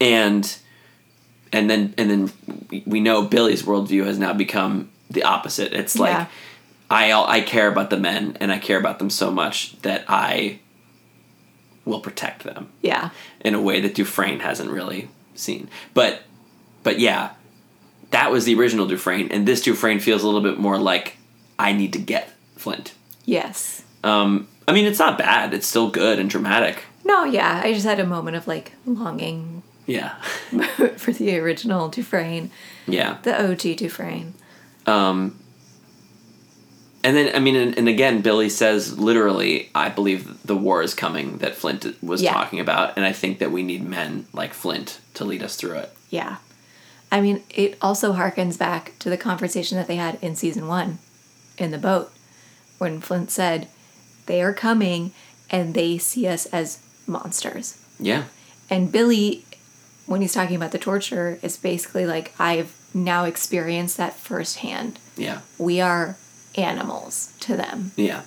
And 0.00 0.56
and 1.52 1.68
then 1.70 1.94
and 1.98 2.10
then 2.10 2.82
we- 2.86 3.00
know 3.00 3.22
Billy's 3.22 3.62
worldview 3.62 4.04
has 4.06 4.18
now 4.18 4.32
become 4.32 4.90
the 5.10 5.22
opposite. 5.22 5.72
It's 5.72 5.98
like 5.98 6.10
Yeah. 6.12 6.26
I 6.90 7.12
I 7.12 7.40
care 7.40 7.68
about 7.68 7.90
the 7.90 7.96
men 7.98 8.36
and 8.40 8.52
I 8.52 8.58
care 8.58 8.78
about 8.78 8.98
them 8.98 9.10
so 9.10 9.30
much 9.30 9.80
that 9.82 10.04
I 10.08 10.58
will 11.84 12.00
protect 12.00 12.42
them 12.44 12.68
Yeah. 12.82 13.10
in 13.40 13.54
a 13.54 13.60
way 13.60 13.80
that 13.80 13.94
Dufresne 13.94 14.40
hasn't 14.40 14.70
really 14.70 15.08
seen. 15.34 15.68
But 15.94 16.22
but 16.82 16.98
yeah, 17.00 17.30
that 18.10 18.30
was 18.30 18.44
the 18.44 18.54
original 18.54 18.86
Dufresne, 18.86 19.28
and 19.30 19.46
this 19.46 19.62
Dufresne 19.62 19.98
feels 20.00 20.22
a 20.22 20.26
little 20.26 20.40
bit 20.40 20.58
more 20.58 20.78
like 20.78 21.16
I 21.58 21.72
need 21.72 21.92
to 21.94 21.98
get 21.98 22.30
Flint. 22.56 22.92
Yes. 23.24 23.82
Um, 24.04 24.48
I 24.66 24.72
mean, 24.72 24.86
it's 24.86 24.98
not 24.98 25.18
bad. 25.18 25.52
It's 25.52 25.66
still 25.66 25.90
good 25.90 26.18
and 26.18 26.30
dramatic. 26.30 26.84
No, 27.04 27.24
yeah. 27.24 27.60
I 27.64 27.72
just 27.72 27.84
had 27.84 28.00
a 28.00 28.06
moment 28.06 28.36
of 28.36 28.46
like 28.46 28.72
longing 28.86 29.57
Yeah, 29.88 30.14
for 30.96 31.12
the 31.12 31.38
original 31.38 31.88
Dufresne, 31.88 32.50
yeah. 32.86 33.18
the 33.22 33.50
OG 33.50 33.76
Dufresne. 33.78 34.34
Um, 34.86 35.38
and 37.04 37.16
then, 37.16 37.34
I 37.34 37.38
mean, 37.38 37.56
and, 37.56 37.78
and 37.78 37.88
again, 37.88 38.20
Billy 38.20 38.48
says 38.48 38.98
literally, 38.98 39.70
I 39.74 39.88
believe 39.88 40.42
the 40.44 40.56
war 40.56 40.82
is 40.82 40.94
coming 40.94 41.38
that 41.38 41.54
Flint 41.54 41.86
was 42.02 42.20
Yeah. 42.22 42.32
talking 42.34 42.60
about, 42.60 42.96
and 42.96 43.04
I 43.06 43.12
think 43.12 43.38
that 43.38 43.50
we 43.50 43.62
need 43.62 43.82
men 43.82 44.26
like 44.32 44.52
Flint 44.52 45.00
to 45.14 45.24
lead 45.24 45.42
us 45.42 45.56
through 45.56 45.76
it. 45.78 45.92
Yeah. 46.10 46.36
I 47.10 47.20
mean, 47.22 47.42
it 47.48 47.78
also 47.80 48.12
harkens 48.12 48.58
back 48.58 48.92
to 48.98 49.08
the 49.08 49.16
conversation 49.16 49.78
that 49.78 49.86
they 49.86 49.96
had 49.96 50.18
in 50.20 50.36
season 50.36 50.66
one 50.66 50.98
in 51.56 51.70
the 51.70 51.78
boat 51.78 52.12
when 52.76 53.00
Flint 53.00 53.30
said, 53.30 53.68
They 54.26 54.42
are 54.42 54.52
coming 54.52 55.12
and 55.50 55.72
they 55.72 55.96
see 55.96 56.26
us 56.26 56.44
as 56.46 56.80
monsters. 57.06 57.78
Yeah, 57.98 58.24
And 58.68 58.92
Billy, 58.92 59.44
when 60.08 60.20
he's 60.22 60.32
talking 60.32 60.56
about 60.56 60.72
the 60.72 60.78
torture, 60.78 61.38
it's 61.42 61.56
basically 61.56 62.04
like, 62.06 62.32
I've 62.40 62.74
now 62.92 63.24
experienced 63.24 63.96
that 63.98 64.14
firsthand. 64.14 64.98
yeah, 65.16 65.40
We 65.58 65.80
are 65.80 66.16
animals 66.56 67.32
to 67.40 67.56
them, 67.56 67.92
yeah, 67.96 68.22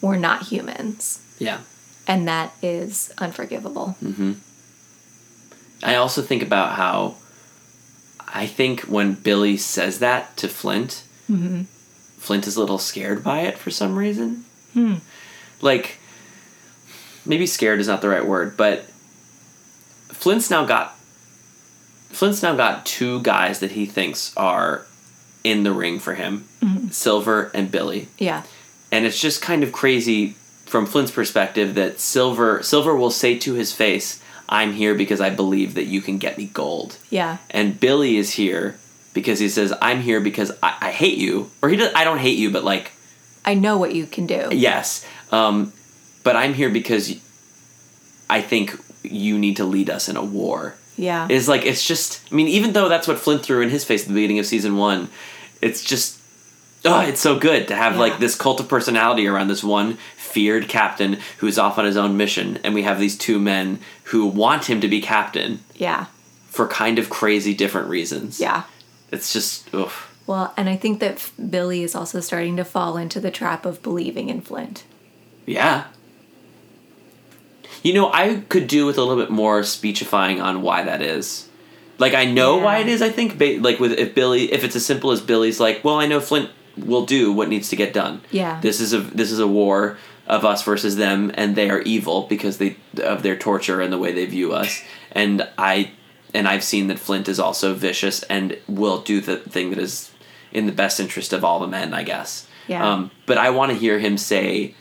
we're 0.00 0.16
not 0.16 0.42
humans. 0.44 1.20
yeah. 1.38 1.60
And 2.08 2.28
that 2.28 2.52
is 2.62 3.12
unforgivable. 3.18 3.96
Mm-hmm. 4.00 4.34
I 5.82 5.96
also 5.96 6.22
think 6.22 6.40
about 6.42 6.76
how 6.76 7.16
I 8.28 8.46
think 8.46 8.82
when 8.82 9.14
Billy 9.14 9.56
says 9.56 9.98
that 9.98 10.36
to 10.36 10.46
Flint, 10.48 11.02
Flint 11.26 12.46
is 12.46 12.54
a 12.56 12.60
little 12.60 12.78
scared 12.78 13.24
by 13.24 13.40
it 13.40 13.58
for 13.58 13.72
some 13.72 13.96
reason. 13.98 14.44
Like, 15.60 15.98
maybe 17.24 17.46
scared 17.46 17.80
is 17.80 17.88
not 17.88 18.02
the 18.02 18.08
right 18.08 18.24
word, 18.24 18.56
but 18.56 18.84
Flint's 20.12 20.48
now 20.50 20.64
got 20.64 20.95
Flint's 22.16 22.42
now 22.42 22.54
got 22.56 22.86
two 22.86 23.20
guys 23.20 23.60
that 23.60 23.72
he 23.72 23.84
thinks 23.84 24.32
are 24.38 24.86
in 25.44 25.62
the 25.64 25.72
ring 25.72 25.98
for 25.98 26.14
him, 26.14 26.44
Silver 26.90 27.50
and 27.54 27.70
Billy 27.70 28.08
Yeah. 28.18 28.42
and 28.90 29.04
it's 29.04 29.20
just 29.20 29.42
kind 29.42 29.62
of 29.62 29.70
crazy 29.70 30.34
from 30.64 30.86
Flint's 30.86 31.12
perspective 31.12 31.74
that 31.74 32.00
Silver 32.00 32.62
Silver 32.62 32.96
will 32.96 33.10
say 33.10 33.38
to 33.38 33.52
his 33.54 33.72
face, 33.72 34.18
"I'm 34.48 34.72
here 34.72 34.94
because 34.94 35.20
I 35.20 35.30
believe 35.30 35.74
that 35.74 35.84
you 35.84 36.00
can 36.00 36.16
get 36.18 36.38
me 36.38 36.46
gold," 36.46 36.96
Yeah. 37.10 37.36
and 37.50 37.78
Billy 37.78 38.16
is 38.16 38.30
here 38.32 38.76
because 39.12 39.38
he 39.38 39.48
says, 39.48 39.72
"I'm 39.82 40.00
here 40.00 40.20
because 40.20 40.50
I, 40.62 40.74
I 40.80 40.90
hate 40.90 41.18
you," 41.18 41.50
or 41.62 41.68
he 41.68 41.76
does. 41.76 41.92
I 41.94 42.02
don't 42.04 42.18
hate 42.18 42.38
you, 42.38 42.50
but 42.50 42.64
like 42.64 42.92
I 43.44 43.54
know 43.54 43.76
what 43.76 43.94
you 43.94 44.06
can 44.06 44.26
do. 44.26 44.48
yes, 44.52 45.04
um, 45.30 45.72
but 46.24 46.34
I'm 46.34 46.54
here 46.54 46.70
because 46.70 47.14
I 48.28 48.40
think 48.40 48.74
you 49.04 49.38
need 49.38 49.56
to 49.58 49.64
lead 49.64 49.88
us 49.90 50.08
in 50.08 50.16
a 50.16 50.24
war. 50.24 50.74
Yeah. 50.96 51.28
Is 51.30 51.48
like 51.48 51.64
it's 51.66 51.86
just. 51.86 52.22
I 52.30 52.34
mean, 52.34 52.48
even 52.48 52.72
though 52.72 52.88
that's 52.88 53.06
what 53.06 53.18
Flint 53.18 53.42
threw 53.42 53.60
in 53.62 53.70
his 53.70 53.84
face 53.84 54.02
at 54.02 54.08
the 54.08 54.14
beginning 54.14 54.38
of 54.38 54.46
season 54.46 54.76
one, 54.76 55.08
it's 55.60 55.82
just. 55.84 56.20
Oh, 56.84 57.00
it's 57.00 57.20
so 57.20 57.36
good 57.38 57.68
to 57.68 57.74
have 57.76 57.94
Yeah. 57.94 58.00
like 58.00 58.18
this 58.20 58.36
cult 58.36 58.60
of 58.60 58.68
personality 58.68 59.26
around 59.26 59.48
this 59.48 59.64
one 59.64 59.98
feared 60.16 60.68
captain 60.68 61.18
who's 61.38 61.58
off 61.58 61.78
on 61.78 61.84
his 61.84 61.96
own 61.96 62.16
mission, 62.16 62.58
and 62.62 62.74
we 62.74 62.82
have 62.84 63.00
these 63.00 63.18
two 63.18 63.38
men 63.40 63.80
who 64.04 64.26
want 64.26 64.66
him 64.70 64.80
to 64.80 64.86
be 64.88 65.00
captain 65.00 65.60
yeah. 65.74 66.06
for 66.48 66.68
kind 66.68 66.98
of 66.98 67.10
crazy 67.10 67.54
different 67.54 67.88
reasons. 67.88 68.38
Yeah. 68.38 68.64
it's 69.10 69.32
just 69.32 69.72
oof. 69.74 70.12
Well, 70.28 70.52
and 70.56 70.68
I 70.68 70.76
think 70.76 71.00
that 71.00 71.30
Billy 71.50 71.82
is 71.82 71.94
also 71.94 72.20
starting 72.20 72.56
to 72.56 72.64
fall 72.64 72.96
into 72.96 73.18
the 73.20 73.30
trap 73.30 73.64
of 73.66 73.82
believing 73.82 74.28
in 74.28 74.40
Flint. 74.40 74.84
Yeah. 75.44 75.84
You 77.86 77.92
know, 77.92 78.10
I 78.12 78.42
could 78.48 78.66
do 78.66 78.84
with 78.84 78.98
a 78.98 79.04
little 79.04 79.22
bit 79.22 79.30
more 79.30 79.62
speechifying 79.62 80.40
on 80.40 80.60
why 80.60 80.82
that 80.82 81.00
is. 81.00 81.48
Like, 81.98 82.14
I 82.14 82.24
know 82.24 82.56
why 82.56 82.78
it 82.78 82.88
is. 82.88 83.00
I 83.00 83.10
think, 83.10 83.38
ba- 83.38 83.58
like, 83.60 83.78
with 83.78 83.92
if 83.92 84.12
Billy, 84.12 84.52
if 84.52 84.64
it's 84.64 84.74
as 84.74 84.84
simple 84.84 85.12
as 85.12 85.20
Billy's, 85.20 85.60
like, 85.60 85.84
well, 85.84 85.94
I 85.94 86.06
know 86.06 86.18
Flint 86.18 86.50
will 86.76 87.06
do 87.06 87.32
what 87.32 87.48
needs 87.48 87.68
to 87.68 87.76
get 87.76 87.92
done. 87.92 88.22
Yeah. 88.32 88.60
This 88.60 88.80
is 88.80 88.92
a 88.92 88.98
this 88.98 89.30
is 89.30 89.38
a 89.38 89.46
war 89.46 89.98
of 90.26 90.44
us 90.44 90.64
versus 90.64 90.96
them, 90.96 91.30
and 91.34 91.54
they 91.54 91.70
are 91.70 91.80
evil 91.82 92.26
because 92.26 92.58
they 92.58 92.76
of 93.04 93.22
their 93.22 93.36
torture 93.36 93.80
and 93.80 93.92
the 93.92 93.98
way 93.98 94.12
they 94.12 94.26
view 94.26 94.52
us. 94.52 94.82
And 95.12 95.48
I 95.56 95.92
and 96.34 96.46
I've 96.46 96.62
seen 96.62 96.88
that 96.88 96.98
Flint 96.98 97.26
is 97.26 97.40
also 97.40 97.72
vicious 97.72 98.22
and 98.24 98.58
will 98.68 99.00
do 99.00 99.22
the 99.22 99.38
thing 99.38 99.70
that 99.70 99.78
is 99.78 100.10
in 100.52 100.66
the 100.66 100.72
best 100.72 101.00
interest 101.00 101.32
of 101.32 101.42
all 101.42 101.58
the 101.58 101.66
men. 101.66 101.94
I 101.94 102.02
guess. 102.02 102.46
Yeah. 102.66 102.86
Um, 102.86 103.10
but 103.24 103.38
I 103.38 103.48
want 103.48 103.72
to 103.72 103.78
hear 103.78 103.98
him 103.98 104.18
say 104.18 104.74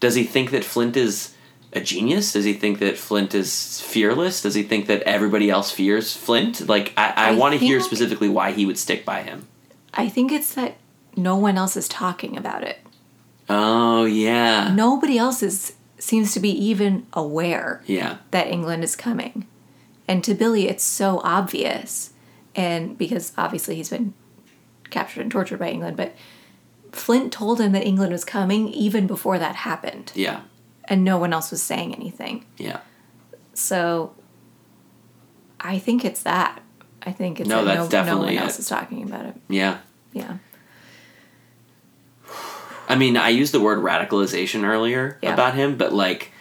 does 0.00 0.14
he 0.14 0.24
think 0.24 0.50
that 0.52 0.64
Flint 0.64 0.96
is 0.96 1.33
a 1.74 1.80
genius? 1.80 2.32
Does 2.32 2.44
he 2.44 2.52
think 2.52 2.78
that 2.78 2.96
Flint 2.96 3.34
is 3.34 3.80
fearless? 3.80 4.42
Does 4.42 4.54
he 4.54 4.62
think 4.62 4.86
that 4.86 5.02
everybody 5.02 5.50
else 5.50 5.70
fears 5.70 6.16
Flint? 6.16 6.68
Like, 6.68 6.92
I, 6.96 7.08
I, 7.16 7.28
I 7.28 7.34
want 7.34 7.52
to 7.52 7.58
hear 7.58 7.80
specifically 7.80 8.28
why 8.28 8.52
he 8.52 8.64
would 8.66 8.78
stick 8.78 9.04
by 9.04 9.22
him. 9.22 9.46
I 9.92 10.08
think 10.08 10.32
it's 10.32 10.54
that 10.54 10.76
no 11.16 11.36
one 11.36 11.56
else 11.56 11.76
is 11.76 11.88
talking 11.88 12.36
about 12.36 12.62
it. 12.64 12.78
Oh, 13.48 14.04
yeah. 14.04 14.72
Nobody 14.74 15.18
else 15.18 15.42
is 15.42 15.74
seems 15.98 16.32
to 16.34 16.40
be 16.40 16.50
even 16.50 17.06
aware 17.14 17.82
Yeah. 17.86 18.18
that 18.30 18.48
England 18.48 18.84
is 18.84 18.94
coming. 18.96 19.46
And 20.06 20.22
to 20.24 20.34
Billy 20.34 20.68
it's 20.68 20.84
so 20.84 21.20
obvious. 21.24 22.10
And 22.54 22.98
because 22.98 23.32
obviously 23.38 23.76
he's 23.76 23.88
been 23.90 24.12
captured 24.90 25.22
and 25.22 25.30
tortured 25.30 25.58
by 25.58 25.70
England, 25.70 25.96
but 25.96 26.14
Flint 26.92 27.32
told 27.32 27.60
him 27.60 27.72
that 27.72 27.86
England 27.86 28.12
was 28.12 28.24
coming 28.24 28.68
even 28.68 29.06
before 29.06 29.38
that 29.38 29.56
happened. 29.56 30.12
Yeah. 30.14 30.42
And 30.86 31.02
no 31.04 31.16
one 31.18 31.32
else 31.32 31.50
was 31.50 31.62
saying 31.62 31.94
anything. 31.94 32.44
Yeah. 32.58 32.80
So 33.54 34.14
I 35.60 35.78
think 35.78 36.04
it's 36.04 36.22
that. 36.24 36.60
I 37.02 37.12
think 37.12 37.40
it's 37.40 37.48
No, 37.48 37.64
that 37.64 37.90
that's 37.90 38.06
no, 38.06 38.14
no 38.16 38.18
one 38.26 38.36
else 38.36 38.56
it. 38.58 38.60
is 38.62 38.68
talking 38.68 39.02
about 39.02 39.26
it. 39.26 39.34
Yeah. 39.48 39.78
Yeah. 40.12 40.38
I 42.88 42.96
mean, 42.96 43.16
I 43.16 43.30
used 43.30 43.52
the 43.52 43.60
word 43.60 43.78
radicalization 43.78 44.64
earlier 44.64 45.18
Yeah. 45.22 45.32
about 45.32 45.54
him, 45.54 45.76
but 45.76 45.92
like, 45.92 46.32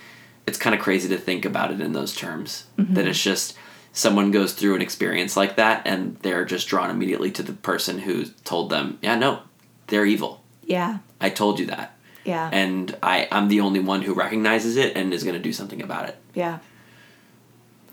it's 0.46 0.58
kind 0.58 0.76
of 0.76 0.82
crazy 0.82 1.08
to 1.10 1.18
think 1.18 1.46
about 1.46 1.72
it 1.72 1.80
in 1.80 1.94
those 1.94 2.14
terms. 2.16 2.66
Mm-hmm. 2.78 2.94
That 2.96 3.08
it's 3.08 3.22
just 3.22 3.56
someone 3.94 4.32
goes 4.32 4.54
through 4.54 4.76
an 4.76 4.82
experience 4.82 5.38
like 5.38 5.56
that 5.56 5.84
and 5.86 6.18
they're 6.18 6.44
just 6.46 6.68
drawn 6.68 6.89
immediately 6.89 7.32
to 7.32 7.44
the 7.44 7.54
person 7.54 8.00
who 8.00 8.26
told 8.44 8.70
them, 8.70 8.98
yeah, 9.02 9.16
no, 9.16 9.39
they're 9.88 10.06
evil. 10.06 10.44
Yeah. 10.64 10.98
I 11.22 11.30
told 11.30 11.60
you 11.60 11.66
that. 11.68 11.93
Yeah. 12.26 12.49
And 12.51 12.95
I, 13.03 13.28
I'm 13.32 13.47
the 13.49 13.59
only 13.61 13.80
one 13.80 14.01
who 14.01 14.13
recognizes 14.13 14.78
it 14.78 14.95
and 14.95 15.13
is 15.13 15.24
going 15.24 15.36
to 15.36 15.41
do 15.41 15.51
something 15.53 15.82
about 15.82 16.07
it. 16.09 16.17
yeah. 16.34 16.59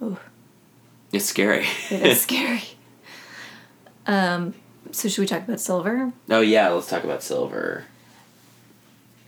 Ooh, 0.02 0.16
It's 1.12 1.26
scary. 1.26 1.66
it 1.90 2.06
is 2.06 2.20
scary. 2.22 2.62
Um, 4.06 4.54
so 4.92 5.08
should 5.08 5.20
we 5.20 5.26
talk 5.26 5.42
about 5.46 5.60
Silver? 5.60 6.12
oh, 6.30 6.40
yeah, 6.40 6.68
let's 6.68 6.88
talk 6.88 7.04
about 7.04 7.22
Silver. 7.22 7.84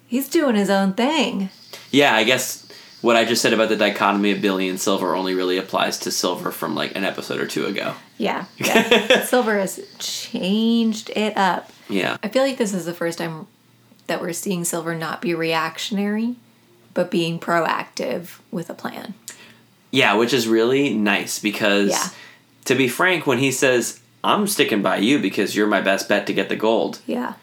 He's 0.07 0.29
doing 0.29 0.55
his 0.57 0.71
own 0.71 0.95
thing. 0.95 1.51
Yeah, 1.91 2.15
I 2.15 2.25
guess 2.25 2.67
what 3.01 3.17
I 3.17 3.25
just 3.25 3.43
said 3.43 3.53
about 3.53 3.69
the 3.69 3.77
dichotomy 3.77 4.31
of 4.33 4.41
Billy 4.41 4.69
and 4.69 4.81
Silver 4.81 5.15
only 5.15 5.35
really 5.35 5.59
applies 5.59 5.99
to 6.01 6.11
Silver 6.11 6.51
from 6.51 6.75
like 6.75 6.95
an 6.97 7.05
episode 7.05 7.41
or 7.41 7.47
two 7.47 7.67
ago. 7.67 7.95
Yeah. 8.19 8.45
yeah. 8.59 9.25
Silver 9.25 9.59
has 9.59 9.81
changed 9.99 11.11
it 11.17 11.37
up. 11.37 11.71
Yeah. 11.89 12.17
I 12.23 12.29
feel 12.29 12.43
like 12.43 12.57
this 12.59 12.73
is 12.75 12.85
the 12.87 12.95
first 12.95 13.19
time 13.19 13.47
that 14.07 14.21
we're 14.21 14.33
seeing 14.33 14.65
Silver 14.65 14.95
not 14.95 15.21
be 15.23 15.35
reactionary, 15.35 16.37
but 16.95 17.11
being 17.11 17.39
proactive 17.39 18.39
with 18.51 18.69
a 18.71 18.75
plan. 18.75 19.15
Yeah, 19.91 20.15
which 20.15 20.33
is 20.33 20.49
really 20.49 20.95
nice 20.95 21.39
because 21.39 21.91
Yeah. 21.91 22.09
to 22.67 22.75
be 22.75 22.89
frank, 22.89 23.27
when 23.27 23.39
he 23.39 23.51
says, 23.53 24.01
I'm 24.25 24.47
sticking 24.47 24.83
by 24.83 24.97
you 24.99 25.19
because 25.19 25.55
you're 25.57 25.67
my 25.67 25.81
best 25.81 26.09
bet 26.09 26.27
to 26.27 26.33
get 26.33 26.49
the 26.49 26.57
gold, 26.57 27.01
Yeah. 27.07 27.35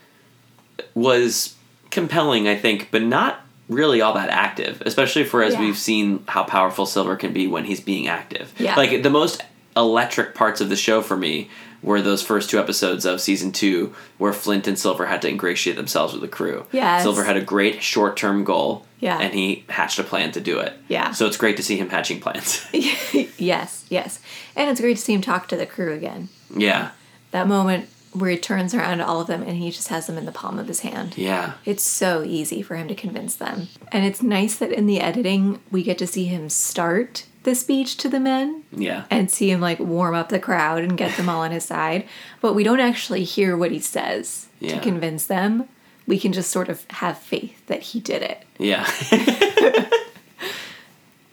was 0.95 1.55
compelling, 1.91 2.47
I 2.47 2.55
think, 2.55 2.89
but 2.91 3.03
not 3.03 3.41
really 3.67 4.01
all 4.01 4.13
that 4.13 4.29
active, 4.29 4.81
especially 4.85 5.23
for 5.23 5.43
as 5.43 5.53
Yeah. 5.53 5.61
we've 5.61 5.77
seen 5.77 6.23
how 6.27 6.43
powerful 6.43 6.85
Silver 6.85 7.15
can 7.15 7.33
be 7.33 7.47
when 7.47 7.65
he's 7.65 7.79
being 7.81 8.07
active. 8.07 8.51
Yeah. 8.57 8.75
Like 8.75 9.03
the 9.03 9.09
most 9.09 9.43
electric 9.75 10.35
parts 10.35 10.61
of 10.61 10.69
the 10.69 10.75
show 10.75 11.01
for 11.01 11.17
me 11.17 11.49
were 11.81 12.01
those 12.01 12.21
first 12.21 12.49
two 12.49 12.59
episodes 12.59 13.05
of 13.05 13.21
season 13.21 13.51
two 13.51 13.93
where 14.17 14.33
Flint 14.33 14.67
and 14.67 14.77
Silver 14.77 15.05
had 15.05 15.21
to 15.21 15.29
ingratiate 15.29 15.75
themselves 15.77 16.13
with 16.13 16.21
the 16.21 16.27
crew. 16.27 16.65
Yes. 16.71 17.03
Silver 17.03 17.23
had 17.23 17.37
a 17.37 17.41
great 17.41 17.81
short 17.81 18.17
term 18.17 18.43
goal. 18.43 18.85
Yeah. 18.99 19.17
And 19.17 19.33
he 19.33 19.63
hatched 19.69 19.97
a 19.97 20.03
plan 20.03 20.33
to 20.33 20.41
do 20.41 20.59
it. 20.59 20.73
Yeah. 20.89 21.11
So 21.11 21.25
it's 21.25 21.37
great 21.37 21.55
to 21.57 21.63
see 21.63 21.77
him 21.77 21.89
hatching 21.89 22.19
plans. 22.19 22.67
yes, 22.73 23.85
yes. 23.89 24.19
And 24.57 24.69
it's 24.69 24.81
great 24.81 24.97
to 24.97 25.01
see 25.01 25.13
him 25.13 25.21
talk 25.21 25.47
to 25.47 25.55
the 25.55 25.65
crew 25.65 25.93
again. 25.93 26.29
yeah. 26.55 26.91
That 27.31 27.47
moment 27.47 27.87
where 28.11 28.31
he 28.31 28.37
turns 28.37 28.73
around 28.73 28.97
to 28.97 29.05
all 29.05 29.21
of 29.21 29.27
them 29.27 29.43
and 29.43 29.55
he 29.55 29.69
just 29.69 29.89
has 29.89 30.07
them 30.07 30.17
in 30.17 30.25
the 30.25 30.31
palm 30.31 30.57
of 30.57 30.67
his 30.67 30.79
hand. 30.79 31.15
Yeah. 31.15 31.53
It's 31.63 31.83
so 31.83 32.23
easy 32.23 32.61
for 32.63 32.75
him 32.75 32.87
to 32.87 32.95
convince 32.95 33.35
them. 33.35 33.67
And 33.91 34.03
it's 34.03 34.23
nice 34.23 34.57
that 34.57 34.71
in 34.71 34.87
the 34.87 34.99
editing, 34.99 35.59
we 35.71 35.83
get 35.83 35.99
to 35.99 36.07
see 36.07 36.25
him 36.25 36.49
start 36.49 37.25
the 37.43 37.55
speech 37.55 37.95
to 37.97 38.09
the 38.09 38.19
men 38.19 38.63
Yeah. 38.71 39.05
and 39.09 39.31
see 39.31 39.49
him 39.49 39.61
like 39.61 39.79
warm 39.79 40.13
up 40.15 40.29
the 40.29 40.39
crowd 40.39 40.83
and 40.83 40.97
get 40.97 41.15
them 41.17 41.29
all 41.29 41.41
on 41.41 41.51
his 41.51 41.63
side. 41.65 42.07
But 42.41 42.53
we 42.53 42.63
don't 42.63 42.79
actually 42.81 43.23
hear 43.23 43.55
what 43.55 43.71
he 43.71 43.79
says 43.79 44.47
Yeah. 44.59 44.75
to 44.75 44.81
convince 44.81 45.25
them. 45.25 45.67
We 46.05 46.19
can 46.19 46.33
just 46.33 46.51
sort 46.51 46.69
of 46.69 46.85
have 46.89 47.17
faith 47.17 47.65
that 47.67 47.81
he 47.81 47.99
did 47.99 48.21
it. 48.23 48.43
Yeah. 48.57 48.85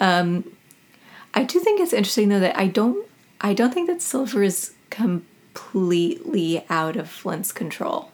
um 0.00 0.44
I 1.34 1.44
do 1.44 1.60
think 1.60 1.80
it's 1.80 1.92
interesting 1.92 2.28
though 2.28 2.40
that 2.40 2.58
I 2.58 2.66
don't 2.68 3.06
I 3.40 3.52
don't 3.54 3.72
think 3.72 3.88
that 3.88 4.00
Silver 4.02 4.42
is 4.42 4.72
completely 4.90 6.64
out 6.70 6.96
of 6.96 7.10
Flint's 7.10 7.52
control. 7.52 8.10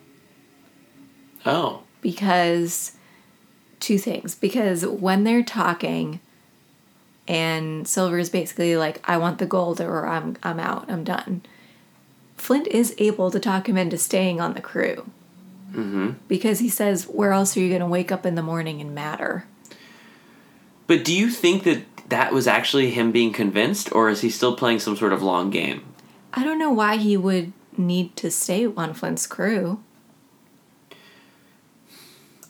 oh. 1.47 1.83
because 2.01 2.93
two 3.81 3.99
things 3.99 4.35
because 4.35 4.87
when 4.87 5.25
they're 5.25 5.43
talking 5.43 6.21
and 7.29 7.87
silver 7.87 8.19
is 8.19 8.31
basically 8.31 8.77
like 8.77 9.01
i 9.09 9.17
want 9.17 9.39
the 9.39 9.47
gold 9.47 9.81
or 9.81 10.07
i'm 10.07 10.37
i'm 10.43 10.59
out 10.59 10.91
i'm 10.91 11.05
done 11.05 11.43
flint 12.37 12.67
is 12.69 12.95
able 12.99 13.31
to 13.31 13.39
talk 13.39 13.69
him 13.69 13.77
into 13.77 13.97
staying 13.97 14.41
on 14.41 14.55
the 14.55 14.61
crew 14.61 15.09
mm-hmm. 15.71 16.11
because 16.29 16.59
he 16.59 16.69
says 16.69 17.05
where 17.05 17.33
else 17.33 17.57
are 17.57 17.61
you 17.61 17.69
going 17.69 17.81
to 17.81 17.87
wake 17.87 18.11
up 18.11 18.27
in 18.27 18.35
the 18.35 18.43
morning 18.43 18.81
and 18.81 18.95
matter 18.95 19.47
But 20.87 21.05
do 21.05 21.15
you 21.15 21.31
think 21.31 21.63
that 21.65 21.85
that 22.09 22.33
was 22.33 22.47
actually 22.47 22.91
him 22.91 23.11
being 23.11 23.33
convinced, 23.33 23.91
or 23.95 24.11
is 24.11 24.21
he 24.21 24.29
still 24.29 24.55
playing 24.55 24.81
some 24.81 24.97
sort 24.97 25.13
of 25.13 25.23
long 25.23 25.51
game? 25.51 25.85
i 26.35 26.43
don't 26.43 26.59
know 26.59 26.73
why 26.73 26.97
he 26.97 27.17
would 27.17 27.53
need 27.77 28.17
to 28.17 28.31
stay 28.31 28.67
on 28.67 28.93
flint's 28.93 29.27
crew 29.27 29.83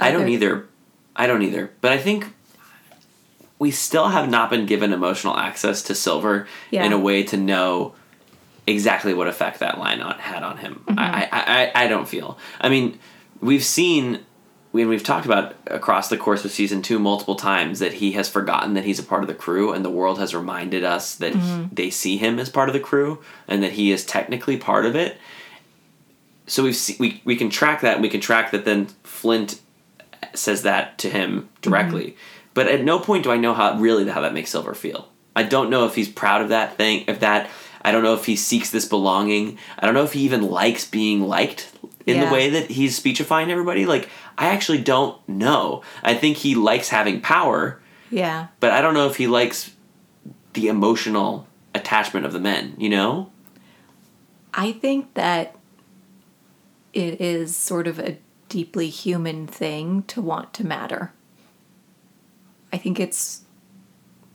I 0.03 0.11
don't 0.11 0.29
either. 0.29 0.67
I 1.15 1.27
don't 1.27 1.43
either. 1.43 1.71
But 1.81 1.93
I 1.93 1.99
think 1.99 2.35
we 3.63 3.71
still 3.71 4.09
have 4.09 4.29
not 4.29 4.51
been 4.51 4.67
given 4.67 4.93
emotional 4.93 5.37
access 5.37 5.83
to 5.89 5.95
Silver 5.95 6.47
Yeah. 6.71 6.85
in 6.85 6.93
a 6.93 6.99
way 6.99 7.23
to 7.33 7.37
know 7.37 7.95
exactly 8.67 9.13
what 9.15 9.29
effect 9.29 9.61
that 9.61 9.79
line 9.79 10.01
on, 10.01 10.19
had 10.19 10.43
on 10.43 10.57
him. 10.59 10.75
Mm-hmm. 10.87 10.99
I, 10.99 11.29
I, 11.31 11.43
I, 11.59 11.85
I 11.85 11.89
don't 11.89 12.09
feel. 12.09 12.39
I 12.61 12.69
mean, 12.69 12.99
we've 13.41 13.65
seen. 13.65 14.21
We, 14.75 14.87
we've 14.87 15.03
talked 15.05 15.27
about 15.27 15.55
across 15.67 16.09
the 16.09 16.17
course 16.17 16.47
of 16.47 16.51
season 16.51 16.81
two 16.81 16.99
multiple 16.99 17.35
times 17.37 17.79
that 17.81 17.93
he 17.93 18.13
has 18.13 18.27
forgotten 18.29 18.73
that 18.75 18.85
he's 18.85 18.99
a 18.99 19.03
part 19.03 19.23
of 19.23 19.29
the 19.29 19.35
crew, 19.45 19.73
and 19.75 19.85
the 19.85 19.91
world 19.91 20.19
has 20.19 20.35
reminded 20.35 20.83
us 20.83 21.15
that 21.17 21.35
Mm-hmm. 21.35 21.63
he- 21.65 21.69
they 21.81 21.91
see 21.91 22.17
him 22.17 22.39
as 22.39 22.49
part 22.49 22.69
of 22.71 22.73
the 22.73 22.81
crew 22.81 23.23
and 23.47 23.63
that 23.63 23.73
he 23.73 23.93
is 23.93 24.05
technically 24.05 24.57
part 24.57 24.87
of 24.87 24.97
it. 24.97 25.19
So 26.47 26.65
we've 26.65 26.75
see, 26.85 26.97
we 26.99 27.21
we 27.25 27.37
can 27.37 27.51
track 27.51 27.83
that, 27.83 27.95
and 27.95 28.03
we 28.03 28.09
can 28.09 28.21
track 28.21 28.51
that. 28.53 28.65
Then 28.65 28.87
Flint 29.05 29.61
says 30.35 30.63
that 30.63 30.99
to 30.99 31.11
him 31.11 31.49
directly. 31.61 32.17
But 32.55 32.69
at 32.69 32.85
no 32.85 32.99
point 32.99 33.25
do 33.25 33.31
I 33.31 33.37
know 33.39 33.55
how 33.55 33.79
really 33.79 34.09
how 34.09 34.21
that 34.21 34.35
makes 34.35 34.51
Silver 34.51 34.75
feel. 34.75 35.09
I 35.35 35.43
don't 35.43 35.71
know 35.71 35.87
if 35.87 35.95
he's 35.95 36.09
proud 36.09 36.43
of 36.43 36.51
that 36.51 36.77
thing, 36.77 37.05
if 37.09 37.21
that. 37.21 37.49
I 37.85 37.91
don't 37.91 38.05
know 38.05 38.15
if 38.15 38.27
he 38.27 38.37
seeks 38.37 38.71
this 38.71 38.85
belonging. 38.87 39.59
I 39.79 39.87
don't 39.87 39.95
know 39.95 40.05
if 40.05 40.13
he 40.13 40.21
even 40.21 40.43
likes 40.49 40.87
being 40.89 41.23
liked 41.23 41.73
in 42.07 42.17
Yeah. 42.17 42.27
the 42.27 42.33
way 42.33 42.51
that 42.51 42.71
he's 42.71 42.95
speechifying 42.95 43.51
everybody. 43.51 43.87
Like 43.87 44.09
I 44.39 44.49
actually 44.49 44.83
don't 44.83 45.17
know. 45.29 45.83
I 46.05 46.15
think 46.15 46.37
he 46.37 46.55
likes 46.55 46.91
having 46.91 47.21
power, 47.21 47.81
yeah 48.11 48.49
but 48.61 48.71
I 48.71 48.81
don't 48.83 48.95
know 48.95 49.07
if 49.09 49.17
he 49.17 49.27
likes 49.27 49.73
the 50.53 50.69
emotional 50.69 51.47
attachment 51.75 52.25
of 52.27 52.33
the 52.33 52.39
men. 52.41 52.75
You 52.79 52.91
know? 52.91 53.33
I 54.55 54.73
think 54.73 55.15
that 55.15 55.57
it 56.93 57.21
is 57.21 57.57
sort 57.57 57.87
of 57.87 57.99
a 57.99 58.19
deeply 58.49 58.91
human 58.91 59.47
thing 59.47 60.03
to 60.05 60.21
want 60.21 60.53
to 60.55 60.67
matter. 60.67 61.13
I 62.73 62.79
think 62.79 62.99
it's 62.99 63.43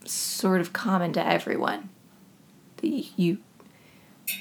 sort 0.06 0.62
of 0.62 0.74
common 0.74 1.14
to 1.14 1.26
everyone. 1.26 1.90
that 2.78 2.88
You 3.18 3.40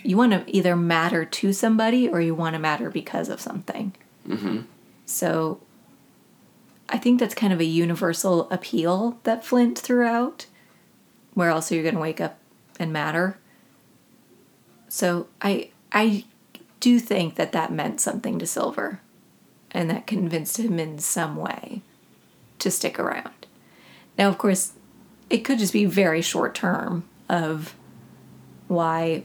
you 0.02 0.16
want 0.16 0.32
to 0.32 0.44
either 0.48 0.74
matter 0.74 1.24
to 1.24 1.52
somebody 1.52 2.08
or 2.08 2.20
you 2.20 2.34
want 2.34 2.54
to 2.54 2.58
matter 2.58 2.90
because 2.90 3.28
of 3.28 3.40
something. 3.40 3.94
Mm-hmm. 4.28 4.62
So 5.04 5.60
I 6.88 6.98
think 6.98 7.20
that's 7.20 7.34
kind 7.34 7.52
of 7.52 7.60
a 7.60 7.64
universal 7.64 8.50
appeal 8.50 9.18
that 9.22 9.44
Flint 9.44 9.78
threw 9.78 10.04
out. 10.04 10.46
Where 11.34 11.50
else 11.50 11.70
are 11.70 11.76
you 11.76 11.82
going 11.82 11.94
to 11.94 12.00
wake 12.00 12.20
up 12.20 12.38
and 12.80 12.92
matter? 12.92 13.38
So 14.88 15.28
I 15.40 15.70
I 15.92 16.24
do 16.80 16.98
think 16.98 17.36
that 17.36 17.52
that 17.52 17.72
meant 17.72 18.00
something 18.00 18.38
to 18.38 18.46
Silver, 18.46 19.00
and 19.70 19.90
that 19.90 20.06
convinced 20.06 20.58
him 20.58 20.78
in 20.78 20.98
some 20.98 21.36
way 21.36 21.82
to 22.58 22.70
stick 22.70 22.98
around. 22.98 23.30
Now, 24.18 24.28
of 24.28 24.38
course, 24.38 24.72
it 25.30 25.38
could 25.38 25.58
just 25.58 25.72
be 25.72 25.84
very 25.84 26.22
short 26.22 26.54
term 26.54 27.04
of 27.28 27.74
why 28.68 29.24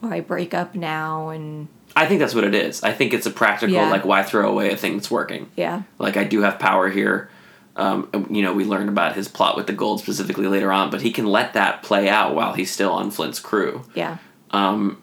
why 0.00 0.20
break 0.20 0.52
up 0.54 0.74
now 0.74 1.30
and 1.30 1.68
I 1.94 2.04
think 2.06 2.20
that's 2.20 2.34
what 2.34 2.44
it 2.44 2.54
is. 2.54 2.82
I 2.82 2.92
think 2.92 3.14
it's 3.14 3.24
a 3.26 3.30
practical 3.30 3.74
Yeah. 3.74 3.90
like 3.90 4.04
why 4.04 4.22
throw 4.22 4.50
away 4.50 4.70
a 4.70 4.76
thing 4.76 4.96
that's 4.96 5.10
working. 5.10 5.48
yeah 5.56 5.82
like 5.98 6.16
I 6.16 6.24
do 6.24 6.42
have 6.42 6.58
power 6.58 6.88
here. 6.90 7.30
Um, 7.76 8.08
you 8.30 8.40
know, 8.42 8.54
we 8.54 8.64
learned 8.64 8.88
about 8.88 9.14
his 9.16 9.28
plot 9.28 9.54
with 9.56 9.66
the 9.66 9.74
gold 9.74 10.00
specifically 10.00 10.46
later 10.46 10.72
on, 10.72 10.88
but 10.90 11.02
he 11.02 11.10
can 11.12 11.26
let 11.26 11.52
that 11.52 11.82
play 11.82 12.08
out 12.08 12.34
while 12.34 12.54
he's 12.54 12.70
still 12.70 12.90
on 12.92 13.10
Flint's 13.10 13.38
crew. 13.38 13.82
yeah 13.94 14.16
Um, 14.50 15.00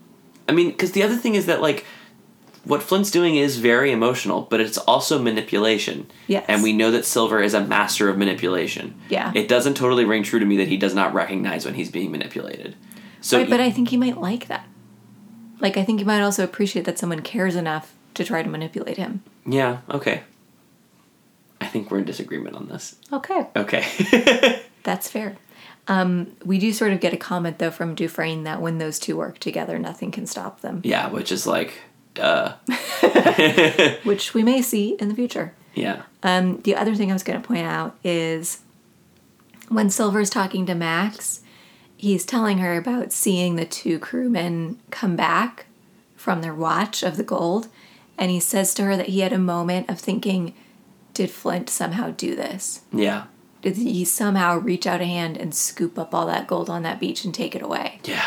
I 0.50 0.54
mean, 0.54 0.70
because 0.72 0.92
the 0.94 1.04
other 1.04 1.16
thing 1.16 1.36
is 1.36 1.46
that 1.48 1.62
like 1.62 1.86
what 2.64 2.82
Flint's 2.82 3.12
doing 3.12 3.36
is 3.36 3.58
very 3.58 3.92
emotional, 3.92 4.42
but 4.50 4.62
it's 4.62 4.78
also 4.78 5.22
manipulation. 5.22 6.10
Yes. 6.28 6.46
And 6.48 6.64
we 6.64 6.74
know 6.74 6.92
that 6.92 7.06
Silver 7.06 7.42
is 7.42 7.54
a 7.54 7.62
master 7.62 8.10
of 8.10 8.18
manipulation. 8.18 8.96
Yeah. 9.10 9.32
It 9.36 9.48
doesn't 9.48 9.76
totally 9.76 10.06
ring 10.06 10.24
true 10.24 10.40
to 10.40 10.46
me 10.46 10.58
that 10.58 10.70
he 10.70 10.78
does 10.78 10.96
not 10.96 11.14
recognize 11.14 11.66
when 11.66 11.74
he's 11.74 11.92
being 11.92 12.12
manipulated. 12.12 12.76
So, 13.22 13.38
right, 13.40 13.50
but 13.50 13.60
I 13.60 13.72
think 13.72 13.90
he 13.90 13.98
might 13.98 14.18
like 14.18 14.48
that. 14.48 14.68
Like 15.60 15.78
I 15.78 15.84
think 15.84 16.00
he 16.00 16.06
might 16.06 16.22
also 16.22 16.44
appreciate 16.44 16.86
that 16.86 17.00
someone 17.00 17.22
cares 17.22 17.56
enough 17.56 17.94
to 18.16 18.24
try 18.24 18.44
to 18.44 18.50
manipulate 18.50 18.98
him. 18.98 19.24
yeah, 19.46 19.80
okay. 19.90 20.24
I 21.62 21.68
think 21.68 21.90
we're 21.90 22.00
in 22.00 22.06
disagreement 22.06 22.58
on 22.58 22.68
this. 22.68 22.96
Okay. 23.12 23.48
Okay. 23.56 24.62
That's 24.84 25.10
fair. 25.10 25.38
Um, 25.88 26.36
we 26.46 26.60
do 26.60 26.74
sort 26.74 26.92
of 26.92 27.00
get 27.00 27.14
a 27.14 27.18
comment 27.18 27.60
though 27.60 27.72
from 27.72 27.96
Dufresne 27.96 28.44
that 28.44 28.62
when 28.62 28.78
those 28.78 29.00
two 29.00 29.16
work 29.18 29.40
together, 29.40 29.80
nothing 29.80 30.12
can 30.12 30.26
stop 30.26 30.60
them, 30.62 30.82
yeah, 30.84 31.10
which 31.10 31.32
is 31.32 31.48
like, 31.48 31.82
duh. 32.14 32.56
which 34.04 34.34
we 34.34 34.44
may 34.44 34.62
see 34.62 34.96
in 35.00 35.10
the 35.10 35.16
future. 35.16 35.54
Yeah. 35.74 36.04
Um, 36.22 36.60
the 36.62 36.76
other 36.76 36.96
thing 36.96 37.10
I 37.10 37.14
was 37.14 37.24
going 37.24 37.42
to 37.42 37.48
point 37.48 37.66
out 37.66 37.98
is 38.04 38.62
when 39.70 39.90
Silver's 39.90 40.30
talking 40.30 40.66
to 40.66 40.76
Max, 40.76 41.42
he's 41.98 42.26
telling 42.26 42.60
her 42.60 42.78
about 42.78 43.12
seeing 43.12 43.56
the 43.56 43.66
two 43.66 44.00
crewmen 44.00 44.80
come 44.92 45.16
back 45.16 45.66
from 46.16 46.42
their 46.42 46.54
watch 46.54 47.04
of 47.04 47.18
the 47.18 47.24
gold, 47.24 47.68
and 48.18 48.32
he 48.32 48.40
says 48.40 48.74
to 48.76 48.84
her 48.84 48.96
that 48.96 49.10
he 49.10 49.22
had 49.22 49.34
a 49.34 49.40
moment 49.40 49.90
of 49.90 50.00
thinking, 50.00 50.54
"Did 51.14 51.32
Flint 51.32 51.70
somehow 51.70 52.12
do 52.12 52.36
this? 52.36 52.82
Yeah. 52.94 53.26
Did 53.62 53.78
he 53.78 54.06
somehow 54.06 54.58
reach 54.58 54.86
out 54.86 55.02
a 55.02 55.06
hand 55.06 55.38
and 55.38 55.56
scoop 55.56 55.98
up 55.98 56.14
all 56.14 56.28
that 56.28 56.48
gold 56.48 56.70
on 56.70 56.84
that 56.84 57.00
beach 57.00 57.26
and 57.26 57.34
take 57.34 57.56
it 57.56 57.62
away?" 57.62 58.00
Yeah. 58.04 58.26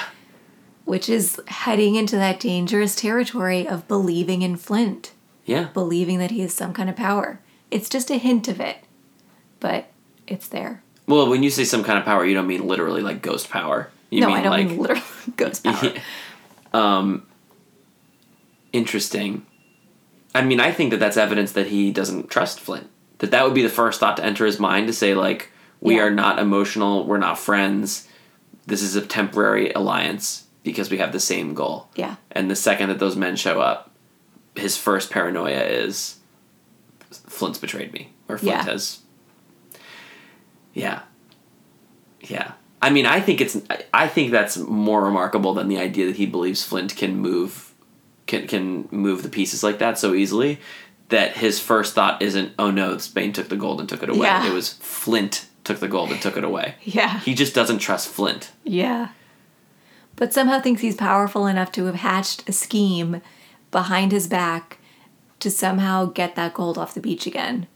Which 0.87 1.11
is 1.11 1.39
heading 1.49 1.97
into 1.97 2.17
that 2.17 2.41
dangerous 2.41 2.97
territory 2.97 3.69
of 3.69 3.87
believing 3.87 4.41
in 4.41 4.57
Flint. 4.57 5.13
Yeah. 5.45 5.69
believing 5.75 6.19
that 6.19 6.31
he 6.33 6.41
has 6.41 6.53
some 6.55 6.73
kind 6.73 6.89
of 6.91 6.97
power. 6.97 7.39
It's 7.71 7.89
just 7.89 8.11
a 8.11 8.17
hint 8.17 8.49
of 8.49 8.59
it. 8.61 8.79
But 9.61 9.87
it's 10.27 10.49
there. 10.49 10.83
Well, 11.07 11.29
when 11.29 11.43
you 11.45 11.51
say 11.51 11.63
some 11.65 11.85
kind 11.85 11.99
of 12.01 12.05
power, 12.05 12.25
you 12.25 12.35
don't 12.35 12.49
mean 12.49 12.67
literally 12.67 13.01
like 13.03 13.23
ghost 13.23 13.49
power. 13.51 13.91
You 14.11 14.23
no, 14.23 14.27
mean 14.29 14.37
I 14.39 14.43
don't 14.43 14.51
like 14.51 14.67
mean 14.69 14.79
literally 14.79 15.03
ghost 15.37 15.63
power. 15.65 15.93
Um 16.75 17.27
Interesting. 18.73 19.47
I 20.35 20.43
mean, 20.43 20.61
I 20.61 20.71
think 20.73 20.91
that 20.91 20.99
that's 20.99 21.17
evidence 21.17 21.53
that 21.53 21.69
he 21.69 21.91
doesn't 21.93 22.29
trust 22.31 22.61
Flint. 22.61 22.89
That 23.19 23.31
that 23.31 23.45
would 23.45 23.55
be 23.55 23.63
the 23.63 23.69
first 23.69 24.01
thought 24.01 24.17
to 24.19 24.25
enter 24.25 24.45
his 24.45 24.59
mind 24.61 24.87
to 24.89 24.93
say 24.93 25.15
like, 25.15 25.51
we 25.81 25.97
Yeah. 25.97 26.03
are 26.05 26.11
not 26.11 26.39
emotional, 26.39 27.05
we're 27.07 27.19
not 27.19 27.39
friends. 27.39 28.07
This 28.67 28.83
is 28.83 28.97
a 28.97 29.07
temporary 29.07 29.73
alliance 29.73 30.45
because 30.67 30.91
we 30.91 30.99
have 30.99 31.13
the 31.13 31.21
same 31.21 31.55
goal. 31.55 31.89
Yeah. 31.95 32.17
And 32.33 32.51
the 32.51 32.57
second 32.57 32.91
that 32.91 32.99
those 32.99 33.17
men 33.17 33.37
show 33.37 33.61
up, 33.61 33.91
his 34.55 34.77
first 34.77 35.11
paranoia 35.11 35.63
is 35.63 36.17
Flint's 37.11 37.59
betrayed 37.59 37.93
me 37.93 38.13
or 38.29 38.37
Flint 38.37 38.57
Yeah. 38.57 38.65
has 38.65 38.99
Yeah. 40.75 41.01
Yeah. 42.21 42.53
I 42.83 42.91
mean, 42.91 43.07
I 43.07 43.21
think 43.21 43.41
it's 43.41 43.57
I- 43.93 44.09
think 44.09 44.31
that's 44.31 44.57
more 44.59 45.03
remarkable 45.05 45.55
than 45.55 45.69
the 45.69 45.79
idea 45.79 46.07
that 46.07 46.17
he 46.17 46.27
believes 46.27 46.63
Flint 46.63 46.95
can 46.97 47.17
move 47.17 47.73
can 48.27 48.47
can 48.47 48.89
move 48.91 49.23
the 49.23 49.29
pieces 49.29 49.63
like 49.63 49.79
that 49.79 49.99
so 49.99 50.13
easily 50.15 50.59
that 51.09 51.37
his 51.37 51.61
first 51.61 51.95
thought 51.95 52.21
isn't 52.21 52.53
oh 52.59 52.71
no 52.73 52.99
Spain 52.99 53.33
took 53.33 53.49
the 53.49 53.57
gold 53.57 53.79
and 53.81 53.89
took 53.89 54.03
it 54.03 54.09
away 54.11 54.27
Yeah. 54.27 54.47
it 54.47 54.53
was 54.53 54.73
Flint 54.75 55.47
took 55.63 55.79
the 55.79 55.87
gold 55.89 56.11
and 56.11 56.21
took 56.21 56.37
it 56.37 56.43
away 56.45 56.75
Yeah. 56.83 57.21
he 57.21 57.35
just 57.35 57.55
doesn't 57.55 57.79
trust 57.79 58.09
Flint 58.09 58.51
Yeah. 58.65 59.09
But 60.17 60.33
somehow 60.33 60.61
thinks 60.61 60.81
he's 60.83 60.97
powerful 60.97 61.47
enough 61.47 61.71
to 61.73 61.85
have 61.87 61.97
hatched 61.97 62.49
a 62.49 62.53
scheme 62.53 63.21
behind 63.71 64.13
his 64.13 64.27
back 64.27 64.79
to 65.41 65.51
somehow 65.51 66.07
get 66.07 66.35
that 66.37 66.55
gold 66.55 66.79
off 66.79 66.95
the 66.95 67.01
beach 67.01 67.27
again. 67.27 67.67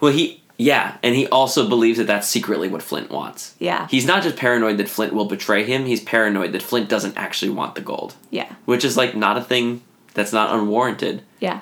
well 0.00 0.12
he 0.12 0.42
yeah 0.56 0.98
and 1.02 1.14
he 1.16 1.26
also 1.28 1.68
believes 1.68 1.96
that 1.98 2.06
that's 2.06 2.28
secretly 2.28 2.68
what 2.68 2.82
Flint 2.82 3.10
wants 3.10 3.54
Yeah. 3.58 3.88
he's 3.88 4.06
not 4.06 4.22
just 4.22 4.36
paranoid 4.36 4.76
that 4.76 4.88
Flint 4.88 5.12
will 5.14 5.24
betray 5.24 5.64
him 5.64 5.86
he's 5.86 6.02
paranoid 6.02 6.52
that 6.52 6.62
Flint 6.62 6.88
doesn't 6.88 7.16
actually 7.16 7.50
want 7.50 7.74
the 7.74 7.80
gold 7.80 8.14
Yeah. 8.30 8.52
which 8.66 8.84
is 8.84 8.96
like 8.96 9.16
not 9.16 9.36
a 9.38 9.42
thing 9.42 9.80
that's 10.14 10.32
not 10.32 10.54
unwarranted 10.54 11.22
Yeah. 11.40 11.60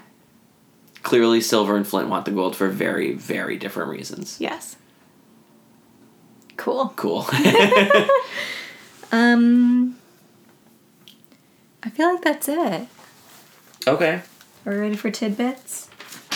clearly 1.03 1.41
Silver 1.41 1.77
and 1.77 1.87
Flint 1.87 2.09
want 2.09 2.25
the 2.25 2.33
gold 2.33 2.57
for 2.57 2.69
very 2.69 3.13
very 3.15 3.57
different 3.57 3.89
reasons 3.91 4.37
Yes. 4.41 4.77
Cool. 6.57 6.93
cool 6.97 7.25
Um 9.13 9.97
I 11.83 11.91
feel 11.91 12.13
like 12.13 12.23
that's 12.23 12.49
it. 12.49 12.87
okay 13.87 14.23
Are 14.67 14.73
we 14.73 14.79
ready 14.79 14.97
for 14.97 15.11
tidbits? 15.11 15.89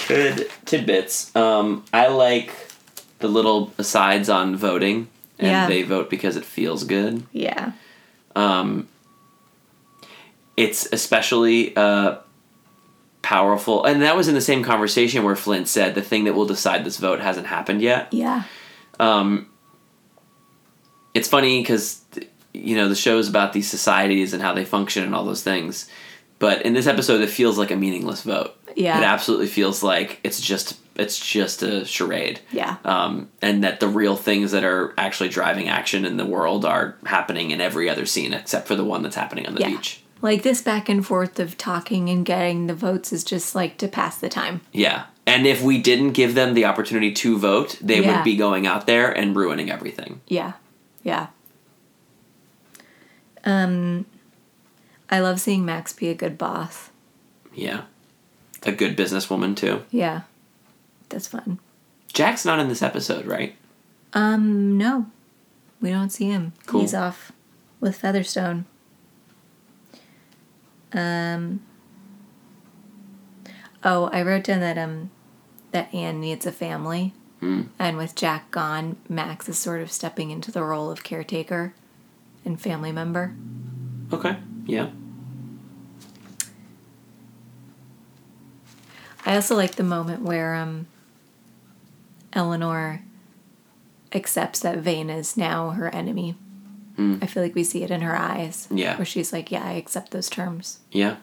good 0.08 0.50
tidbits. 0.64 1.34
Um, 1.36 1.84
I 1.92 2.08
like 2.08 2.52
the 3.20 3.28
little 3.28 3.72
asides 3.78 4.28
on 4.28 4.56
voting, 4.56 5.06
and 5.38 5.48
Yeah. 5.48 5.66
they 5.68 5.82
vote 5.82 6.10
because 6.10 6.36
it 6.36 6.44
feels 6.44 6.82
good. 6.84 7.22
Yeah. 7.32 7.72
Um, 8.34 8.88
it's 10.56 10.88
especially 10.92 11.74
uh, 11.76 12.16
powerful, 13.22 13.84
and 13.84 14.02
that 14.02 14.16
was 14.16 14.26
in 14.28 14.34
the 14.34 14.40
same 14.40 14.64
conversation 14.64 15.22
where 15.22 15.36
Flint 15.36 15.68
said 15.68 15.94
the 15.94 16.02
thing 16.02 16.24
that 16.24 16.34
will 16.34 16.46
decide 16.46 16.84
this 16.84 16.96
vote 16.98 17.20
hasn't 17.20 17.46
happened 17.46 17.80
yet. 17.80 18.08
Yeah. 18.12 18.42
Um, 18.98 19.48
it's 21.14 21.28
funny 21.28 21.60
because 21.62 22.00
you 22.55 22.76
know 22.76 22.88
the 22.88 22.94
show 22.94 23.18
is 23.18 23.28
about 23.28 23.53
these 23.53 23.68
societies 23.70 24.32
and 24.32 24.42
how 24.42 24.53
they 24.55 24.64
function 24.64 25.05
and 25.05 25.14
all 25.14 25.24
those 25.24 25.42
things, 25.42 25.88
but 26.38 26.62
in 26.62 26.72
this 26.74 26.86
episode, 26.86 27.20
it 27.20 27.30
feels 27.30 27.59
like 27.59 27.70
a 27.70 27.76
meaningless 27.76 28.22
vote. 28.22 28.55
Yeah. 28.74 28.98
it 28.98 29.05
absolutely 29.05 29.48
feels 29.48 29.82
like 29.82 30.18
it's 30.24 30.40
just 30.40 30.78
it's 30.96 31.18
just 31.18 31.62
a 31.62 31.84
charade. 31.84 32.40
Yeah. 32.53 32.76
Um, 32.84 33.28
and 33.42 33.64
that 33.64 33.80
the 33.80 33.88
real 33.88 34.16
things 34.16 34.53
that 34.53 34.64
are 34.64 34.94
actually 34.98 35.28
driving 35.30 35.68
action 35.68 36.05
in 36.05 36.16
the 36.16 36.24
world 36.26 36.64
are 36.64 36.96
happening 37.05 37.50
in 37.50 37.61
every 37.61 37.88
other 37.90 38.07
scene 38.07 38.32
except 38.34 38.66
for 38.68 38.74
the 38.74 38.84
one 38.84 39.03
that's 39.03 39.16
happening 39.16 39.46
on 39.46 39.55
the 39.55 39.61
Yeah. 39.61 39.70
beach. 39.70 40.03
Like 40.22 40.42
this 40.42 40.61
back 40.62 40.88
and 40.88 41.05
forth 41.05 41.38
of 41.40 41.59
talking 41.59 42.09
and 42.09 42.24
getting 42.24 42.66
the 42.66 42.74
votes 42.74 43.12
is 43.12 43.24
just 43.24 43.55
like 43.55 43.76
to 43.78 43.88
pass 43.88 44.16
the 44.18 44.28
time. 44.28 44.61
Yeah. 44.72 45.05
And 45.26 45.46
if 45.46 45.62
we 45.62 45.78
didn't 45.78 46.12
give 46.12 46.34
them 46.34 46.55
the 46.55 46.64
opportunity 46.66 47.12
to 47.12 47.38
vote, 47.38 47.78
they 47.80 48.00
Yeah. 48.00 48.16
would 48.16 48.24
be 48.24 48.36
going 48.36 48.66
out 48.66 48.86
there 48.86 49.11
and 49.11 49.34
ruining 49.36 49.70
everything. 49.70 50.20
Yeah. 50.28 50.53
Yeah. 51.03 51.26
Um 53.45 54.07
I 55.11 55.20
love 55.20 55.40
seeing 55.40 55.64
Max 55.64 55.93
be 55.93 56.09
a 56.09 56.14
good 56.14 56.38
boss. 56.38 56.90
Yeah. 57.55 57.82
A 58.62 58.72
good 58.72 58.97
businesswoman 58.97 59.57
too. 59.57 59.82
Yeah. 59.90 60.22
That's 61.09 61.26
fun. 61.26 61.59
Jack's 62.12 62.45
not 62.45 62.59
in 62.59 62.68
this 62.68 62.82
episode, 62.82 63.26
right? 63.26 63.55
Um 64.12 64.78
no. 64.78 65.07
We 65.80 65.90
don't 65.90 66.11
see 66.11 66.26
him. 66.26 66.53
Cool. 66.66 66.82
He's 66.82 66.95
off 66.95 67.32
with 67.80 67.97
Featherstone. 67.97 68.66
Um 70.93 71.61
Oh, 73.84 74.09
I 74.12 74.22
wrote 74.22 74.45
down 74.45 74.61
that 74.61 74.78
um 74.78 75.11
that 75.72 75.93
Anne 75.93 76.20
needs 76.20 76.47
a 76.47 76.53
family. 76.53 77.14
Hmm. 77.40 77.62
And 77.78 77.97
with 77.97 78.14
Jack 78.14 78.51
gone, 78.51 78.97
Max 79.09 79.49
is 79.49 79.59
sort 79.59 79.80
of 79.80 79.90
stepping 79.90 80.30
into 80.30 80.53
the 80.53 80.62
role 80.62 80.90
of 80.90 81.03
caretaker 81.03 81.74
and 82.45 82.61
family 82.61 82.93
member. 82.93 83.34
Okay. 84.12 84.36
Yeah. 84.66 84.90
I 89.24 89.36
also 89.36 89.55
like 89.55 89.76
the 89.76 89.84
moment 89.84 90.22
where 90.22 90.55
um 90.55 90.86
Eleanor 92.32 93.03
accepts 94.12 94.61
that 94.61 94.78
Vane 94.78 95.11
is 95.11 95.36
now 95.36 95.70
her 95.70 95.88
enemy. 95.95 96.36
I 97.20 97.26
feel 97.26 97.43
like 97.43 97.57
we 97.57 97.64
see 97.64 97.82
it 97.82 97.90
in 97.90 98.03
her 98.03 98.16
eyes. 98.16 98.68
Yeah. 98.70 98.97
Where 98.97 99.05
she's 99.05 99.32
like, 99.32 99.51
Yeah, 99.51 99.64
I 99.64 99.72
accept 99.72 100.12
those 100.12 100.30
terms. 100.30 100.78
Yeah. 100.93 101.16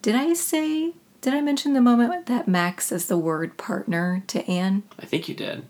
Did 0.00 0.14
I 0.14 0.34
say 0.34 0.92
did 1.22 1.34
I 1.34 1.40
mention 1.40 1.72
the 1.72 1.80
moment 1.80 2.26
that 2.26 2.46
Max 2.46 2.86
says 2.86 3.06
the 3.06 3.16
word 3.16 3.56
partner 3.56 4.22
to 4.26 4.46
Anne? 4.48 4.82
I 4.98 5.06
think 5.06 5.28
you 5.28 5.34
did. 5.34 5.64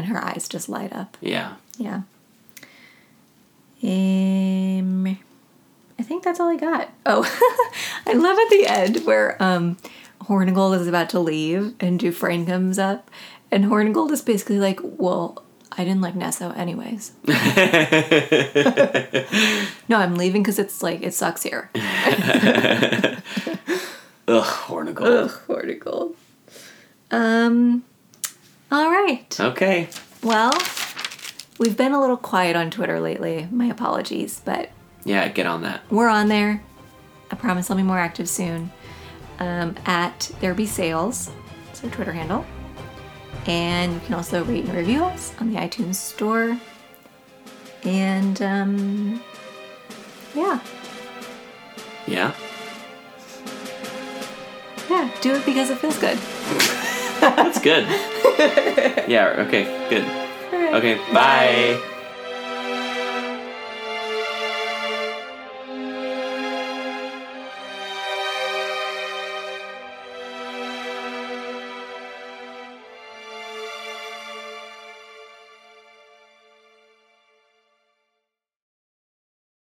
And 0.00 0.08
her 0.08 0.24
eyes 0.24 0.48
just 0.48 0.70
light 0.70 0.94
up. 0.94 1.18
Yeah. 1.20 1.56
Yeah. 1.76 2.04
Um, 3.82 5.18
I 5.98 6.02
think 6.02 6.22
that's 6.24 6.40
all 6.40 6.48
I 6.48 6.56
got. 6.56 6.88
Oh, 7.04 7.22
I 8.06 8.14
love 8.14 8.38
at 8.38 8.48
the 8.48 8.64
end 8.66 9.04
where 9.04 9.36
um, 9.42 9.76
Hornigold 10.22 10.80
is 10.80 10.86
about 10.86 11.10
to 11.10 11.20
leave 11.20 11.74
and 11.80 12.00
Dufresne 12.00 12.46
comes 12.46 12.78
up, 12.78 13.10
and 13.50 13.66
Hornigold 13.66 14.10
is 14.10 14.22
basically 14.22 14.58
like, 14.58 14.80
"Well, 14.82 15.42
I 15.72 15.84
didn't 15.84 16.00
like 16.00 16.14
Nassau 16.14 16.54
anyways. 16.54 17.12
no, 19.86 19.98
I'm 19.98 20.14
leaving 20.14 20.42
because 20.42 20.58
it's 20.58 20.82
like 20.82 21.02
it 21.02 21.12
sucks 21.12 21.42
here." 21.42 21.68
Ugh, 21.74 23.20
Hornigold. 24.28 25.24
Ugh, 25.24 25.40
Hornigold. 25.46 26.14
Um. 27.10 27.84
All 28.72 28.90
right. 28.90 29.36
Okay. 29.40 29.88
Well, 30.22 30.52
we've 31.58 31.76
been 31.76 31.92
a 31.92 32.00
little 32.00 32.16
quiet 32.16 32.56
on 32.56 32.70
Twitter 32.70 33.00
lately. 33.00 33.48
My 33.50 33.66
apologies, 33.66 34.40
but 34.44 34.70
Yeah, 35.04 35.28
get 35.28 35.46
on 35.46 35.62
that. 35.62 35.80
we're 35.90 36.08
on 36.08 36.28
there. 36.28 36.62
I 37.30 37.36
promise 37.36 37.70
I'll 37.70 37.76
be 37.76 37.82
more 37.82 37.98
active 37.98 38.28
soon. 38.28 38.70
Um, 39.38 39.74
at 39.86 40.30
There 40.40 40.52
Be 40.54 40.66
Sails, 40.66 41.30
it's 41.70 41.82
our 41.82 41.90
Twitter 41.90 42.12
handle. 42.12 42.44
And 43.46 43.94
you 43.94 44.00
can 44.00 44.14
also 44.14 44.44
rate 44.44 44.64
and 44.66 44.74
review 44.74 45.04
us 45.04 45.32
on 45.40 45.50
the 45.52 45.58
iTunes 45.58 45.94
store. 45.94 46.58
And 47.84 48.40
um, 48.42 49.22
yeah, 50.34 50.60
Yeah. 52.06 52.34
yeah, 54.90 55.10
do 55.22 55.32
it 55.34 55.46
because 55.46 55.70
it 55.70 55.78
feels 55.78 55.98
good. 55.98 56.18
That's 57.20 57.60
good. 57.60 57.86
yeah, 59.08 59.44
okay, 59.46 59.64
good. 59.88 60.04
Okay, 60.74 60.96
bye. 61.12 61.89